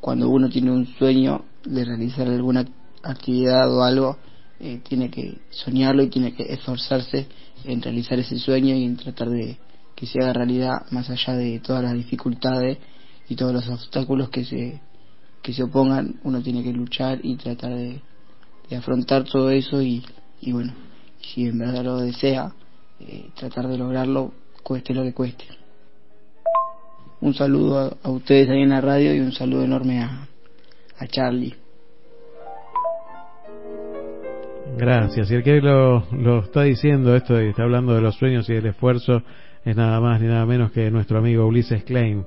cuando 0.00 0.28
uno 0.28 0.48
tiene 0.48 0.70
un 0.70 0.86
sueño 0.86 1.44
de 1.64 1.84
realizar 1.84 2.28
alguna 2.28 2.64
actividad 3.02 3.72
o 3.74 3.82
algo, 3.82 4.18
eh, 4.60 4.80
tiene 4.88 5.10
que 5.10 5.38
soñarlo 5.50 6.02
y 6.02 6.08
tiene 6.08 6.34
que 6.34 6.52
esforzarse 6.52 7.28
en 7.64 7.82
realizar 7.82 8.18
ese 8.18 8.38
sueño 8.38 8.74
y 8.74 8.84
en 8.84 8.96
tratar 8.96 9.30
de 9.30 9.58
que 9.94 10.06
se 10.06 10.20
haga 10.20 10.32
realidad 10.32 10.86
más 10.90 11.10
allá 11.10 11.34
de 11.34 11.58
todas 11.60 11.82
las 11.82 11.94
dificultades 11.94 12.78
y 13.28 13.36
todos 13.36 13.52
los 13.52 13.68
obstáculos 13.68 14.30
que 14.30 14.44
se 14.44 14.80
que 15.42 15.52
se 15.52 15.62
opongan 15.62 16.20
uno 16.24 16.42
tiene 16.42 16.62
que 16.62 16.72
luchar 16.72 17.20
y 17.22 17.36
tratar 17.36 17.74
de, 17.74 18.00
afrontar 18.76 19.24
todo 19.24 19.50
eso 19.50 19.80
y, 19.80 20.04
y, 20.40 20.52
bueno 20.52 20.72
si 21.20 21.46
en 21.46 21.58
verdad 21.58 21.84
lo 21.84 21.98
desea 21.98 22.52
eh, 23.00 23.30
tratar 23.36 23.68
de 23.68 23.78
lograrlo 23.78 24.32
cueste 24.62 24.94
lo 24.94 25.02
que 25.02 25.14
cueste 25.14 25.44
un 27.20 27.34
saludo 27.34 27.96
a, 28.02 28.10
ustedes 28.10 28.48
ahí 28.48 28.62
en 28.62 28.70
la 28.70 28.80
radio 28.80 29.14
y 29.14 29.20
un 29.20 29.32
saludo 29.32 29.64
enorme 29.64 30.00
a, 30.00 30.28
a 30.98 31.06
Charlie. 31.06 31.54
Gracias. 34.76 35.30
Y 35.30 35.34
el 35.34 35.42
que 35.42 35.60
lo, 35.60 36.06
lo 36.12 36.40
está 36.44 36.62
diciendo, 36.62 37.16
esto 37.16 37.38
está 37.38 37.64
hablando 37.64 37.94
de 37.94 38.00
los 38.00 38.14
sueños 38.16 38.48
y 38.48 38.54
del 38.54 38.66
esfuerzo, 38.66 39.22
es 39.64 39.76
nada 39.76 40.00
más 40.00 40.20
ni 40.20 40.28
nada 40.28 40.46
menos 40.46 40.70
que 40.70 40.90
nuestro 40.90 41.18
amigo 41.18 41.46
Ulises 41.46 41.82
Klein, 41.84 42.24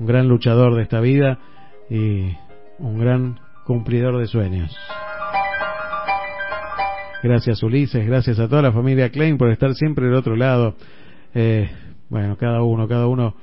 un 0.00 0.06
gran 0.06 0.28
luchador 0.28 0.74
de 0.74 0.82
esta 0.82 1.00
vida 1.00 1.38
y 1.88 2.32
un 2.78 2.98
gran 2.98 3.38
cumplidor 3.64 4.18
de 4.18 4.26
sueños. 4.26 4.76
Gracias 7.22 7.62
Ulises, 7.62 8.04
gracias 8.04 8.40
a 8.40 8.48
toda 8.48 8.62
la 8.62 8.72
familia 8.72 9.10
Klein 9.10 9.38
por 9.38 9.50
estar 9.50 9.74
siempre 9.74 10.06
del 10.06 10.16
otro 10.16 10.34
lado. 10.34 10.74
Eh, 11.34 11.70
bueno, 12.08 12.36
cada 12.36 12.62
uno, 12.62 12.88
cada 12.88 13.06
uno 13.06 13.36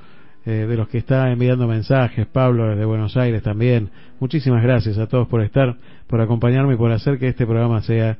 eh, 0.45 0.65
de 0.67 0.77
los 0.77 0.87
que 0.87 0.99
está 0.99 1.31
enviando 1.31 1.67
mensajes, 1.67 2.25
Pablo 2.27 2.69
desde 2.69 2.85
Buenos 2.85 3.17
Aires 3.17 3.43
también. 3.43 3.89
Muchísimas 4.19 4.63
gracias 4.63 4.97
a 4.97 5.07
todos 5.07 5.27
por 5.27 5.41
estar, 5.43 5.77
por 6.07 6.21
acompañarme 6.21 6.75
y 6.75 6.77
por 6.77 6.91
hacer 6.91 7.19
que 7.19 7.27
este 7.27 7.45
programa 7.45 7.81
sea 7.81 8.17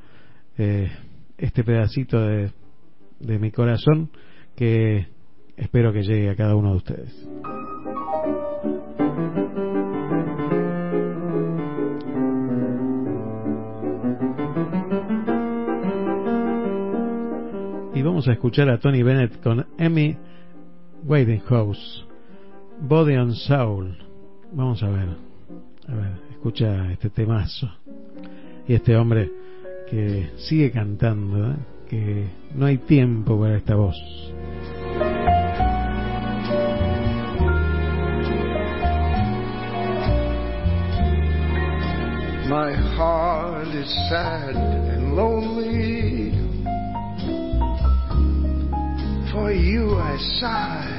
eh, 0.57 0.91
este 1.37 1.63
pedacito 1.63 2.19
de, 2.19 2.51
de 3.19 3.39
mi 3.39 3.51
corazón 3.51 4.09
que 4.55 5.07
espero 5.55 5.93
que 5.93 6.03
llegue 6.03 6.29
a 6.29 6.35
cada 6.35 6.55
uno 6.55 6.71
de 6.71 6.77
ustedes. 6.77 7.29
Y 17.95 18.01
vamos 18.01 18.27
a 18.27 18.33
escuchar 18.33 18.69
a 18.69 18.79
Tony 18.79 19.03
Bennett 19.03 19.41
con 19.41 19.65
Emmy 19.77 20.17
House. 21.47 22.08
Body 22.81 23.15
and 23.15 23.35
Soul. 23.35 23.95
Vamos 24.51 24.81
a 24.83 24.89
ver. 24.89 25.09
A 25.87 25.95
ver, 25.95 26.11
escucha 26.31 26.91
este 26.91 27.09
temazo. 27.09 27.69
Y 28.67 28.73
este 28.73 28.95
hombre 28.95 29.31
que 29.89 30.31
sigue 30.37 30.71
cantando, 30.71 31.51
¿eh? 31.51 31.55
que 31.89 32.27
no 32.55 32.65
hay 32.65 32.77
tiempo 32.77 33.39
para 33.39 33.57
esta 33.57 33.75
voz. 33.75 33.95
My 42.49 42.73
heart 42.97 43.67
is 43.75 44.09
sad 44.09 44.55
and 44.55 45.15
lonely. 45.15 46.31
For 49.31 49.51
you 49.51 49.95
I 49.95 50.17
sigh, 50.39 50.98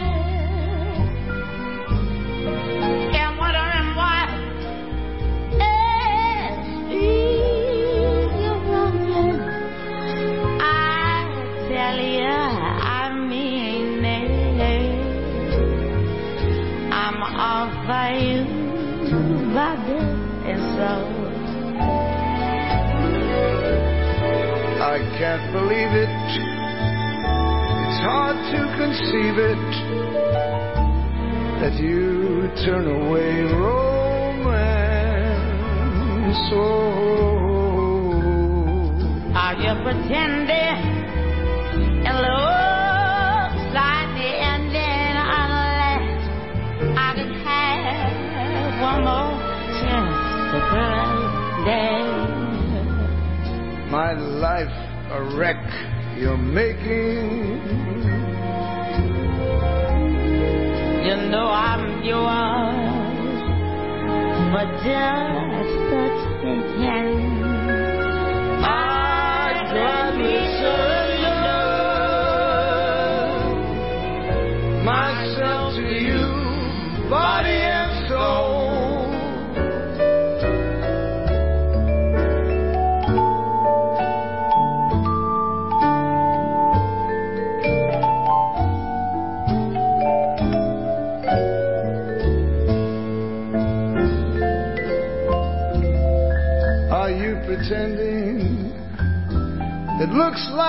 believe 25.51 25.91
it. 25.91 26.09
It's 27.83 27.99
hard 28.07 28.37
to 28.53 28.59
conceive 28.79 29.37
it 29.37 29.59
that 31.61 31.73
you 31.79 32.49
turn 32.65 32.87
away 32.87 33.43
romance. 33.43 34.71
Oh, 36.53 37.31
Are 39.35 39.55
you 39.55 39.73
pretending? 39.83 40.77
It 42.07 42.15
looks 42.15 43.61
like 43.75 44.09
the 44.15 44.29
ending 44.51 45.15
unless 45.41 46.21
I 46.97 47.09
can 47.15 47.31
have 47.43 48.71
one 48.81 49.01
more 49.03 49.35
chance 49.83 50.15
to 50.51 50.57
pretend. 50.71 51.91
my 53.91 54.11
life 54.13 54.75
a 55.11 55.21
wreck 55.35 55.57
you're 56.17 56.37
making. 56.37 57.59
You 61.05 61.15
know 61.29 61.47
I'm 61.47 62.01
yours, 62.01 63.41
but 64.53 64.67
just 64.83 65.71
the 65.91 66.55
taking. 66.79 67.40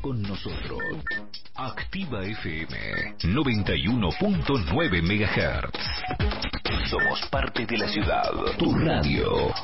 Con 0.00 0.20
nosotros. 0.22 0.80
Activa 1.54 2.24
FM 2.24 3.16
91.9 3.22 5.02
MHz. 5.02 5.70
Somos 6.90 7.20
parte 7.30 7.64
de 7.64 7.78
la 7.78 7.88
ciudad. 7.88 8.30
Tu 8.58 8.74
radio. 8.74 9.54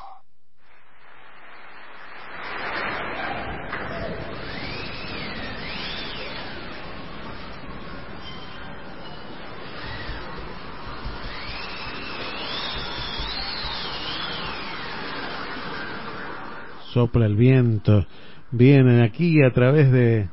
Sopla 16.94 17.26
el 17.26 17.36
viento, 17.36 18.06
viene 18.50 19.02
aquí 19.02 19.42
a 19.42 19.52
través 19.52 19.90
de 19.92 20.28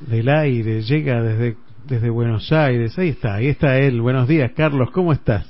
del 0.00 0.28
aire, 0.28 0.82
llega 0.82 1.22
desde 1.22 1.56
desde 1.86 2.10
Buenos 2.10 2.52
Aires. 2.52 2.98
Ahí 2.98 3.10
está, 3.10 3.34
ahí 3.34 3.48
está 3.48 3.78
él. 3.78 4.00
Buenos 4.00 4.26
días, 4.28 4.50
Carlos, 4.56 4.90
¿cómo 4.90 5.12
estás? 5.12 5.46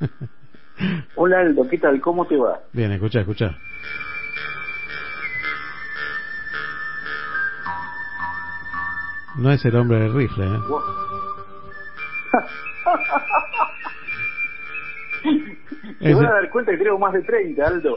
Hola 1.16 1.40
Aldo, 1.40 1.68
¿qué 1.68 1.78
tal? 1.78 2.00
¿Cómo 2.00 2.26
te 2.26 2.36
va? 2.36 2.60
Bien, 2.72 2.92
escucha, 2.92 3.20
escucha. 3.20 3.56
No 9.38 9.50
es 9.50 9.64
el 9.64 9.74
hombre 9.76 9.98
del 9.98 10.14
rifle, 10.14 10.44
¿eh? 10.44 10.58
Te 15.98 16.14
van 16.14 16.26
a 16.26 16.32
dar 16.32 16.50
cuenta 16.50 16.72
que 16.72 16.78
tengo 16.78 16.98
más 16.98 17.12
de 17.12 17.22
30, 17.22 17.66
Aldo. 17.66 17.96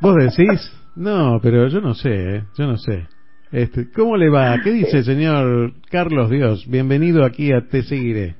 ¿Vos 0.00 0.14
decís? 0.16 0.72
No, 0.94 1.38
pero 1.42 1.68
yo 1.68 1.80
no 1.80 1.94
sé, 1.94 2.10
¿eh? 2.10 2.44
yo 2.56 2.66
no 2.66 2.76
sé. 2.76 3.06
Este, 3.50 3.90
¿Cómo 3.90 4.16
le 4.16 4.28
va? 4.28 4.58
¿Qué 4.62 4.70
dice, 4.70 5.02
señor 5.02 5.72
Carlos 5.90 6.28
Dios? 6.30 6.66
Bienvenido 6.68 7.24
aquí 7.24 7.52
a 7.52 7.66
Te 7.66 7.82
Seguiré. 7.82 8.36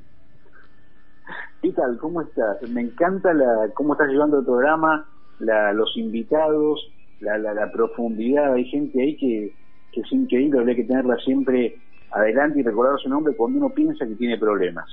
¿Qué 1.62 1.72
tal? 1.72 1.98
¿Cómo 1.98 2.20
estás? 2.22 2.62
Me 2.70 2.82
encanta 2.82 3.32
la, 3.32 3.70
cómo 3.74 3.94
estás 3.94 4.08
llevando 4.08 4.38
el 4.38 4.44
programa, 4.44 5.06
la, 5.38 5.72
los 5.72 5.96
invitados, 5.96 6.92
la, 7.20 7.38
la, 7.38 7.54
la 7.54 7.72
profundidad. 7.72 8.52
Hay 8.52 8.66
gente 8.66 9.00
ahí 9.02 9.16
que, 9.16 9.54
que 9.92 10.00
es 10.00 10.12
increíble, 10.12 10.58
habría 10.58 10.76
que 10.76 10.84
tenerla 10.84 11.16
siempre 11.24 11.76
adelante 12.10 12.60
y 12.60 12.62
recordar 12.62 12.98
su 12.98 13.08
nombre 13.08 13.34
cuando 13.34 13.58
uno 13.58 13.70
piensa 13.70 14.06
que 14.06 14.14
tiene 14.14 14.38
problemas. 14.38 14.86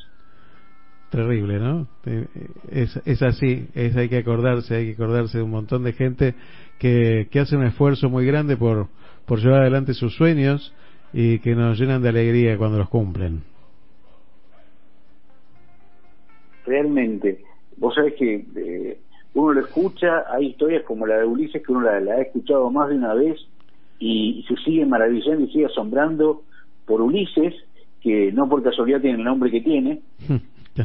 Terrible, 1.09 1.59
¿no? 1.59 1.87
Es, 2.69 2.99
es 3.05 3.21
así, 3.21 3.67
es, 3.73 3.95
hay 3.95 4.09
que 4.09 4.17
acordarse, 4.17 4.75
hay 4.75 4.87
que 4.87 4.93
acordarse 4.93 5.37
de 5.37 5.43
un 5.43 5.51
montón 5.51 5.83
de 5.83 5.93
gente 5.93 6.35
que, 6.79 7.27
que 7.31 7.39
hace 7.39 7.55
un 7.55 7.65
esfuerzo 7.65 8.09
muy 8.09 8.25
grande 8.25 8.57
por, 8.57 8.87
por 9.25 9.39
llevar 9.39 9.61
adelante 9.61 9.93
sus 9.93 10.15
sueños 10.15 10.73
y 11.13 11.39
que 11.39 11.55
nos 11.55 11.79
llenan 11.79 12.01
de 12.01 12.09
alegría 12.09 12.57
cuando 12.57 12.77
los 12.77 12.89
cumplen. 12.89 13.43
Realmente, 16.65 17.43
vos 17.77 17.95
sabés 17.95 18.15
que 18.15 18.45
eh, 18.55 18.99
uno 19.33 19.53
lo 19.53 19.61
escucha, 19.61 20.25
hay 20.29 20.47
historias 20.47 20.83
como 20.83 21.07
la 21.07 21.19
de 21.19 21.25
Ulises 21.25 21.63
que 21.65 21.71
uno 21.71 21.81
la, 21.81 22.01
la 22.01 22.15
ha 22.15 22.21
escuchado 22.21 22.69
más 22.69 22.89
de 22.89 22.95
una 22.95 23.13
vez 23.13 23.39
y, 23.99 24.43
se 24.47 24.55
sigue 24.57 24.85
maravillando 24.85 25.45
y 25.45 25.51
sigue 25.51 25.65
asombrando 25.65 26.43
por 26.85 27.01
Ulises, 27.01 27.53
que 28.01 28.31
no 28.31 28.47
por 28.49 28.63
casualidad 28.63 29.01
tiene 29.01 29.17
el 29.17 29.23
nombre 29.23 29.49
que 29.49 29.61
tiene, 29.61 30.01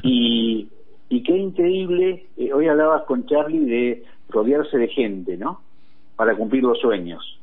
y, 0.02 0.68
y 1.08 1.22
qué 1.22 1.36
increíble, 1.36 2.26
eh, 2.36 2.52
hoy 2.52 2.68
hablabas 2.68 3.04
con 3.04 3.26
Charlie 3.26 3.64
de 3.64 4.04
rodearse 4.28 4.78
de 4.78 4.88
gente, 4.88 5.36
¿no? 5.36 5.60
para 6.16 6.36
cumplir 6.36 6.62
los 6.62 6.78
sueños. 6.78 7.38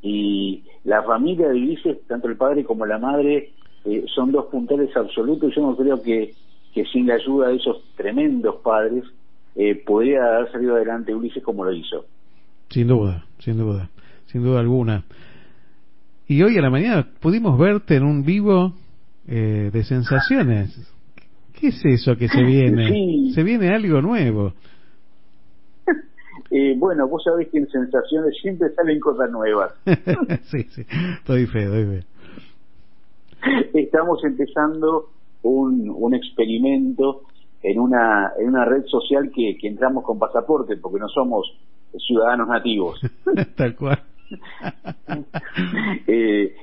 Y 0.00 0.62
la 0.84 1.02
familia 1.02 1.48
de 1.48 1.56
Ulises, 1.56 1.98
tanto 2.06 2.28
el 2.28 2.36
padre 2.36 2.64
como 2.64 2.86
la 2.86 2.98
madre, 2.98 3.50
eh, 3.84 4.04
son 4.14 4.32
dos 4.32 4.46
puntales 4.46 4.96
absolutos. 4.96 5.54
Yo 5.54 5.62
no 5.62 5.76
creo 5.76 6.02
que, 6.02 6.34
que 6.72 6.84
sin 6.86 7.06
la 7.06 7.14
ayuda 7.14 7.48
de 7.48 7.56
esos 7.56 7.82
tremendos 7.96 8.56
padres 8.62 9.04
eh, 9.56 9.74
podría 9.74 10.24
haber 10.24 10.52
salido 10.52 10.76
adelante 10.76 11.14
Ulises 11.14 11.42
como 11.42 11.64
lo 11.64 11.72
hizo. 11.72 12.06
Sin 12.70 12.88
duda, 12.88 13.24
sin 13.40 13.58
duda, 13.58 13.90
sin 14.26 14.42
duda 14.42 14.60
alguna. 14.60 15.04
Y 16.26 16.42
hoy 16.42 16.56
a 16.58 16.62
la 16.62 16.70
mañana 16.70 17.06
pudimos 17.20 17.58
verte 17.58 17.96
en 17.96 18.04
un 18.04 18.24
vivo 18.24 18.72
eh, 19.26 19.70
de 19.72 19.84
sensaciones. 19.84 20.94
¿Qué 21.58 21.68
es 21.68 21.84
eso 21.84 22.16
que 22.16 22.28
se 22.28 22.42
viene? 22.42 22.88
Sí. 22.92 23.32
Se 23.34 23.42
viene 23.42 23.74
algo 23.74 24.00
nuevo. 24.00 24.52
Eh, 26.50 26.74
bueno, 26.78 27.06
vos 27.06 27.22
sabés 27.24 27.48
que 27.48 27.58
en 27.58 27.68
Sensaciones 27.68 28.34
siempre 28.40 28.70
salen 28.70 28.98
cosas 29.00 29.30
nuevas. 29.30 29.74
sí, 30.44 30.62
sí, 30.70 30.82
doy 31.26 31.46
fe, 31.46 31.66
doy 31.66 31.84
fe. 31.84 32.06
Estamos 33.74 34.24
empezando 34.24 35.10
un, 35.42 35.90
un 35.94 36.14
experimento 36.14 37.24
en 37.62 37.78
una, 37.78 38.32
en 38.38 38.48
una 38.48 38.64
red 38.64 38.84
social 38.86 39.30
que, 39.34 39.58
que 39.60 39.68
entramos 39.68 40.04
con 40.04 40.18
pasaporte 40.18 40.76
porque 40.78 40.98
no 40.98 41.08
somos 41.08 41.54
ciudadanos 41.98 42.48
nativos. 42.48 42.98
Tal 43.54 43.76
cual. 43.76 44.02
eh, 46.06 46.54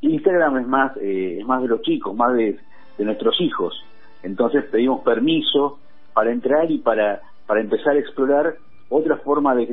Instagram 0.00 0.58
es 0.58 0.66
más, 0.66 0.96
eh, 0.96 1.38
es 1.40 1.46
más 1.46 1.62
de 1.62 1.68
los 1.68 1.82
chicos, 1.82 2.16
más 2.16 2.34
de, 2.34 2.58
de 2.98 3.04
nuestros 3.04 3.40
hijos. 3.40 3.84
Entonces 4.22 4.64
pedimos 4.70 5.02
permiso 5.02 5.78
para 6.12 6.32
entrar 6.32 6.70
y 6.70 6.78
para, 6.78 7.22
para 7.46 7.60
empezar 7.60 7.96
a 7.96 7.98
explorar 7.98 8.56
otra 8.88 9.16
forma 9.18 9.54
de, 9.54 9.66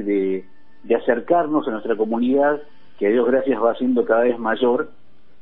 de, 0.83 0.95
acercarnos 0.95 1.67
a 1.67 1.71
nuestra 1.71 1.95
comunidad 1.95 2.61
que 2.99 3.07
a 3.07 3.09
Dios 3.09 3.25
gracias 3.27 3.61
va 3.61 3.75
siendo 3.75 4.05
cada 4.05 4.21
vez 4.21 4.37
mayor 4.39 4.91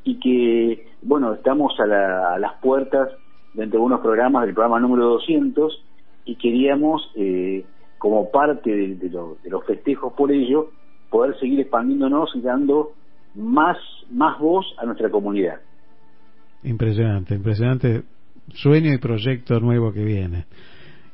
y 0.03 0.19
que, 0.19 0.87
bueno, 1.01 1.33
estamos 1.33 1.73
a, 1.79 1.85
la- 1.85 2.33
a 2.35 2.39
las 2.39 2.53
puertas 2.55 3.09
de 3.53 3.77
unos 3.77 4.01
programas 4.01 4.45
del 4.45 4.53
programa 4.53 4.79
número 4.79 5.05
200 5.05 5.83
y 6.25 6.35
queríamos, 6.35 7.11
eh, 7.15 7.65
como 7.97 8.31
parte 8.31 8.69
de, 8.71 8.95
de 8.95 9.09
de 9.09 9.49
los 9.49 9.65
festejos 9.65 10.13
por 10.13 10.31
ello, 10.31 10.69
poder 11.09 11.37
seguir 11.39 11.59
expandiéndonos 11.59 12.31
y 12.35 12.41
dando 12.41 12.93
más, 13.35 13.77
más 14.09 14.39
voz 14.39 14.65
a 14.77 14.85
nuestra 14.85 15.09
comunidad. 15.09 15.59
Impresionante, 16.63 17.35
impresionante 17.35 18.03
sueño 18.49 18.93
y 18.93 18.97
proyecto 18.97 19.59
nuevo 19.59 19.93
que 19.93 20.03
viene. 20.03 20.45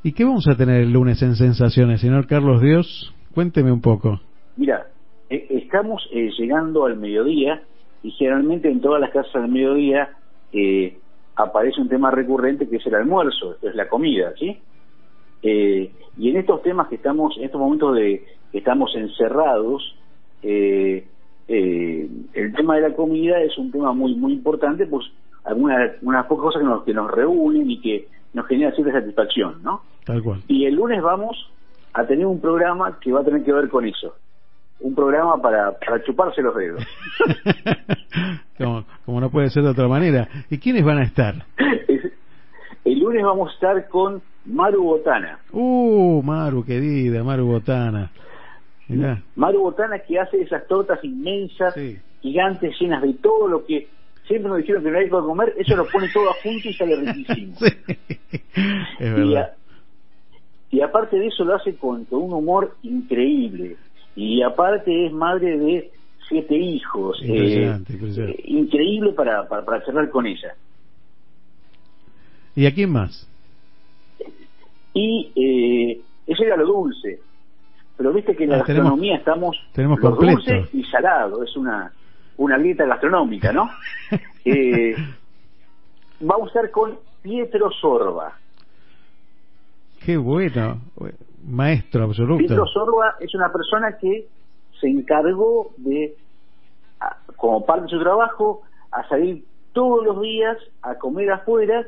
¿Y 0.03 0.13
qué 0.13 0.23
vamos 0.23 0.47
a 0.47 0.55
tener 0.55 0.82
el 0.82 0.93
lunes 0.93 1.21
en 1.21 1.36
Sensaciones, 1.36 2.01
señor 2.01 2.27
Carlos 2.27 2.61
Dios? 2.61 3.13
Cuénteme 3.34 3.71
un 3.71 3.82
poco. 3.82 4.19
Mira, 4.57 4.88
eh, 5.30 5.45
estamos 5.49 6.07
eh, 6.11 6.30
llegando 6.38 6.86
al 6.86 6.97
mediodía 6.97 7.61
y 8.03 8.11
generalmente 8.11 8.69
en 8.69 8.82
todas 8.82 9.01
las 9.01 9.11
casas 9.11 9.41
del 9.41 9.51
mediodía 9.51 10.09
eh, 10.53 10.97
aparece 11.36 11.82
un 11.82 11.89
tema 11.89 12.11
recurrente 12.11 12.67
que 12.67 12.77
es 12.77 12.86
el 12.86 12.95
almuerzo, 12.95 13.55
es 13.61 13.75
la 13.75 13.88
comida, 13.88 14.34
¿sí? 14.38 14.57
Eh, 15.41 15.91
y 16.17 16.30
en 16.30 16.38
estos 16.38 16.61
temas 16.63 16.88
que 16.89 16.95
estamos, 16.95 17.38
en 17.38 17.45
estos 17.45 17.61
momentos 17.61 17.95
de 17.95 18.25
que 18.51 18.57
estamos 18.57 18.93
encerrados, 18.95 19.95
eh, 20.43 21.05
eh, 21.47 22.09
el 22.34 22.53
tema 22.53 22.75
de 22.75 22.82
la 22.82 22.95
comida 22.95 23.41
es 23.41 23.57
un 23.57 23.71
tema 23.71 23.93
muy 23.93 24.15
muy 24.15 24.34
importante, 24.34 24.86
pues 24.86 25.05
algunas 25.49 25.91
unas 26.01 26.25
pocas 26.27 26.43
cosas 26.43 26.61
que 26.61 26.67
nos, 26.67 26.83
que 26.83 26.93
nos 26.93 27.09
reúnen 27.11 27.69
y 27.69 27.79
que 27.81 28.07
nos 28.33 28.45
generan 28.47 28.73
cierta 28.75 28.93
satisfacción, 28.93 29.61
¿no? 29.63 29.81
Tal 30.05 30.21
cual. 30.23 30.41
Y 30.47 30.65
el 30.65 30.75
lunes 30.75 31.01
vamos 31.01 31.35
a 31.93 32.05
tener 32.05 32.25
un 32.25 32.39
programa 32.39 32.99
que 32.99 33.11
va 33.11 33.21
a 33.21 33.23
tener 33.23 33.43
que 33.43 33.51
ver 33.53 33.69
con 33.69 33.85
eso. 33.85 34.15
Un 34.79 34.95
programa 34.95 35.41
para, 35.41 35.71
para 35.77 36.01
chuparse 36.03 36.41
los 36.41 36.55
dedos. 36.55 36.81
Como, 38.57 38.83
como 39.05 39.21
no 39.21 39.29
puede 39.29 39.49
ser 39.49 39.63
de 39.63 39.69
otra 39.69 39.87
manera. 39.87 40.27
¿Y 40.49 40.57
quiénes 40.57 40.83
van 40.83 40.97
a 40.97 41.03
estar? 41.03 41.33
Es- 41.87 42.11
el 42.83 42.99
lunes 42.99 43.23
vamos 43.23 43.49
a 43.49 43.53
estar 43.53 43.87
con 43.87 44.21
Maru 44.45 44.83
Botana. 44.83 45.39
Uh, 45.51 46.21
Maru, 46.23 46.65
querida, 46.65 47.23
Maru 47.23 47.45
Botana. 47.45 48.11
Mirá, 48.89 49.21
Maru 49.35 49.59
Botana 49.61 49.99
que 49.99 50.19
hace 50.19 50.41
esas 50.41 50.65
tortas 50.67 50.99
inmensas, 51.03 51.73
gigantes, 52.21 52.75
llenas 52.79 53.01
de 53.03 53.13
todo 53.13 53.47
lo 53.47 53.65
que 53.65 53.87
siempre 54.30 54.47
nos 54.49 54.59
dijeron 54.59 54.84
que 54.84 54.91
no 54.91 54.97
hay 54.99 55.05
que 55.05 55.09
comer, 55.11 55.53
eso 55.57 55.75
lo 55.75 55.89
pone 55.89 56.07
todo 56.09 56.32
junto 56.36 56.69
y 56.69 56.73
sale 56.75 56.95
riquísimo. 56.95 57.55
es 57.61 58.99
y, 58.99 59.03
verdad. 59.03 59.41
a- 59.41 59.55
y 60.71 60.82
aparte 60.82 61.17
de 61.17 61.27
eso 61.27 61.43
lo 61.43 61.55
hace 61.55 61.75
con, 61.75 62.05
con 62.05 62.21
un 62.21 62.34
humor 62.34 62.77
increíble. 62.84 63.75
Y 64.15 64.41
aparte 64.43 65.07
es 65.07 65.11
madre 65.11 65.57
de 65.57 65.91
siete 66.30 66.55
hijos. 66.55 67.17
Impresionante, 67.23 67.91
eh, 67.91 67.95
impresionante. 67.95 68.41
eh, 68.41 68.43
increíble 68.45 69.13
para, 69.13 69.47
para, 69.47 69.65
para 69.65 69.84
charlar 69.84 70.09
con 70.11 70.27
ella. 70.27 70.53
¿Y 72.55 72.65
a 72.67 72.73
quién 72.73 72.91
más? 72.91 73.27
Y 74.93 75.32
eh, 75.36 76.01
eso 76.27 76.43
era 76.43 76.55
lo 76.57 76.65
dulce. 76.67 77.19
Pero 77.97 78.13
viste 78.13 78.36
que 78.36 78.43
en 78.43 78.51
la 78.51 78.57
Ah, 78.57 78.59
gastronomía 78.59 79.15
estamos 79.17 79.57
tenemos 79.73 79.99
lo 79.99 80.11
completo. 80.15 80.34
dulce 80.36 80.69
y 80.73 80.84
salado. 80.86 81.43
Es 81.43 81.55
una, 81.57 81.91
una 82.39 82.57
grieta 82.57 82.85
gastronómica, 82.85 83.51
¿no? 83.51 83.69
eh, 84.45 84.95
vamos 86.21 86.47
a 86.47 86.47
estar 86.47 86.71
con 86.71 86.97
Pietro 87.21 87.69
Sorba. 87.71 88.33
Qué 90.03 90.17
bueno. 90.17 90.79
Maestro 91.45 92.05
absoluto. 92.05 92.37
Pietro 92.37 92.65
Sorba 92.67 93.15
es 93.19 93.35
una 93.35 93.51
persona 93.51 93.97
que 93.97 94.27
se 94.79 94.87
encargó 94.87 95.71
de, 95.77 96.15
como 97.35 97.65
parte 97.65 97.83
de 97.83 97.89
su 97.89 97.99
trabajo, 97.99 98.61
a 98.91 99.07
salir 99.09 99.43
todos 99.73 100.05
los 100.05 100.21
días 100.21 100.57
a 100.81 100.95
comer 100.95 101.31
afuera 101.31 101.87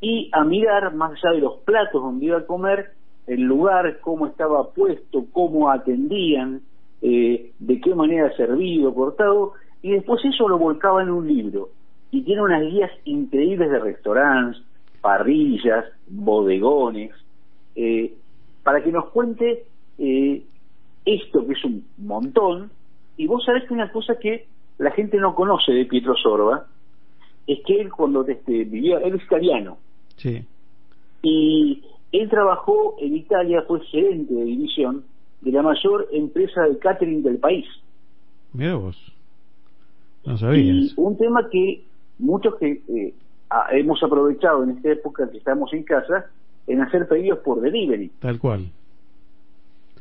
y 0.00 0.30
a 0.32 0.42
mirar 0.44 0.94
más 0.94 1.12
allá 1.12 1.34
de 1.34 1.40
los 1.40 1.58
platos 1.60 2.02
donde 2.02 2.26
iba 2.26 2.38
a 2.38 2.46
comer, 2.46 2.92
el 3.26 3.42
lugar, 3.42 4.00
cómo 4.00 4.26
estaba 4.26 4.70
puesto, 4.70 5.26
cómo 5.32 5.70
atendían, 5.70 6.62
eh, 7.02 7.52
de 7.58 7.80
qué 7.80 7.94
manera 7.94 8.34
servido, 8.36 8.94
cortado, 8.94 9.52
y 9.82 9.90
después 9.90 10.24
eso 10.24 10.48
lo 10.48 10.58
volcaba 10.58 11.02
en 11.02 11.10
un 11.10 11.26
libro. 11.26 11.70
Y 12.10 12.22
tiene 12.22 12.42
unas 12.42 12.62
guías 12.62 12.90
increíbles 13.04 13.70
de 13.70 13.78
restaurantes, 13.78 14.62
parrillas, 15.00 15.84
bodegones, 16.08 17.10
eh, 17.74 18.14
para 18.62 18.82
que 18.82 18.92
nos 18.92 19.06
cuente 19.10 19.64
eh, 19.98 20.42
esto 21.04 21.46
que 21.46 21.52
es 21.54 21.64
un 21.64 21.84
montón. 21.98 22.70
Y 23.16 23.26
vos 23.26 23.44
sabés 23.44 23.64
que 23.64 23.74
una 23.74 23.90
cosa 23.90 24.18
que 24.18 24.46
la 24.78 24.90
gente 24.92 25.18
no 25.18 25.34
conoce 25.34 25.72
de 25.72 25.84
Pietro 25.86 26.14
Sorba 26.16 26.66
es 27.46 27.58
que 27.66 27.80
él 27.80 27.90
cuando 27.90 28.24
este, 28.26 28.64
vivía, 28.64 28.98
él 28.98 29.14
es 29.16 29.24
italiano, 29.24 29.78
Sí. 30.16 30.44
y 31.22 31.82
él 32.12 32.28
trabajó 32.28 32.94
en 33.00 33.16
Italia, 33.16 33.64
fue 33.66 33.80
gerente 33.86 34.32
de 34.34 34.44
división 34.44 35.04
de 35.40 35.50
la 35.50 35.62
mayor 35.62 36.08
empresa 36.12 36.62
de 36.62 36.78
catering 36.78 37.22
del 37.22 37.38
país. 37.38 37.66
Mira 38.52 38.76
vos. 38.76 39.11
No 40.24 40.36
sabías. 40.36 40.76
Y 40.76 40.92
un 40.96 41.16
tema 41.16 41.48
que 41.50 41.84
muchos 42.18 42.54
que 42.56 42.82
eh, 42.88 43.14
hemos 43.72 44.02
aprovechado 44.02 44.62
en 44.64 44.70
esta 44.70 44.90
época 44.90 45.30
que 45.30 45.38
estamos 45.38 45.72
en 45.72 45.82
casa, 45.82 46.26
en 46.66 46.80
hacer 46.80 47.08
pedidos 47.08 47.40
por 47.40 47.60
delivery. 47.60 48.10
Tal 48.20 48.38
cual. 48.38 48.70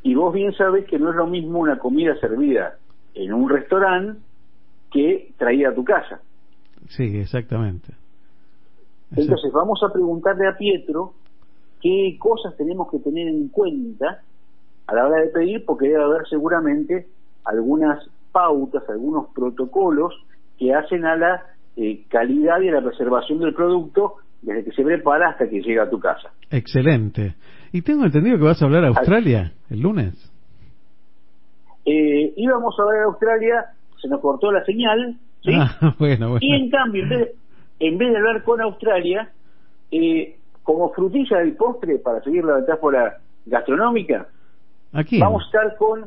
Y 0.03 0.15
vos 0.15 0.34
bien 0.34 0.53
sabés 0.53 0.86
que 0.86 0.99
no 0.99 1.09
es 1.09 1.15
lo 1.15 1.28
mismo 1.28 1.59
una 1.59 1.78
comida 1.78 2.15
servida 2.19 2.76
en 3.13 3.34
un 3.34 3.49
restaurante 3.49 4.19
que 4.91 5.34
traída 5.38 5.69
a 5.69 5.76
tu 5.76 5.84
casa. 5.84 6.22
Sí, 6.89 7.17
exactamente. 7.17 7.93
Entonces 9.15 9.51
vamos 9.51 9.82
a 9.84 9.91
preguntarle 9.91 10.47
a 10.47 10.57
Pietro 10.57 11.13
qué 11.82 12.17
cosas 12.19 12.55
tenemos 12.55 12.89
que 12.89 12.99
tener 12.99 13.28
en 13.28 13.49
cuenta 13.49 14.22
a 14.88 14.95
la 14.95 15.07
hora 15.07 15.22
de 15.22 15.28
pedir, 15.28 15.65
porque 15.65 15.89
debe 15.89 16.03
haber 16.03 16.28
seguramente 16.28 17.07
algunas 17.43 17.99
pautas, 18.32 18.84
algunos 18.89 19.27
protocolos 19.34 20.13
que 20.57 20.73
hacen 20.73 21.05
a 21.05 21.15
la 21.15 21.43
eh, 21.75 22.03
calidad 22.09 22.61
y 22.61 22.69
a 22.69 22.73
la 22.73 22.82
preservación 22.82 23.39
del 23.39 23.53
producto 23.53 24.15
desde 24.41 24.63
que 24.65 24.71
se 24.71 24.84
prepara 24.84 25.29
hasta 25.29 25.47
que 25.49 25.61
llega 25.61 25.84
a 25.84 25.89
tu 25.89 25.99
casa. 25.99 26.32
Excelente. 26.49 27.36
Y 27.71 27.82
tengo 27.82 28.05
entendido 28.05 28.38
que 28.38 28.43
vas 28.43 28.61
a 28.61 28.65
hablar 28.65 28.84
a 28.84 28.88
Australia 28.89 29.53
el 29.69 29.82
lunes. 29.82 30.13
Eh, 31.86 32.34
íbamos 32.36 32.75
a 32.79 32.86
ver 32.91 33.01
a 33.01 33.05
Australia, 33.05 33.65
se 34.01 34.07
nos 34.07 34.19
cortó 34.19 34.51
la 34.51 34.63
señal, 34.65 35.17
¿sí? 35.43 35.51
Ah, 35.55 35.95
bueno, 35.99 36.29
bueno. 36.32 36.39
Y 36.41 36.53
en 36.53 36.69
cambio, 36.69 37.03
en 37.03 37.09
vez 37.09 37.19
de, 37.19 37.36
en 37.88 37.97
vez 37.97 38.11
de 38.11 38.17
hablar 38.17 38.43
con 38.43 38.61
Australia, 38.61 39.32
eh, 39.91 40.36
como 40.63 40.91
frutilla 40.91 41.38
del 41.38 41.55
postre, 41.55 41.97
para 41.99 42.21
seguir 42.21 42.43
la 42.43 42.57
metáfora 42.57 43.17
gastronómica, 43.45 44.27
Aquí. 44.93 45.19
vamos 45.19 45.43
a 45.43 45.45
estar 45.45 45.77
con 45.77 46.05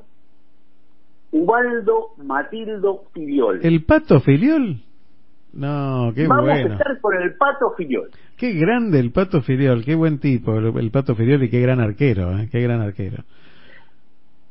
Ubaldo 1.34 2.10
Matildo 2.18 3.06
Filiol. 3.12 3.58
¿El 3.64 3.84
pato 3.84 4.20
filiol? 4.20 4.80
No, 5.52 6.12
qué 6.14 6.28
vamos 6.28 6.48
a 6.48 6.52
bueno. 6.52 6.72
estar 6.74 7.00
con 7.00 7.14
el 7.20 7.34
pato 7.34 7.72
Filiol. 7.76 8.08
Qué 8.36 8.52
grande 8.52 9.00
el 9.00 9.10
pato 9.10 9.40
filiol, 9.42 9.84
qué 9.84 9.96
buen 9.96 10.20
tipo 10.20 10.56
el, 10.56 10.76
el 10.76 10.90
pato 10.92 11.16
filiol 11.16 11.42
y 11.42 11.50
qué 11.50 11.60
gran 11.60 11.80
arquero, 11.80 12.38
¿eh? 12.38 12.48
qué 12.50 12.60
gran 12.60 12.80
arquero. 12.80 13.24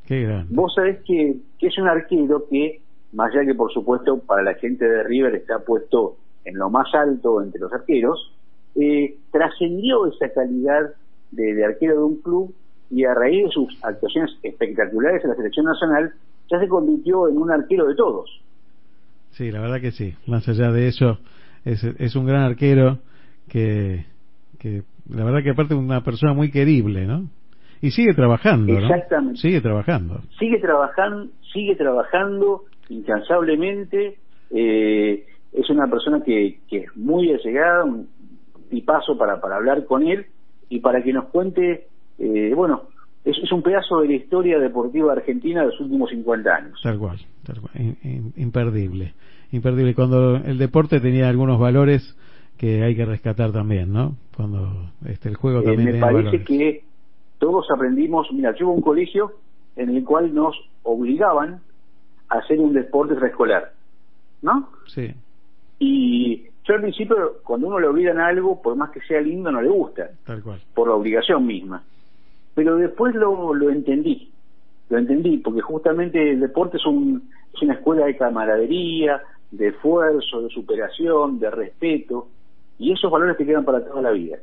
Qué 0.08 0.24
grande. 0.24 0.54
Vos 0.54 0.74
sabés 0.76 1.00
que, 1.06 1.38
que 1.58 1.68
es 1.68 1.78
un 1.78 1.88
arquero 1.88 2.46
que, 2.50 2.82
más 3.14 3.34
allá 3.34 3.46
que 3.46 3.56
por 3.56 3.72
supuesto 3.72 4.20
para 4.20 4.44
la 4.44 4.56
gente 4.56 4.86
de 4.86 5.04
River 5.04 5.36
está 5.36 5.60
puesto 5.60 6.18
en 6.44 6.58
lo 6.58 6.70
más 6.70 6.94
alto 6.94 7.42
entre 7.42 7.62
los 7.62 7.72
arqueros, 7.72 8.34
eh, 8.76 9.16
trascendió 9.32 10.08
esa 10.08 10.34
calidad 10.34 10.94
de, 11.32 11.54
de 11.54 11.66
arquero 11.66 11.94
de 11.96 12.04
un 12.04 12.22
club 12.22 12.54
y 12.90 13.06
a 13.06 13.14
raíz 13.14 13.46
de 13.46 13.52
sus 13.52 13.80
actuaciones 13.84 14.32
espectaculares 14.44 15.24
en 15.24 15.30
la 15.30 15.36
selección 15.38 15.66
nacional, 15.66 16.14
ya 16.54 16.60
se 16.60 16.68
convirtió 16.68 17.28
en 17.28 17.38
un 17.38 17.52
arquero 17.52 17.88
de 17.88 17.96
todos. 17.96 18.30
Sí, 19.32 19.52
la 19.52 19.60
verdad 19.60 19.82
que 19.82 19.92
sí. 19.92 20.14
Más 20.28 20.48
allá 20.48 20.72
de 20.72 20.88
eso, 20.88 21.18
es, 21.66 21.84
es 21.84 22.16
un 22.16 22.28
gran 22.28 22.44
arquero 22.44 23.00
que, 23.50 24.06
que 24.60 24.84
la 25.10 25.24
verdad 25.24 25.42
que 25.44 25.50
aparte 25.50 25.74
es 25.74 25.80
una 25.80 26.04
persona 26.04 26.34
muy 26.34 26.52
querible, 26.52 27.06
¿no? 27.06 27.28
Y 27.82 27.92
sigue 27.92 28.14
trabajando, 28.14 28.72
¿no? 28.72 28.80
Exactamente. 28.80 29.42
Sigue 29.42 29.62
trabajando. 29.62 30.22
Sigue 30.40 30.60
trabajando, 30.60 31.32
sigue 31.52 31.76
trabajando 31.76 32.64
incansablemente. 32.90 34.18
Eh, 34.52 35.26
es 35.52 35.70
una 35.70 35.88
persona 35.88 36.22
que, 36.24 36.60
que 36.70 36.78
es 36.78 36.96
muy 36.96 37.34
allegada, 37.34 37.84
un 37.84 38.08
tipazo 38.70 39.18
para, 39.18 39.42
para 39.42 39.56
hablar 39.56 39.86
con 39.86 40.08
él 40.08 40.28
y 40.70 40.80
para 40.80 41.04
que 41.04 41.12
nos 41.12 41.26
cuente, 41.26 41.88
eh, 42.20 42.54
bueno, 42.56 42.84
es, 43.26 43.38
es 43.38 43.52
un 43.52 43.62
pedazo 43.62 44.02
de 44.02 44.08
la 44.08 44.14
historia 44.16 44.60
deportiva 44.60 45.14
argentina 45.14 45.62
de 45.62 45.68
los 45.68 45.80
últimos 45.80 46.10
50 46.10 46.56
años. 46.56 46.80
Tal 46.84 46.98
cual, 47.00 47.18
tal 47.46 47.62
cual. 47.62 47.74
In- 47.76 47.98
in- 48.04 48.34
imperdible. 48.38 49.14
Imperdible. 49.52 49.94
Cuando 49.96 50.38
el 50.38 50.58
deporte 50.58 51.00
tenía 51.00 51.30
algunos 51.30 51.60
valores 51.60 52.18
que 52.58 52.84
hay 52.84 52.96
que 52.96 53.06
rescatar 53.06 53.52
también, 53.52 53.92
¿no? 53.94 54.16
Cuando 54.36 54.90
este, 55.06 55.30
el 55.30 55.36
juego 55.36 55.60
Eh, 55.60 55.64
también 55.64 55.86
me 55.86 55.92
tenía 55.92 56.02
parece 56.06 56.24
valores. 56.24 56.46
que 56.48 56.84
todos 57.40 57.66
aprendimos, 57.72 58.28
mira, 58.32 58.56
yo 58.56 58.68
a 58.68 58.72
un 58.72 58.82
colegio 58.82 59.34
en 59.76 59.90
el 59.96 60.04
cual 60.04 60.34
nos 60.34 60.56
obligaban 60.84 61.62
a 62.30 62.38
hacer 62.40 62.60
un 62.60 62.74
deporte 62.74 63.14
extraescolar, 63.14 63.74
¿no? 64.42 64.70
Sí, 64.88 65.14
Y 65.80 66.44
yo 66.66 66.76
al 66.76 66.82
principio, 66.82 67.16
cuando 67.44 67.68
uno 67.68 67.80
le 67.80 67.88
obligan 67.88 68.20
a 68.20 68.28
algo, 68.28 68.62
por 68.62 68.76
más 68.76 68.92
que 68.92 69.02
sea 69.02 69.20
lindo, 69.22 69.52
no 69.52 69.62
le 69.62 69.70
gusta, 69.70 70.10
tal 70.26 70.42
cual. 70.42 70.60
por 70.74 70.88
la 70.88 70.94
obligación 70.96 71.46
misma. 71.46 71.84
Pero 72.56 72.78
después 72.78 73.16
lo, 73.16 73.54
lo 73.54 73.70
entendí, 73.70 74.30
lo 74.90 74.98
entendí, 74.98 75.38
porque 75.38 75.62
justamente 75.62 76.32
el 76.32 76.40
deporte 76.40 76.78
es, 76.78 76.86
un, 76.86 77.30
es 77.54 77.62
una 77.62 77.74
escuela 77.74 78.06
de 78.06 78.16
camaradería, 78.16 79.22
de 79.52 79.70
esfuerzo, 79.70 80.42
de 80.42 80.50
superación, 80.50 81.40
de 81.40 81.50
respeto, 81.50 82.28
y 82.80 82.92
esos 82.92 83.12
valores 83.12 83.38
te 83.38 83.46
quedan 83.46 83.66
para 83.66 83.84
toda 83.86 84.02
la 84.02 84.12
vida. 84.12 84.38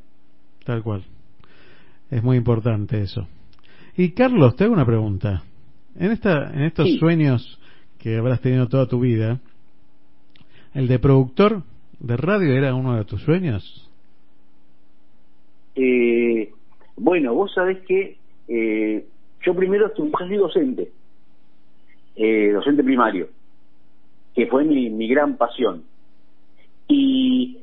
Tal 0.64 0.82
cual. 0.82 1.02
Es 2.10 2.22
muy 2.22 2.36
importante 2.36 3.00
eso. 3.00 3.26
Y 3.96 4.10
Carlos, 4.12 4.56
te 4.56 4.64
hago 4.64 4.72
una 4.72 4.86
pregunta. 4.86 5.42
En 5.96 6.10
esta, 6.12 6.50
en 6.52 6.62
estos 6.62 6.86
Sí. 6.86 6.98
sueños 6.98 7.58
que 7.98 8.16
habrás 8.16 8.40
tenido 8.40 8.68
toda 8.68 8.86
tu 8.86 9.00
vida, 9.00 9.38
¿el 10.74 10.88
de 10.88 10.98
productor 10.98 11.62
de 11.98 12.16
radio 12.16 12.54
era 12.54 12.74
uno 12.74 12.96
de 12.96 13.04
tus 13.04 13.20
sueños? 13.22 13.88
Eh, 15.74 16.52
bueno, 17.00 17.34
vos 17.34 17.50
sabés 17.54 17.78
que 17.86 18.18
eh, 18.46 19.06
yo 19.42 19.54
primero 19.54 19.90
soy 19.96 20.36
docente, 20.36 20.90
eh, 22.14 22.50
docente 22.52 22.84
primario, 22.84 23.28
que 24.34 24.46
fue 24.46 24.64
mi, 24.64 24.90
mi 24.90 25.08
gran 25.08 25.38
pasión. 25.38 25.84
Y 26.88 27.58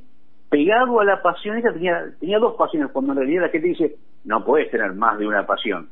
pegado 0.49 0.99
a 0.99 1.05
la 1.05 1.21
pasión 1.21 1.57
esa 1.57 1.71
tenía, 1.71 2.03
tenía 2.19 2.39
dos 2.39 2.55
pasiones, 2.55 2.89
cuando 2.91 3.11
en 3.11 3.19
realidad 3.19 3.43
la 3.43 3.49
gente 3.49 3.67
dice, 3.67 3.95
no 4.25 4.43
puedes 4.43 4.71
tener 4.71 4.93
más 4.93 5.19
de 5.19 5.27
una 5.27 5.45
pasión. 5.45 5.89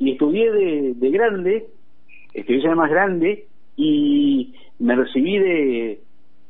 Y 0.00 0.12
estudié 0.12 0.50
de, 0.50 0.94
de 0.96 1.10
grande, 1.10 1.66
estudié 2.34 2.60
ya 2.60 2.74
más 2.74 2.90
grande, 2.90 3.46
y 3.76 4.52
me 4.80 4.96
recibí 4.96 5.38
de, 5.38 6.00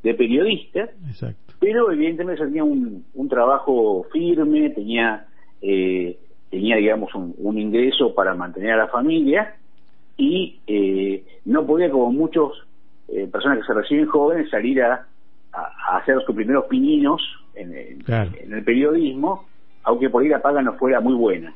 de 0.03 0.14
periodista, 0.14 0.88
Exacto. 1.07 1.53
pero 1.61 1.93
evidentemente 1.93 2.43
tenía 2.47 2.64
un, 2.64 3.05
un 3.12 3.28
trabajo 3.28 4.07
firme, 4.11 4.70
tenía, 4.70 5.26
eh, 5.61 6.18
tenía 6.51 6.77
digamos, 6.77 7.15
un, 7.15 7.35
un 7.39 7.59
ingreso 7.59 8.15
para 8.15 8.35
mantener 8.35 8.73
a 8.73 8.77
la 8.79 8.89
familia 8.89 9.55
y 10.17 10.59
eh, 10.67 11.25
no 11.45 11.64
podía, 11.64 11.91
como 11.91 12.13
muchos 12.13 12.67
eh, 13.09 13.27
personas 13.31 13.59
que 13.59 13.64
se 13.67 13.75
reciben 13.75 14.07
jóvenes, 14.07 14.51
salir 14.51 14.83
a, 14.83 15.07
a- 15.53 15.72
a 15.93 15.97
hacer 15.99 16.21
sus 16.27 16.35
primeros 16.35 16.64
pininos 16.67 17.22
en, 17.55 17.75
en- 17.77 18.01
Claro. 18.01 18.31
en 18.39 18.53
el 18.53 18.64
periodismo, 18.64 19.47
aunque 19.85 20.11
por 20.11 20.22
ahí 20.22 20.29
la 20.29 20.43
paga 20.43 20.61
no 20.63 20.75
fuera 20.75 21.01
muy 21.01 21.14
buena. 21.14 21.55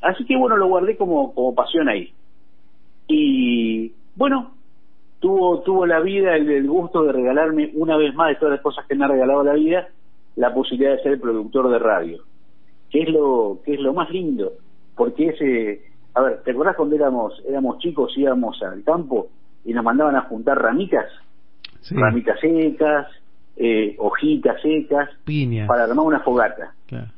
Así 0.00 0.24
que 0.24 0.36
bueno, 0.36 0.56
lo 0.56 0.66
guardé 0.68 0.96
como, 0.96 1.34
como 1.34 1.54
pasión 1.54 1.88
ahí. 1.88 2.12
Y 3.08 3.92
bueno, 4.16 4.52
tuvo 5.20 5.60
tuvo 5.60 5.86
la 5.86 6.00
vida 6.00 6.34
el, 6.36 6.50
el 6.50 6.66
gusto 6.68 7.04
de 7.04 7.12
regalarme 7.12 7.70
una 7.74 7.96
vez 7.96 8.14
más 8.14 8.28
de 8.30 8.36
todas 8.36 8.52
las 8.52 8.60
cosas 8.62 8.86
que 8.86 8.94
me 8.94 9.04
ha 9.04 9.08
regalado 9.08 9.44
la 9.44 9.54
vida 9.54 9.88
la 10.36 10.52
posibilidad 10.54 10.96
de 10.96 11.02
ser 11.02 11.20
productor 11.20 11.70
de 11.70 11.78
radio 11.78 12.22
que 12.92 13.02
es 13.02 13.08
lo 13.08 13.60
que 13.64 13.74
es 13.74 13.80
lo 13.80 13.92
más 13.94 14.10
lindo 14.10 14.52
porque 14.94 15.28
ese 15.28 15.82
a 16.14 16.20
ver 16.20 16.42
te 16.42 16.50
acordás 16.52 16.76
cuando 16.76 16.94
éramos 16.96 17.42
éramos 17.48 17.78
chicos 17.78 18.12
íbamos 18.16 18.62
al 18.62 18.84
campo 18.84 19.28
y 19.64 19.72
nos 19.72 19.82
mandaban 19.84 20.14
a 20.16 20.22
juntar 20.22 20.60
ramitas 20.60 21.06
Sí. 21.80 21.96
ramitas 21.96 22.38
secas 22.38 23.08
eh, 23.56 23.96
hojitas 23.98 24.60
secas 24.62 25.08
Piñas. 25.24 25.66
para 25.66 25.84
armar 25.84 26.04
una 26.06 26.20
fogata 26.20 26.74
Claro. 26.86 27.08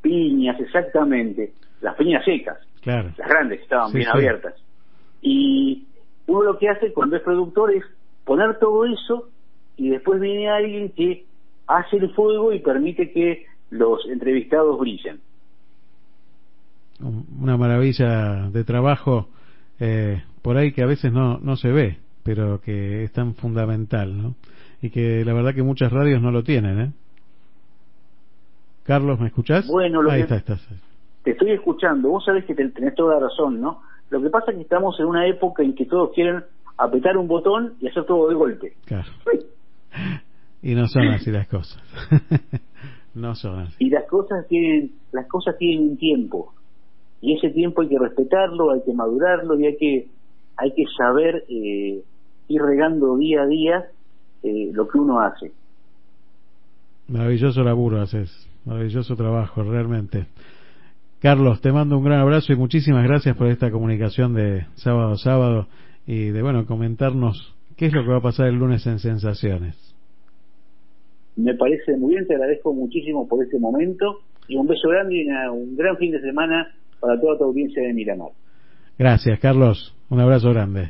piñas 0.00 0.58
exactamente 0.60 1.52
las 1.80 1.94
piñas 1.96 2.24
secas 2.24 2.56
claro. 2.80 3.10
las 3.18 3.28
grandes 3.28 3.58
que 3.58 3.64
estaban 3.64 3.90
Sí, 3.90 3.98
bien 3.98 4.08
sí. 4.10 4.16
abiertas. 4.16 4.54
Y 5.22 5.84
uno 6.28 6.42
lo 6.42 6.58
que 6.58 6.68
hace 6.68 6.92
cuando 6.92 7.16
es 7.16 7.22
productor 7.22 7.72
es 7.74 7.84
poner 8.24 8.58
todo 8.58 8.84
eso 8.86 9.28
y 9.76 9.90
después 9.90 10.20
viene 10.20 10.48
alguien 10.48 10.90
que 10.90 11.24
hace 11.66 11.96
el 11.96 12.10
fuego 12.14 12.52
y 12.52 12.60
permite 12.60 13.10
que 13.12 13.44
los 13.70 14.06
entrevistados 14.06 14.78
brillen. 14.78 15.20
Un- 17.00 17.26
Una 17.40 17.56
maravilla 17.56 18.48
de 18.50 18.64
trabajo 18.64 19.28
eh, 19.80 20.22
por 20.42 20.56
ahí 20.56 20.72
que 20.72 20.82
a 20.82 20.86
veces 20.86 21.12
no, 21.12 21.38
no 21.38 21.56
se 21.56 21.70
ve, 21.70 21.98
pero 22.22 22.60
que 22.60 23.04
es 23.04 23.12
tan 23.12 23.34
fundamental, 23.34 24.16
¿no? 24.16 24.34
Y 24.80 24.90
que 24.90 25.24
la 25.24 25.32
verdad 25.34 25.54
que 25.54 25.62
muchas 25.62 25.92
radios 25.92 26.22
no 26.22 26.30
lo 26.30 26.42
tienen, 26.42 26.80
¿eh? 26.80 26.92
Carlos, 28.84 29.18
¿me 29.20 29.26
escuchás? 29.26 29.66
Bueno, 29.66 30.00
lo 30.02 30.10
ahí 30.10 30.18
que- 30.18 30.22
está, 30.34 30.36
estás. 30.36 30.66
Te 31.24 31.32
estoy 31.32 31.50
escuchando, 31.50 32.08
vos 32.10 32.24
sabés 32.24 32.44
que 32.44 32.54
te- 32.54 32.68
tenés 32.68 32.94
toda 32.94 33.14
la 33.14 33.26
razón, 33.28 33.60
¿no? 33.60 33.82
Lo 34.10 34.22
que 34.22 34.30
pasa 34.30 34.52
es 34.52 34.56
que 34.56 34.62
estamos 34.62 34.98
en 35.00 35.06
una 35.06 35.26
época 35.26 35.62
en 35.64 35.74
que 35.74 35.84
todos 35.86 36.12
quieren 36.14 36.44
apretar 36.78 37.16
un 37.16 37.26
botón 37.26 37.74
y 37.80 37.88
hacer 37.88 38.04
todo 38.04 38.28
de 38.28 38.34
golpe. 38.34 38.72
Claro. 38.84 39.08
Y 40.62 40.74
no 40.74 40.88
son 40.88 41.06
así 41.08 41.30
las 41.30 41.46
cosas. 41.46 41.80
no 43.16 43.34
son 43.34 43.68
y 43.78 43.90
las 43.90 44.04
cosas 44.06 44.46
tienen 44.48 44.92
las 45.12 45.26
cosas 45.26 45.56
tienen 45.58 45.90
un 45.90 45.96
tiempo 45.96 46.52
y 47.20 47.34
ese 47.34 47.50
tiempo 47.50 47.82
hay 47.82 47.88
que 47.88 47.98
respetarlo 47.98 48.70
hay 48.70 48.82
que 48.84 48.92
madurarlo 48.92 49.58
y 49.58 49.66
hay 49.66 49.76
que 49.76 50.06
hay 50.56 50.72
que 50.72 50.84
saber 50.96 51.44
eh, 51.48 52.02
ir 52.48 52.62
regando 52.62 53.16
día 53.16 53.42
a 53.42 53.46
día 53.46 53.86
eh, 54.42 54.70
lo 54.72 54.86
que 54.86 54.98
uno 54.98 55.20
hace 55.20 55.52
Maravilloso 57.08 57.62
laburo 57.62 58.00
haces, 58.00 58.48
maravilloso 58.64 59.14
trabajo, 59.14 59.62
realmente. 59.62 60.26
Carlos, 61.20 61.60
te 61.60 61.70
mando 61.70 61.96
un 61.96 62.04
gran 62.04 62.18
abrazo 62.18 62.52
y 62.52 62.56
muchísimas 62.56 63.04
gracias 63.04 63.36
por 63.36 63.46
esta 63.46 63.70
comunicación 63.70 64.34
de 64.34 64.66
sábado 64.74 65.12
a 65.12 65.16
sábado 65.16 65.68
y 66.04 66.30
de, 66.30 66.42
bueno, 66.42 66.66
comentarnos 66.66 67.54
qué 67.76 67.86
es 67.86 67.92
lo 67.92 68.02
que 68.02 68.10
va 68.10 68.18
a 68.18 68.22
pasar 68.22 68.48
el 68.48 68.56
lunes 68.56 68.84
en 68.88 68.98
Sensaciones. 68.98 69.85
Me 71.36 71.54
parece 71.54 71.96
muy 71.96 72.14
bien 72.14 72.26
te 72.26 72.34
agradezco 72.34 72.72
muchísimo 72.72 73.28
por 73.28 73.44
este 73.44 73.58
momento 73.58 74.20
y 74.48 74.56
un 74.56 74.66
beso 74.66 74.88
grande 74.88 75.14
y 75.16 75.26
una- 75.26 75.52
un 75.52 75.76
gran 75.76 75.96
fin 75.96 76.12
de 76.12 76.20
semana 76.20 76.68
para 77.00 77.20
toda 77.20 77.38
tu 77.38 77.44
audiencia 77.44 77.82
de 77.82 77.92
Miramar 77.92 78.30
Gracias, 78.98 79.38
Carlos. 79.40 79.94
Un 80.08 80.20
abrazo 80.20 80.50
grande. 80.54 80.88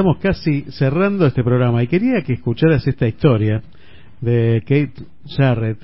Estamos 0.00 0.16
casi 0.16 0.62
cerrando 0.70 1.26
este 1.26 1.44
programa 1.44 1.82
y 1.82 1.86
quería 1.86 2.22
que 2.22 2.32
escucharas 2.32 2.86
esta 2.86 3.06
historia 3.06 3.60
de 4.22 4.62
Kate 4.62 4.94
Jarrett, 5.36 5.76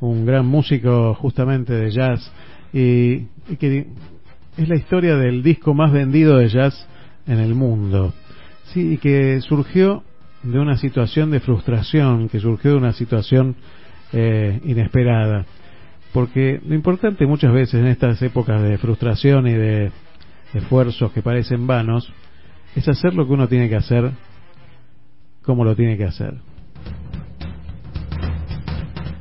un 0.00 0.26
gran 0.26 0.44
músico 0.44 1.14
justamente 1.14 1.72
de 1.72 1.90
jazz 1.90 2.30
y, 2.70 3.20
que 3.58 3.86
es 4.58 4.68
la 4.68 4.76
historia 4.76 5.16
del 5.16 5.42
disco 5.42 5.72
más 5.72 5.90
vendido 5.90 6.36
de 6.36 6.50
jazz 6.50 6.86
en 7.26 7.38
el 7.38 7.54
mundo. 7.54 8.12
Sí, 8.74 8.92
y 8.92 8.98
que 8.98 9.40
surgió 9.40 10.02
de 10.42 10.58
una 10.58 10.76
situación 10.76 11.30
de 11.30 11.40
frustración, 11.40 12.28
que 12.28 12.40
surgió 12.40 12.72
de 12.72 12.76
una 12.76 12.92
situación 12.92 13.56
eh, 14.12 14.60
inesperada. 14.66 15.46
Porque 16.12 16.60
lo 16.62 16.74
importante 16.74 17.24
muchas 17.24 17.54
veces 17.54 17.80
en 17.80 17.86
estas 17.86 18.20
épocas 18.20 18.60
de 18.60 18.76
frustración 18.76 19.46
y 19.46 19.54
de 19.54 19.92
esfuerzos 20.52 21.10
que 21.12 21.22
parecen 21.22 21.66
vanos, 21.66 22.12
es 22.74 22.88
hacer 22.88 23.14
lo 23.14 23.26
que 23.26 23.32
uno 23.32 23.48
tiene 23.48 23.68
que 23.68 23.76
hacer 23.76 24.12
como 25.42 25.64
lo 25.64 25.74
tiene 25.74 25.96
que 25.96 26.04
hacer. 26.04 26.34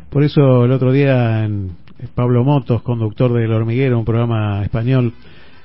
Por 0.09 0.23
eso 0.23 0.65
el 0.65 0.71
otro 0.71 0.91
día 0.91 1.43
en 1.43 1.71
Pablo 2.13 2.43
Motos, 2.43 2.81
conductor 2.81 3.33
del 3.33 3.51
Hormiguero, 3.51 3.97
un 3.97 4.05
programa 4.05 4.63
español, 4.63 5.13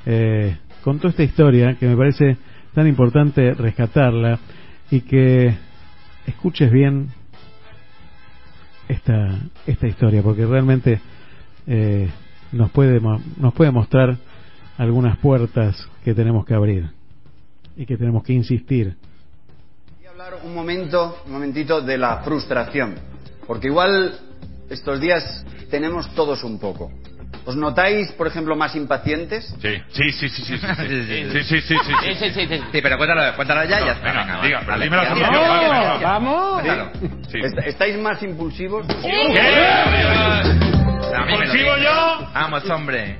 eh, 0.07 0.57
contó 0.83 1.09
esta 1.09 1.23
historia 1.23 1.75
que 1.75 1.87
me 1.87 1.97
parece 1.97 2.37
tan 2.75 2.87
importante 2.87 3.55
rescatarla 3.55 4.39
y 4.91 5.01
que 5.01 5.55
escuches 6.27 6.71
bien 6.71 7.09
esta, 8.89 9.41
esta 9.67 9.87
historia, 9.89 10.23
porque 10.23 10.47
realmente 10.47 11.01
eh, 11.67 12.09
nos, 12.53 12.71
puede, 12.71 13.01
nos 13.01 13.53
puede 13.53 13.73
mostrar 13.73 14.17
algunas 14.79 15.19
puertas 15.19 15.89
que 16.05 16.15
tenemos 16.15 16.45
que 16.45 16.55
abrir 16.55 16.95
y 17.77 17.86
que 17.86 17.97
tenemos 17.97 18.23
que 18.24 18.32
insistir. 18.32 18.97
Voy 19.98 20.07
a 20.07 20.11
hablar 20.11 20.35
un 20.44 20.55
momento, 20.55 21.23
un 21.27 21.32
momentito 21.32 21.81
de 21.82 21.98
la 21.98 22.19
frustración, 22.19 22.94
porque 23.47 23.69
igual 23.69 24.19
estos 24.70 25.01
días 25.01 25.44
tenemos 25.70 26.12
todos 26.15 26.43
un 26.44 26.59
poco. 26.59 26.90
¿Os 27.44 27.55
notáis, 27.55 28.11
por 28.12 28.27
ejemplo, 28.27 28.57
más 28.57 28.74
impacientes? 28.74 29.55
Sí, 29.62 29.74
sí, 29.90 30.11
sí, 30.12 30.28
sí, 30.28 30.43
sí, 30.43 30.59
sí, 30.59 30.59
sí, 30.59 30.59
sí, 30.59 31.44
sí, 31.44 31.61
sí, 31.61 31.61
sí, 31.61 31.77
Sí, 32.03 32.15
sí, 32.19 32.31
sí, 32.32 32.47
sí. 32.48 32.61
Sí, 32.73 32.81
pero 32.82 32.97
cuéntala, 32.97 33.36
cuéntala 33.36 33.65
ya 33.66 33.78
ya 33.86 33.93
está. 33.93 34.05
Venga, 34.05 34.24
Venga, 34.24 34.43
diga, 34.43 34.62
pero 34.66 34.81
dime 34.81 34.97
la 34.97 35.09
solución. 35.09 36.03
¡Vamos! 36.03 36.62
Cuéntalo. 36.62 36.90
¿Est- 37.47 37.59
¿Estáis 37.66 37.98
más 37.98 38.20
impulsivos? 38.23 38.85
¿Impulsivo 41.28 41.77
yo? 41.78 42.28
Vamos, 42.35 42.69
hombre. 42.70 43.16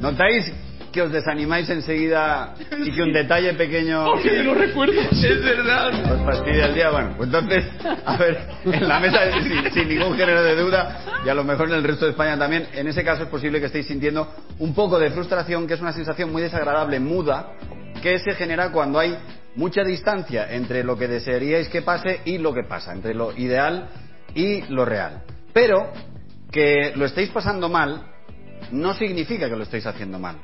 ¿Notáis 0.00 0.52
que 0.96 1.02
os 1.02 1.12
desanimáis 1.12 1.68
enseguida 1.68 2.54
y 2.82 2.90
que 2.90 3.02
un 3.02 3.12
detalle 3.12 3.52
pequeño 3.52 4.16
lo 4.44 4.54
recuerdo. 4.54 4.98
Es 4.98 5.44
verdad. 5.44 5.92
os 6.10 6.24
fastidia 6.24 6.66
el 6.66 6.74
día? 6.74 6.90
Bueno, 6.90 7.12
pues 7.18 7.26
entonces, 7.26 7.64
a 8.02 8.16
ver, 8.16 8.38
en 8.64 8.88
la 8.88 8.98
mesa, 8.98 9.18
sin, 9.42 9.72
sin 9.72 9.88
ningún 9.90 10.16
género 10.16 10.42
de 10.42 10.56
duda, 10.56 11.20
y 11.22 11.28
a 11.28 11.34
lo 11.34 11.44
mejor 11.44 11.68
en 11.68 11.74
el 11.74 11.84
resto 11.84 12.06
de 12.06 12.12
España 12.12 12.38
también, 12.38 12.66
en 12.72 12.88
ese 12.88 13.04
caso 13.04 13.24
es 13.24 13.28
posible 13.28 13.60
que 13.60 13.66
estéis 13.66 13.86
sintiendo 13.86 14.26
un 14.58 14.74
poco 14.74 14.98
de 14.98 15.10
frustración, 15.10 15.66
que 15.66 15.74
es 15.74 15.82
una 15.82 15.92
sensación 15.92 16.32
muy 16.32 16.40
desagradable, 16.40 16.98
muda, 16.98 17.52
que 18.02 18.18
se 18.18 18.32
genera 18.32 18.72
cuando 18.72 18.98
hay 18.98 19.18
mucha 19.54 19.82
distancia 19.84 20.50
entre 20.50 20.82
lo 20.82 20.96
que 20.96 21.08
desearíais 21.08 21.68
que 21.68 21.82
pase 21.82 22.20
y 22.24 22.38
lo 22.38 22.54
que 22.54 22.62
pasa, 22.62 22.94
entre 22.94 23.12
lo 23.12 23.36
ideal 23.36 23.90
y 24.34 24.62
lo 24.72 24.86
real. 24.86 25.24
Pero 25.52 25.92
que 26.50 26.94
lo 26.96 27.04
estéis 27.04 27.28
pasando 27.28 27.68
mal 27.68 28.02
no 28.70 28.94
significa 28.94 29.50
que 29.50 29.56
lo 29.56 29.64
estéis 29.64 29.84
haciendo 29.84 30.18
mal. 30.18 30.36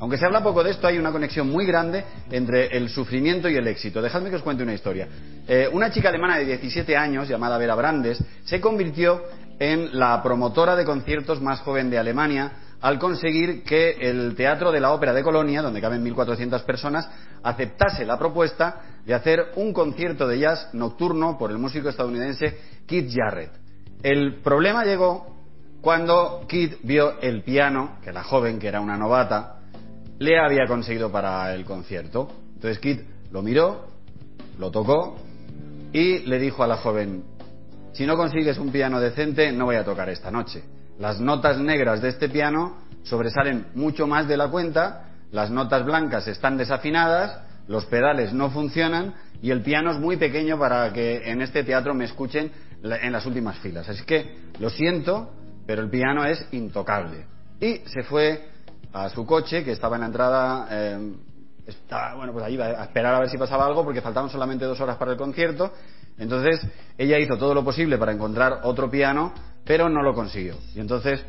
Aunque 0.00 0.16
se 0.16 0.26
habla 0.26 0.42
poco 0.42 0.62
de 0.62 0.70
esto, 0.70 0.86
hay 0.86 0.98
una 0.98 1.10
conexión 1.10 1.48
muy 1.48 1.66
grande 1.66 2.04
entre 2.30 2.66
el 2.76 2.88
sufrimiento 2.88 3.48
y 3.48 3.56
el 3.56 3.66
éxito. 3.66 4.00
Dejadme 4.00 4.30
que 4.30 4.36
os 4.36 4.42
cuente 4.42 4.62
una 4.62 4.74
historia. 4.74 5.08
Eh, 5.46 5.68
una 5.72 5.90
chica 5.90 6.08
alemana 6.08 6.38
de 6.38 6.44
17 6.44 6.96
años, 6.96 7.28
llamada 7.28 7.58
Vera 7.58 7.74
Brandes, 7.74 8.22
se 8.44 8.60
convirtió 8.60 9.22
en 9.58 9.98
la 9.98 10.22
promotora 10.22 10.76
de 10.76 10.84
conciertos 10.84 11.40
más 11.40 11.60
joven 11.60 11.90
de 11.90 11.98
Alemania 11.98 12.52
al 12.80 12.98
conseguir 13.00 13.64
que 13.64 13.90
el 14.00 14.36
Teatro 14.36 14.70
de 14.70 14.80
la 14.80 14.92
Ópera 14.92 15.12
de 15.12 15.24
Colonia, 15.24 15.62
donde 15.62 15.80
caben 15.80 16.04
1.400 16.04 16.62
personas, 16.62 17.08
aceptase 17.42 18.04
la 18.04 18.18
propuesta 18.18 18.82
de 19.04 19.14
hacer 19.14 19.46
un 19.56 19.72
concierto 19.72 20.28
de 20.28 20.38
jazz 20.38 20.68
nocturno 20.74 21.36
por 21.36 21.50
el 21.50 21.58
músico 21.58 21.88
estadounidense 21.88 22.56
Keith 22.86 23.10
Jarrett. 23.12 23.50
El 24.02 24.36
problema 24.42 24.84
llegó 24.84 25.38
cuando 25.80 26.44
Kid 26.48 26.74
vio 26.84 27.20
el 27.20 27.42
piano 27.42 27.98
que 28.04 28.12
la 28.12 28.22
joven, 28.22 28.60
que 28.60 28.68
era 28.68 28.80
una 28.80 28.96
novata, 28.96 29.57
le 30.18 30.38
había 30.38 30.66
conseguido 30.66 31.10
para 31.10 31.54
el 31.54 31.64
concierto. 31.64 32.28
Entonces 32.54 32.78
Kid 32.78 33.00
lo 33.30 33.42
miró, 33.42 33.88
lo 34.58 34.70
tocó 34.70 35.16
y 35.92 36.20
le 36.20 36.38
dijo 36.38 36.62
a 36.62 36.66
la 36.66 36.76
joven, 36.76 37.24
si 37.92 38.06
no 38.06 38.16
consigues 38.16 38.58
un 38.58 38.70
piano 38.70 39.00
decente, 39.00 39.50
no 39.52 39.66
voy 39.66 39.76
a 39.76 39.84
tocar 39.84 40.08
esta 40.08 40.30
noche. 40.30 40.62
Las 40.98 41.20
notas 41.20 41.58
negras 41.58 42.02
de 42.02 42.08
este 42.08 42.28
piano 42.28 42.78
sobresalen 43.02 43.66
mucho 43.74 44.06
más 44.06 44.28
de 44.28 44.36
la 44.36 44.48
cuenta, 44.48 45.10
las 45.30 45.50
notas 45.50 45.84
blancas 45.84 46.26
están 46.26 46.56
desafinadas, 46.56 47.40
los 47.68 47.86
pedales 47.86 48.32
no 48.32 48.50
funcionan 48.50 49.14
y 49.42 49.50
el 49.50 49.62
piano 49.62 49.92
es 49.92 49.98
muy 49.98 50.16
pequeño 50.16 50.58
para 50.58 50.92
que 50.92 51.30
en 51.30 51.42
este 51.42 51.62
teatro 51.64 51.94
me 51.94 52.04
escuchen 52.04 52.50
en 52.82 53.12
las 53.12 53.26
últimas 53.26 53.58
filas. 53.58 53.88
Así 53.88 54.04
que 54.04 54.36
lo 54.58 54.70
siento, 54.70 55.32
pero 55.66 55.82
el 55.82 55.90
piano 55.90 56.24
es 56.24 56.44
intocable. 56.52 57.26
Y 57.60 57.82
se 57.86 58.02
fue 58.02 58.48
a 58.92 59.08
su 59.10 59.26
coche, 59.26 59.64
que 59.64 59.72
estaba 59.72 59.96
en 59.96 60.00
la 60.00 60.06
entrada, 60.06 60.68
eh, 60.70 61.12
estaba, 61.66 62.14
bueno, 62.14 62.32
pues 62.32 62.44
ahí 62.44 62.54
iba 62.54 62.66
a 62.66 62.84
esperar 62.84 63.14
a 63.14 63.20
ver 63.20 63.28
si 63.28 63.38
pasaba 63.38 63.66
algo, 63.66 63.84
porque 63.84 64.00
faltaban 64.00 64.30
solamente 64.30 64.64
dos 64.64 64.80
horas 64.80 64.96
para 64.96 65.12
el 65.12 65.18
concierto. 65.18 65.72
Entonces, 66.18 66.60
ella 66.96 67.18
hizo 67.18 67.36
todo 67.36 67.54
lo 67.54 67.64
posible 67.64 67.98
para 67.98 68.12
encontrar 68.12 68.60
otro 68.64 68.90
piano, 68.90 69.32
pero 69.64 69.88
no 69.88 70.02
lo 70.02 70.14
consiguió. 70.14 70.56
Y 70.74 70.80
entonces 70.80 71.22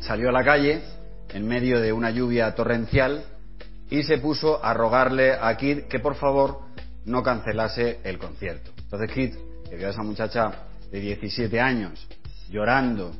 salió 0.00 0.28
a 0.28 0.32
la 0.32 0.44
calle, 0.44 0.82
en 1.30 1.46
medio 1.46 1.80
de 1.80 1.92
una 1.92 2.10
lluvia 2.10 2.54
torrencial, 2.54 3.24
y 3.90 4.02
se 4.02 4.18
puso 4.18 4.64
a 4.64 4.74
rogarle 4.74 5.32
a 5.32 5.56
Kid 5.56 5.84
que 5.84 6.00
por 6.00 6.16
favor 6.16 6.60
no 7.04 7.22
cancelase 7.22 8.00
el 8.04 8.18
concierto. 8.18 8.72
Entonces 8.78 9.10
Kid, 9.12 9.34
que 9.68 9.76
vio 9.76 9.88
a 9.88 9.90
esa 9.90 10.02
muchacha 10.02 10.50
de 10.90 11.00
17 11.00 11.60
años 11.60 12.06
llorando, 12.48 13.12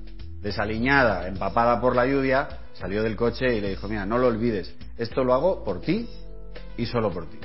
desaliñada, 0.46 1.26
empapada 1.26 1.80
por 1.80 1.96
la 1.96 2.06
lluvia, 2.06 2.46
salió 2.74 3.02
del 3.02 3.16
coche 3.16 3.56
y 3.56 3.60
le 3.60 3.70
dijo, 3.70 3.88
mira, 3.88 4.06
no 4.06 4.16
lo 4.16 4.28
olvides, 4.28 4.72
esto 4.96 5.24
lo 5.24 5.34
hago 5.34 5.64
por 5.64 5.80
ti 5.80 6.08
y 6.76 6.86
solo 6.86 7.10
por 7.10 7.26
ti. 7.26 7.38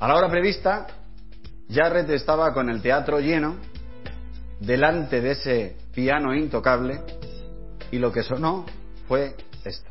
A 0.00 0.08
la 0.08 0.14
hora 0.16 0.30
prevista, 0.30 0.86
Jarrett 1.70 2.08
estaba 2.08 2.54
con 2.54 2.70
el 2.70 2.80
teatro 2.80 3.20
lleno, 3.20 3.56
delante 4.60 5.20
de 5.20 5.32
ese 5.32 5.76
piano 5.92 6.34
intocable, 6.34 7.02
y 7.90 7.98
lo 7.98 8.10
que 8.10 8.22
sonó 8.22 8.64
fue 9.06 9.36
esto. 9.62 9.90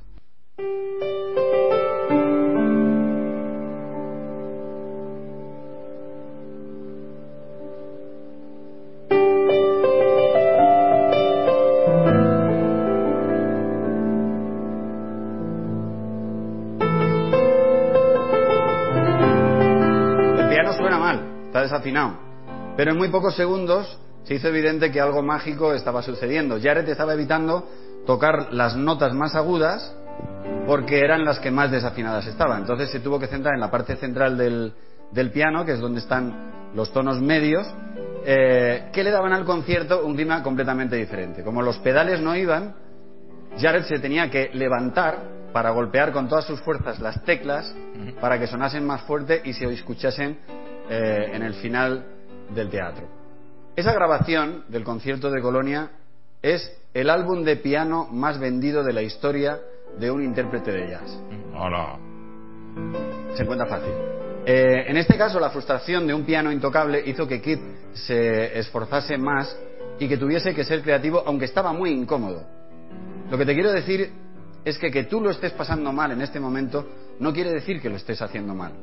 Desafinado. 21.68 22.18
Pero 22.76 22.92
en 22.92 22.98
muy 22.98 23.10
pocos 23.10 23.36
segundos 23.36 24.00
se 24.24 24.36
hizo 24.36 24.48
evidente 24.50 24.92
que 24.92 25.00
algo 25.00 25.22
mágico 25.22 25.74
estaba 25.74 26.02
sucediendo. 26.02 26.60
Jared 26.62 26.88
estaba 26.90 27.14
evitando 27.14 27.68
tocar 28.06 28.54
las 28.54 28.76
notas 28.76 29.14
más 29.14 29.36
agudas 29.36 29.96
porque 30.66 31.00
eran 31.00 31.24
las 31.24 31.40
que 31.40 31.52
más 31.52 31.72
desafinadas 31.72 32.28
estaban. 32.28 32.62
Entonces 32.62 32.90
se 32.90 33.00
tuvo 33.00 33.20
que 33.20 33.28
centrar 33.28 33.56
en 33.56 33.62
la 33.62 33.72
parte 33.72 33.96
central 33.96 34.38
del, 34.38 34.74
del 35.12 35.32
piano, 35.32 35.66
que 35.66 35.74
es 35.74 35.80
donde 35.80 36.00
están 36.00 36.72
los 36.76 36.92
tonos 36.92 37.22
medios, 37.22 37.66
eh, 38.26 38.90
que 38.92 39.04
le 39.04 39.12
daban 39.12 39.32
al 39.34 39.46
concierto 39.46 40.06
un 40.06 40.16
clima 40.16 40.44
completamente 40.44 40.98
diferente. 40.98 41.44
Como 41.44 41.62
los 41.62 41.78
pedales 41.80 42.20
no 42.20 42.36
iban, 42.36 42.76
Jared 43.58 43.84
se 43.84 44.00
tenía 44.00 44.30
que 44.30 44.50
levantar 44.54 45.38
para 45.54 45.72
golpear 45.72 46.12
con 46.12 46.28
todas 46.28 46.46
sus 46.46 46.60
fuerzas 46.62 47.00
las 47.00 47.24
teclas 47.24 47.74
para 48.20 48.38
que 48.38 48.48
sonasen 48.48 48.86
más 48.86 49.02
fuerte 49.04 49.42
y 49.44 49.54
se 49.54 49.66
escuchasen 49.66 50.38
eh, 50.90 51.32
en 51.34 51.44
el 51.44 51.54
final 51.56 52.06
del 52.54 52.70
teatro. 52.70 53.08
Esa 53.76 53.94
grabación 53.94 54.64
del 54.70 54.84
concierto 54.84 55.30
de 55.30 55.42
Colonia 55.42 55.92
es 56.42 56.72
el 56.94 57.10
álbum 57.10 57.44
de 57.44 57.58
piano 57.58 58.08
más 58.12 58.40
vendido 58.40 58.84
de 58.84 58.94
la 58.94 59.02
historia 59.02 59.60
de 60.00 60.10
un 60.10 60.24
intérprete 60.24 60.72
de 60.72 60.90
jazz. 60.90 61.20
Hola. 61.56 62.00
Se 63.36 63.44
encuentra 63.44 63.68
fácil. 63.68 63.92
Eh, 64.46 64.86
en 64.88 64.98
este 64.98 65.18
caso, 65.18 65.40
la 65.40 65.50
frustración 65.50 66.08
de 66.08 66.14
un 66.14 66.24
piano 66.24 66.52
intocable 66.52 67.04
hizo 67.06 67.28
que 67.28 67.42
Kid 67.42 67.60
se 67.94 68.58
esforzase 68.58 69.18
más 69.18 69.58
y 70.00 70.08
que 70.08 70.18
tuviese 70.18 70.54
que 70.54 70.64
ser 70.64 70.82
creativo, 70.82 71.22
aunque 71.26 71.46
estaba 71.46 71.74
muy 71.74 71.92
incómodo. 71.92 72.46
Lo 73.30 73.38
que 73.38 73.46
te 73.46 73.54
quiero 73.54 73.72
decir 73.72 74.12
es 74.64 74.78
que 74.78 74.90
que 74.90 75.04
tú 75.04 75.22
lo 75.22 75.32
estés 75.32 75.52
pasando 75.52 75.92
mal 75.92 76.12
en 76.12 76.22
este 76.22 76.40
momento 76.40 76.88
no 77.20 77.34
quiere 77.34 77.52
decir 77.52 77.82
que 77.82 77.90
lo 77.90 77.96
estés 77.96 78.22
haciendo 78.22 78.54
mal. 78.54 78.74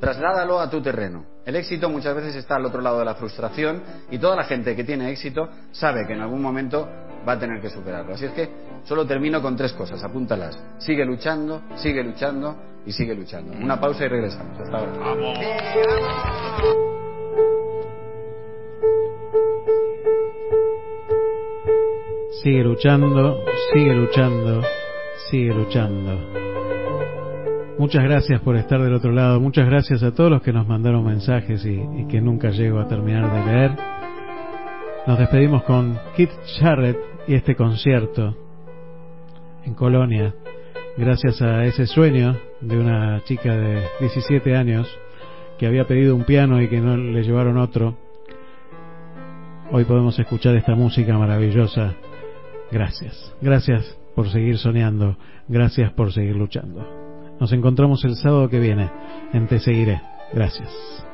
Trasládalo 0.00 0.60
a 0.60 0.70
tu 0.70 0.80
terreno. 0.80 1.24
El 1.44 1.56
éxito 1.56 1.88
muchas 1.88 2.14
veces 2.14 2.36
está 2.36 2.56
al 2.56 2.66
otro 2.66 2.80
lado 2.80 2.98
de 2.98 3.04
la 3.04 3.14
frustración 3.14 3.82
y 4.10 4.18
toda 4.18 4.36
la 4.36 4.44
gente 4.44 4.76
que 4.76 4.84
tiene 4.84 5.10
éxito 5.10 5.48
sabe 5.72 6.06
que 6.06 6.12
en 6.12 6.20
algún 6.20 6.42
momento 6.42 6.88
va 7.26 7.32
a 7.32 7.38
tener 7.38 7.60
que 7.60 7.70
superarlo. 7.70 8.14
Así 8.14 8.26
es 8.26 8.32
que 8.32 8.48
solo 8.84 9.06
termino 9.06 9.40
con 9.42 9.56
tres 9.56 9.72
cosas, 9.72 10.02
apúntalas. 10.02 10.58
Sigue 10.78 11.04
luchando, 11.04 11.62
sigue 11.76 12.02
luchando 12.02 12.56
y 12.86 12.92
sigue 12.92 13.14
luchando. 13.14 13.52
Una 13.52 13.80
pausa 13.80 14.04
y 14.04 14.08
regresamos. 14.08 14.60
Hasta 14.60 14.78
ahora. 14.78 14.92
Sigue 22.42 22.62
luchando, 22.62 23.44
sigue 23.72 23.94
luchando, 23.94 24.62
sigue 25.28 25.52
luchando. 25.52 26.47
Muchas 27.78 28.02
gracias 28.02 28.40
por 28.40 28.56
estar 28.56 28.82
del 28.82 28.92
otro 28.92 29.12
lado. 29.12 29.38
Muchas 29.40 29.66
gracias 29.66 30.02
a 30.02 30.12
todos 30.12 30.28
los 30.28 30.42
que 30.42 30.52
nos 30.52 30.66
mandaron 30.66 31.04
mensajes 31.04 31.64
y, 31.64 32.06
que 32.08 32.20
nunca 32.20 32.50
llego 32.50 32.80
a 32.80 32.88
terminar 32.88 33.32
de 33.32 33.52
leer. 33.52 33.70
Nos 35.06 35.16
despedimos 35.16 35.62
con 35.62 35.96
Keith 36.16 36.32
Jarrett 36.58 36.98
y 37.28 37.34
este 37.34 37.54
concierto 37.54 38.36
en 39.64 39.74
Colonia. 39.74 40.34
Gracias 40.96 41.40
a 41.40 41.64
ese 41.66 41.86
sueño 41.86 42.36
de 42.60 42.78
una 42.78 43.22
chica 43.22 43.54
de 43.54 43.80
17 44.00 44.56
años 44.56 44.88
que 45.56 45.68
había 45.68 45.86
pedido 45.86 46.16
un 46.16 46.24
piano 46.24 46.60
y 46.60 46.66
que 46.66 46.80
no 46.80 46.96
le 46.96 47.22
llevaron 47.22 47.58
otro. 47.58 47.96
Hoy 49.70 49.84
podemos 49.84 50.18
escuchar 50.18 50.56
esta 50.56 50.74
música 50.74 51.16
maravillosa. 51.16 51.94
Gracias. 52.72 53.32
Gracias 53.40 53.96
por 54.16 54.28
seguir 54.30 54.58
soñando. 54.58 55.16
Gracias 55.46 55.92
por 55.92 56.12
seguir 56.12 56.34
luchando. 56.34 56.97
Nos 57.40 57.52
encontramos 57.52 58.04
el 58.04 58.16
sábado 58.16 58.48
que 58.48 58.58
viene 58.58 58.90
en 59.32 59.46
Te 59.46 59.58
Seguiré. 59.58 60.00
Gracias. 60.32 61.07